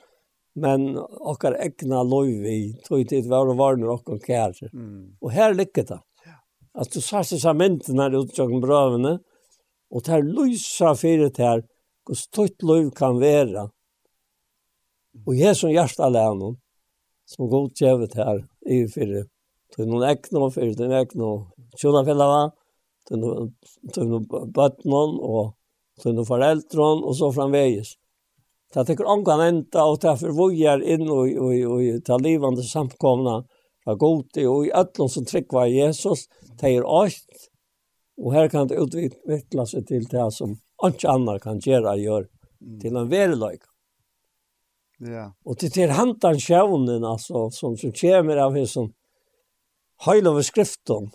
[0.56, 0.98] men
[1.32, 4.52] okkar egna lov i tog tid var og varner okkar kær.
[4.74, 5.16] Mm.
[5.22, 6.00] Og her lykke det.
[6.76, 9.14] At du sars disse når du utjøkken brøvene,
[9.92, 11.64] og det her lysa fyret her,
[12.04, 13.70] hvordan tøyt lov kan være.
[15.28, 16.58] Og jeg som hjert som
[17.26, 19.32] som godkjevet her i fyret,
[19.72, 22.52] tog noen egna og fyret, noen egna og tjona fellava,
[23.08, 25.04] til bøttene
[25.34, 25.54] og
[26.02, 27.96] til foreldrene og så framveges.
[28.74, 33.44] Det tekur ångan enda og det er inn og, og, og, og ta livande samkomna
[33.84, 36.28] fra gode og i öllum som tryggva Jesus,
[36.60, 37.50] det er alt.
[38.18, 40.56] og her kan det utvikla seg til det som
[40.86, 42.28] ikke annar kan gjøre gjør
[42.82, 43.62] til en vereløg.
[45.04, 45.32] Ja.
[45.46, 48.94] Og til til hantan sjøvnen, altså, som, som kommer av som
[50.06, 51.10] høyla over skriften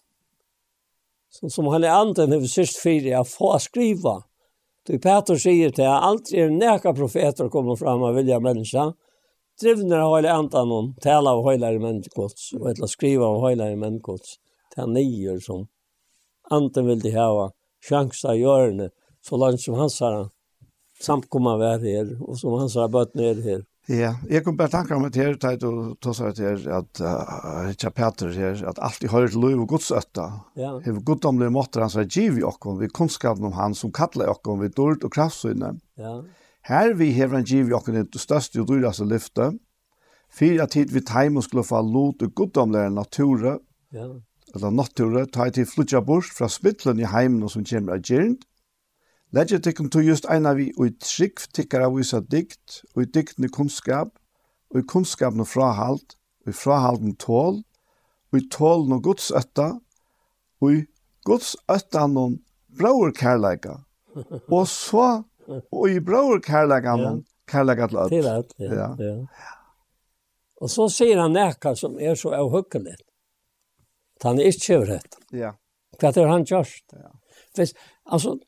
[1.41, 4.23] som, som han är anden över sist fyra att få skriva.
[4.87, 8.95] Du Peter säger till att allt är näka profeter kommer fram av vilja människa.
[9.61, 14.35] Drivna av hela andan och tala av hela människots och att skriva av hela människots.
[14.75, 15.67] Det är nior som
[16.51, 17.51] anden vill det här
[17.89, 18.91] chansa görne
[19.21, 20.31] så långt som han sa
[21.01, 23.65] samkomma vär här och som han sa bort ner här.
[23.89, 27.01] Ja, jeg kom bare tanker om at her, teit og tosser at her, at
[27.71, 30.27] Hitcha Peter her, at alt i høyre til lov og godsøtta.
[30.61, 30.75] Ja.
[30.85, 34.61] Hever goddomlige måter hans er giv i okkon, vi kunnskapen om han som kallar okkon,
[34.61, 35.73] vi dård og kraftsyne.
[35.97, 36.19] Ja.
[36.69, 39.55] Her vi hever han giv i okkon i det største og dyraste lyfte,
[40.29, 43.57] fyrir at hit vi teim og skulle få lot og goddomlige nature,
[43.97, 44.11] ja.
[44.53, 48.45] eller nature, ta hit til flutja bort fra spittlen i heimen som kommer av gjernt,
[49.33, 53.49] Lægje tikkum to just eina vi og i trygg tikkar av visa dikt, og i
[53.53, 54.15] kunnskap,
[54.71, 57.63] og i kunnskapne frahald, og i frahalden tål,
[58.33, 59.75] og i tålen og Guds øtta,
[60.61, 60.85] og i
[61.25, 62.39] Guds øtta noen
[62.79, 63.77] braur kærleika,
[64.49, 68.09] og så, og i braur kærleika noen kærleika til.
[68.09, 68.73] Til øtt, ja.
[68.73, 68.91] ja.
[68.97, 69.55] ja.
[70.59, 73.05] Og så sier han nekka som er så avhuggeligt.
[74.25, 74.99] Han er ikke over
[75.33, 75.53] Ja.
[75.99, 76.85] Hva er han gjørst?
[76.93, 77.13] Ja.
[77.55, 77.75] Hvis,
[78.07, 78.39] altså,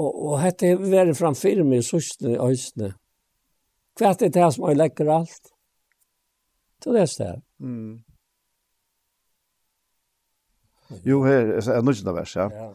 [0.00, 2.94] Og, og hette er vært framfyrir min søsne og øysene.
[3.98, 5.50] Hva er det her som jeg legger alt?
[6.80, 7.42] Så det er stedet.
[7.60, 7.98] Mm.
[11.06, 12.48] Jo, her er nødvendig vers, ja.
[12.54, 12.70] ja.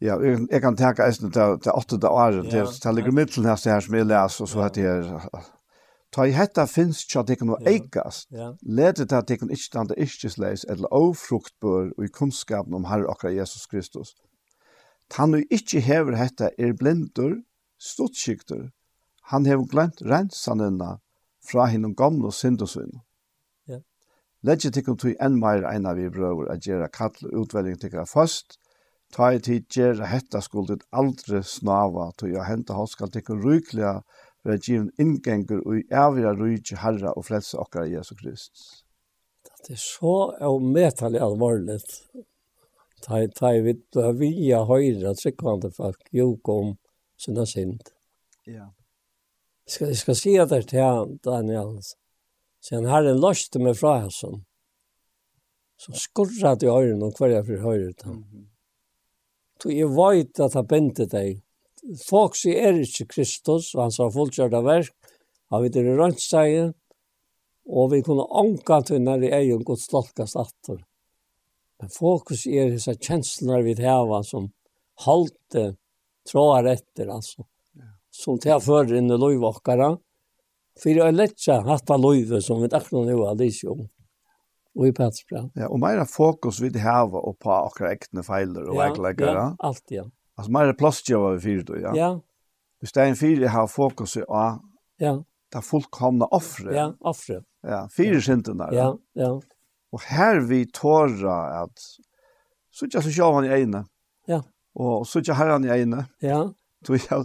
[0.00, 2.50] Ja, jeg, jeg kan tenke eisen til, til åttende året, ja.
[2.50, 5.40] til, til ligger mitt her, neste her som jeg leser, og så heter jeg,
[6.14, 8.52] ta i hetta finst tja tekon og eikast, Ja.
[8.62, 13.34] leder til at tekon ikkje standa ikkjesleis, eller ofruktbør og i kunnskapen om Herre akkurat
[13.40, 14.14] Jesus Kristus.
[15.16, 17.38] Han og ikkje hever hetta er blindur,
[17.78, 18.68] stutskiktur.
[19.32, 20.98] Han hever glemt rensanina
[21.44, 23.00] fra hinnom gamle syndosvinn.
[23.68, 23.80] Ja.
[24.44, 28.58] Legget tikkum tui enn meir eina vi brøver a gjerra kall utvelding tikkara fast,
[29.12, 34.00] ta i tid gjerra hetta skuldet aldri snava tui a henta hos skal tikkum ryklega
[34.44, 38.84] vera givin inngengur og i avira rykje herra og frelse okkar Jesu Krist.
[39.64, 41.96] Det er så avmetelig alvorligt
[43.04, 46.76] ta ta vit via høyra tryggvande folk jo kom
[47.18, 47.82] sina synd.
[48.46, 48.72] Ja.
[49.66, 51.80] Ska jag ska se där till han Daniel.
[52.60, 54.44] Sen har den lust med fra Hassan.
[55.76, 58.12] Så skurrat i øyren og kvarja fyrir høyre utan.
[58.12, 58.46] Mm -hmm.
[59.62, 61.42] Så jeg vet at han bente deg.
[62.08, 64.92] Folk sier er ikke Kristus, og han sa fullkjørta verk,
[65.50, 66.72] han vet det rønt seg,
[67.68, 70.87] og vi kunne anka til når jeg er en god stolkast atter.
[71.78, 74.50] Men fokus er disse kjenslene vi har som
[75.04, 75.76] halte
[76.28, 77.46] tråar etter, altså.
[78.10, 79.92] Som til å føre inn i løyvåkere.
[80.78, 83.86] For jeg lett lette hatt av løyve som vi akkurat nå har lyst om.
[84.78, 85.48] Og i Petsbra.
[85.58, 88.88] Ja, og mer fokus vi har og på akkurat egne feiler og ja.
[89.18, 90.04] Ja, alt, ja.
[90.38, 91.94] Altså mer plastgjøver vi du, ja.
[91.98, 92.10] Ja.
[92.78, 94.44] Hvis det er en fyrt jeg har fokus i, å...
[95.02, 95.16] Ja.
[95.48, 96.74] Det er fullkomne offre.
[96.76, 97.40] Ja, offre.
[97.66, 98.68] Ja, fire syndene.
[98.74, 99.24] Ja, ja.
[99.24, 99.30] ja.
[99.92, 101.84] Og her vi tåra at
[102.74, 103.84] så ikke så sjåvan i egne.
[104.28, 104.42] Ja.
[104.78, 106.04] Og så ikke herran i egne.
[106.22, 106.44] Ja.
[106.86, 107.24] Så jeg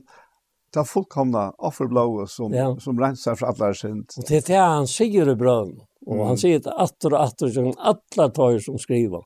[0.74, 2.72] det er fullkomna offerblået som, ja.
[2.82, 4.08] som renser fra alle synd.
[4.18, 5.76] Og det er han sier i brøn.
[6.08, 6.24] Og mm.
[6.32, 9.22] han sier det atter og atter som alle tar som skriver.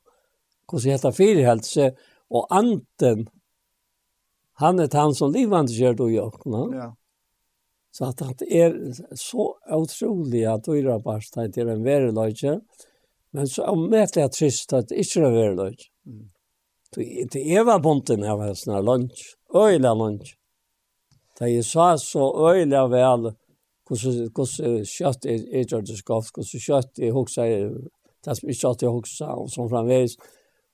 [0.67, 1.91] Hvordan heter firehelse
[2.27, 3.29] og anten
[4.59, 6.75] han er han som livande kjørt og jøkken.
[6.75, 6.89] Ja.
[7.95, 8.75] Så at det er
[9.15, 12.11] så utrolig at du er bare stedet til en verre.
[12.43, 12.57] Ja
[13.31, 15.81] Men så ommätte jag trist det ikke er var löjt.
[17.31, 19.35] Det är var bonten av var sån lunch.
[19.53, 20.37] Öjla lunch.
[21.39, 23.31] Da jeg sa så øyla vel
[23.87, 27.45] hvordan kjøtt er gjørt det skaft, hvordan kjøtt er hoksa,
[28.25, 30.17] det som ikke alltid hoksa, og sånn framveis.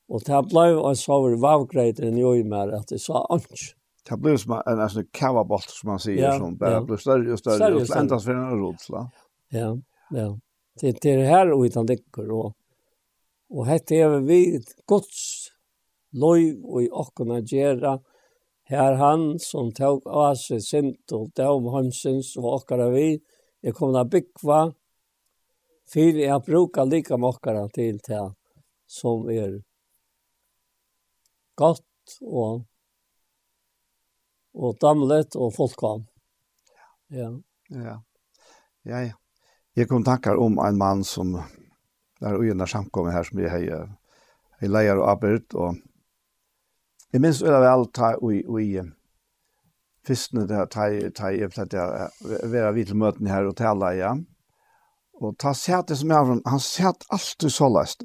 [0.09, 3.73] Og det ble en sover vavgreit enn jo i mer at jeg sa ansk.
[4.03, 7.69] Det ble som en sånn kavabolt, som man sier, som bare ble større og større,
[7.77, 9.05] og endast for en rodsla.
[9.53, 9.69] Ja,
[10.15, 10.31] ja.
[10.81, 12.57] Det, det här her og utan dekker, och
[13.49, 15.51] och hette är vi Guds
[16.11, 17.99] loj och i okkona gera
[18.63, 23.19] her han som tog av seg sint og døm heimsins og okkara vi,
[23.63, 24.73] er komna byggva,
[25.93, 28.31] fyrir jeg brukar lika med okkara til til
[28.87, 29.59] som er
[31.55, 32.63] godt og
[34.53, 36.05] og damlet og folkvam.
[37.09, 37.31] Ja.
[37.69, 37.97] Ja.
[38.85, 39.01] Ja.
[39.01, 39.22] Ja.
[39.73, 41.33] Jeg kom tankar om en mann som
[42.21, 43.87] der ugjennom samkommet her som vi heier
[44.63, 45.79] i leier og arbeid, og
[47.13, 48.83] jeg minns øyla vel ta i, i
[50.07, 51.83] fyrstene der ta i, ta i, ta
[52.21, 54.13] være vi til møtene her og tala ja.
[55.21, 58.03] Og ta sett det som er, han sett alltid så lest.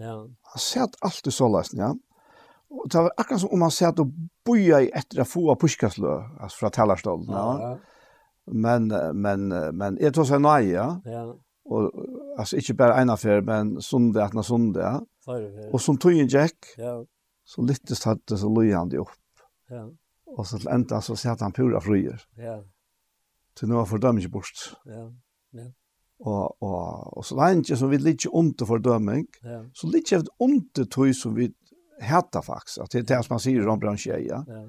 [0.00, 0.16] Ja.
[0.52, 1.92] Han sett alltid så lest, ja.
[2.70, 4.12] Og det var akkurat som om han sett og
[4.46, 7.46] boja i etter å få av pushkastlø, altså fra talarstolen ja.
[7.60, 7.72] ja.
[8.52, 9.48] Men, men,
[9.78, 10.88] men jeg tror seg nøye, ja.
[11.06, 11.24] ja.
[11.70, 11.90] Og,
[12.38, 14.42] altså, ikke bare en affær, men sundag, etna
[14.80, 14.98] Ja.
[15.72, 16.96] Og som tog en jack, ja.
[17.46, 19.44] så lyttes hadde, så løy han det opp.
[19.70, 19.86] Ja.
[20.36, 22.18] Og så til enda så satt han pura fryer.
[22.38, 22.60] Ja.
[23.54, 24.74] Til nå var fordømming bort.
[24.86, 25.06] Ja,
[25.54, 25.68] ja.
[26.20, 29.62] Og, og, og så lenge som vi ont under fordømming, ja.
[29.74, 31.48] så ligger ont under tog som vi
[32.00, 32.82] hata faktisk.
[32.82, 34.42] At det er det som man sier om bransje, ja.
[34.46, 34.64] ja.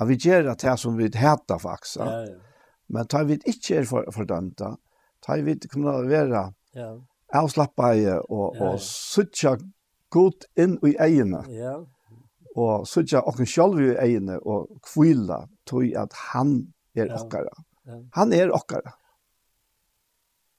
[0.00, 1.96] At vi gjør det som vi hata faktisk.
[1.96, 2.47] Ja, ja
[2.88, 4.72] Men tar vi ikke er for, fordømte,
[5.24, 6.44] tar vi kunne være
[6.76, 6.92] ja.
[7.36, 8.70] avslappet og, ja, ja.
[8.70, 9.56] og suttje
[10.10, 11.42] godt inn i egene.
[11.52, 11.76] Ja.
[12.58, 16.56] Og suttje oss selv i egene og kvile til at han
[16.96, 17.20] er ja.
[17.20, 17.64] okkara.
[17.88, 18.00] Ja.
[18.16, 18.94] Han er okkara.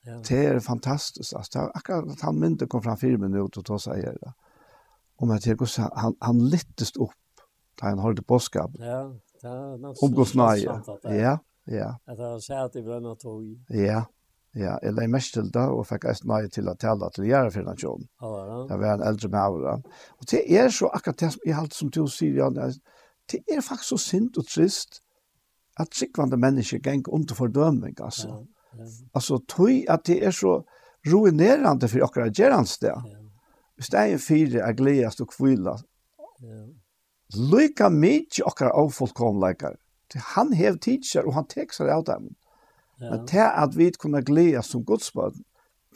[0.05, 0.19] Ja.
[0.25, 1.33] Det er fantastisk.
[1.35, 4.31] Altså, det er akkurat at han mynte kom fram fire minutter og tog seg her.
[5.19, 7.43] Om at jeg, han, han lyttes opp
[7.79, 8.71] da han hørte påskap.
[8.79, 9.03] Ja,
[9.43, 9.53] ja.
[10.03, 10.79] Om Guds nøye.
[11.03, 11.13] Ja.
[11.13, 11.37] ja.
[11.69, 11.93] Ja.
[12.09, 13.43] At han sier at det var en tog.
[13.73, 14.05] Ja.
[14.57, 17.51] Ja, jeg lei mest til det, og fikk eist nøye til å tale til gjøre
[17.53, 18.61] for den ja.
[18.71, 19.75] Det var en eldre med avra.
[20.17, 22.57] Og det er så akkurat det som jeg halte som du sier, Jan,
[23.29, 25.03] det er faktisk så sint og trist
[25.79, 28.41] at sikkvande mennesker geng under fordøming, altså.
[28.73, 28.89] Ja, ja.
[29.13, 30.63] Altså, tog at det er så
[31.07, 32.91] ruinerande for akkurat gerans det.
[32.91, 33.19] Ja.
[33.77, 35.77] Hvis det er en fire er gledast og kvila,
[36.43, 36.63] ja.
[37.53, 39.77] lykka mykje akkurat avfullkomleikar,
[40.15, 42.35] han hev teacher og han tek seg av dem.
[42.99, 43.09] Ja.
[43.09, 45.43] Men det at vi kunne glädjas som godsbød, barn,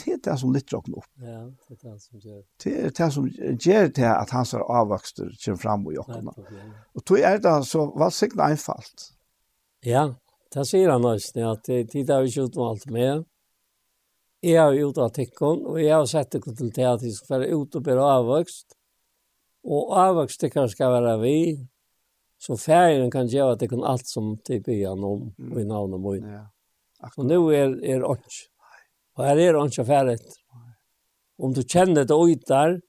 [0.06, 1.06] det är det som litt oss opp.
[1.16, 2.44] Ja, det är det som gjør.
[2.64, 3.28] Det är det som
[3.60, 6.34] gör det att hans avväxter kommer fram och jockarna.
[6.96, 9.14] Og tog er det så välsignat einfalt.
[9.82, 10.16] Ja,
[10.54, 13.26] det sier han nästan at det är vi inte allt med.
[14.42, 17.40] Jeg har gjort av tikkene, og jeg har sett det til det at jeg skal
[17.40, 18.76] være ute og bli avvokst.
[19.64, 21.68] Og avvokst det kan skal være vi,
[22.46, 25.60] Så färgen kan göra att det kan allt som typ är om mm.
[25.60, 26.30] i namn och mån.
[26.30, 26.50] Ja.
[27.18, 28.48] Och nu är är orange.
[29.14, 30.36] Och här är orange färdigt.
[31.38, 32.82] Om du känner det ut där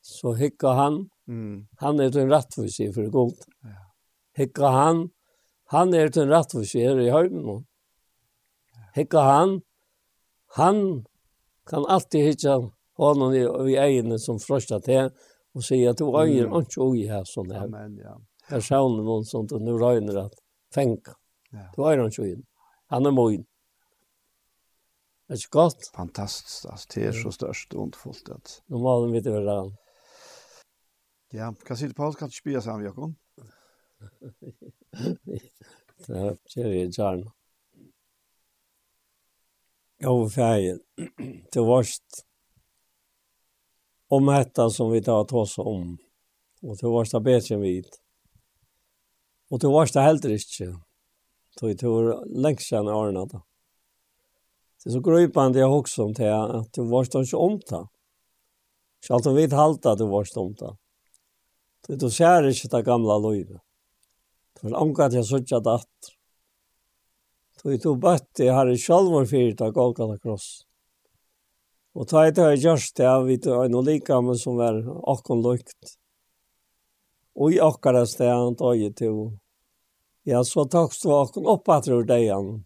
[0.00, 1.08] så hickar han.
[1.28, 1.66] Mm.
[1.76, 3.34] Han är en rättvis för god.
[3.62, 3.68] Ja.
[4.34, 5.10] Hickar han.
[5.64, 7.64] Han är en rättvis i höjden.
[8.94, 9.62] Hickar han.
[10.46, 11.04] Han
[11.66, 15.10] kan alltid hitta honom i, i egnen som frösta till
[15.54, 16.56] og sier at du øyer mm.
[16.62, 17.66] ikke oj her sånn her.
[17.66, 18.16] Amen, ja.
[18.50, 20.34] Jeg sa hun noen sånt och nu røyner at
[20.74, 21.14] tänka.
[21.52, 21.68] Ja.
[21.76, 22.34] Du øyer ikke oj.
[22.90, 23.46] Han er mojn.
[25.26, 25.90] Det er ikke godt.
[25.94, 28.30] Fantastisk, altså, det er så størst og ondfullt.
[28.34, 28.56] At...
[28.66, 29.58] Nå må vet vite väl det.
[31.38, 33.14] Ja, hva sier du på oss kan du spille sammen, Jakob?
[36.06, 37.32] Det er kör jag gärna.
[39.98, 40.78] Jo, var.
[41.52, 42.26] Det var stort
[44.10, 45.98] om detta som vi tar oss om.
[46.62, 47.84] Och det var det bättre vi.
[49.50, 50.74] Och det var det helt riktigt.
[51.60, 53.42] Det var längst sedan åren då.
[54.84, 57.88] Det så gröpande jag också om det att det var det inte om det.
[59.06, 60.76] Så allt om vi halta det var det om det.
[61.86, 63.60] Det då ser inte det gamla löjde.
[64.54, 65.64] Det var omgat jag såg att
[67.62, 67.78] det.
[67.78, 70.66] tog var i jag hade själv fyrt av Golgata kross.
[71.98, 74.78] Og ta et høy gjørst det av vidt og noe lika, men som var
[75.10, 75.96] akkon lukt.
[77.34, 79.38] Og i akkara sted han tog.
[80.28, 82.60] Ja, så takk du akkur opp at du deg han.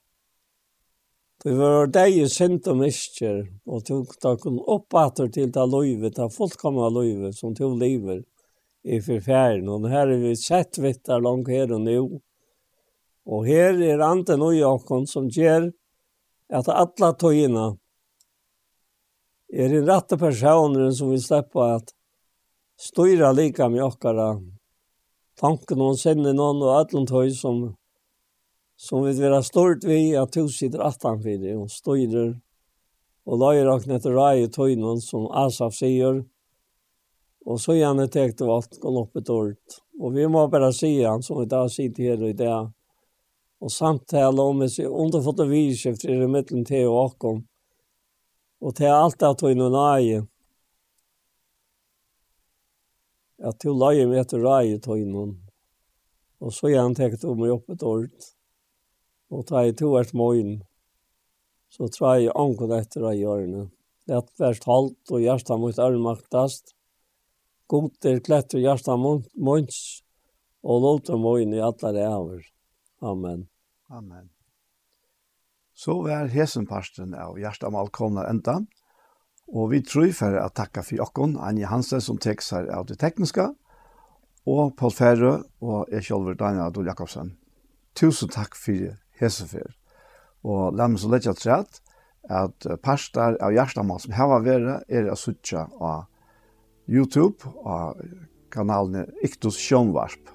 [1.44, 6.10] Du var deg i sint og misker, og tog takkon opp at til ta løyve,
[6.12, 8.22] ta fullkomna løyve som tog liver
[8.84, 9.68] i forfæren.
[9.68, 11.98] Og her er vi sett vittar langt her og nå.
[13.24, 15.70] Og her er andre og akkur som gjør
[16.52, 17.70] at alla tøyene
[19.54, 21.94] er en rette personer som vill släppa at
[22.80, 24.40] styra lika med åkara
[25.40, 27.60] tanken og sinne noen og alle tøy som
[28.76, 32.40] som vil være stort vi at du sitter attan för det og styrer
[33.26, 36.24] och lajer och nätter raj och töjnen som Asaf sier.
[37.46, 39.56] Og så gärna täckte vart gå upp ett ord
[40.00, 42.72] og vi må bare si han som inte har sitt här i det
[43.60, 47.44] og samtale om vi underfått och vidskift i det mittelen til og åkom.
[48.64, 50.22] Og til alt at du nå nøye,
[53.44, 55.34] at du løye med etter røye til noen.
[56.40, 58.28] Og så gjerne tenkt om meg opp et ord.
[59.32, 60.62] Og ta i to hvert morgen,
[61.72, 63.66] så tra i anken etter røye årene.
[64.04, 66.74] Det er hvert halt og hjertet mot ærmaktast.
[67.68, 69.80] Goder kletter hjertet mot munns,
[70.64, 72.06] og låter morgen i alle det
[73.00, 73.48] Amen.
[73.90, 74.33] Amen.
[75.84, 78.62] Så var hesen parsten av Gjerstamal komna enda,
[79.52, 82.96] og vi tror for å takke for jokken, Anja Hansen som tekst her av det
[83.02, 83.50] tekniske,
[84.48, 87.34] og Paul Ferre og jeg selv Daniel Adol Jakobsen.
[87.92, 89.76] Tusen takk for hesefer.
[90.44, 91.82] Og la meg så lette trett
[92.32, 96.06] at parster av Gjerstamal som her var vært er å suttje av
[96.88, 98.00] YouTube og
[98.52, 100.32] kanalen Iktus Sjønvarp.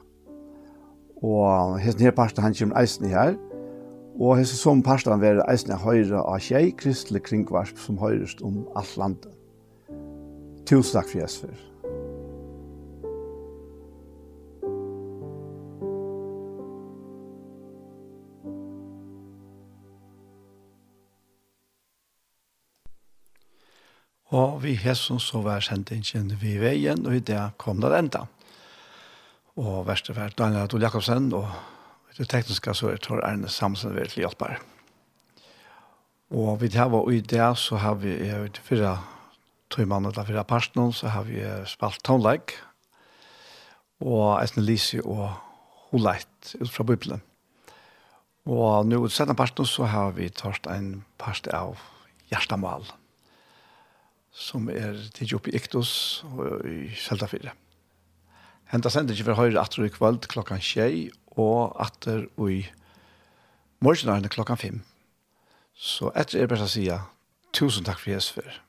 [1.25, 3.33] Og hesten her parster han kommer eisen her,
[4.19, 8.97] Og hese som parstan vera eisne høyre av tjei kristelig kringvarp som høyrest om alt
[8.99, 9.31] landet.
[10.67, 11.55] Tusen takk for Jesper.
[24.29, 28.27] Og vi hesson så var sendingen vi veien, og i det kom det enda.
[29.55, 31.47] Og verste var Daniel Adol Jakobsen og
[32.19, 34.59] det tekniska så er Tor Arne Samson väldigt hjälpare.
[36.29, 38.97] Og vi har vært i det, så har vi i fyra
[39.71, 42.53] tøymann og fyra personer, så har vi spalt tonleik,
[44.03, 45.31] og Esne Lisi og
[45.89, 47.23] Holeit ut fra Bibelen.
[48.45, 51.79] Og nå i sette personer så har vi tørst en part av
[52.29, 52.85] Gjerstamal,
[54.29, 57.55] som er tidlig oppe i Iktus og i Seldafire.
[58.69, 61.09] Henta sender ikke for høyre atter i kveld klokkan tjei,
[61.39, 62.61] og atter i
[63.79, 64.81] morgenaren klokkan fem.
[65.73, 66.87] Så etter er bare å si
[67.55, 68.68] tusen takk for Jesus for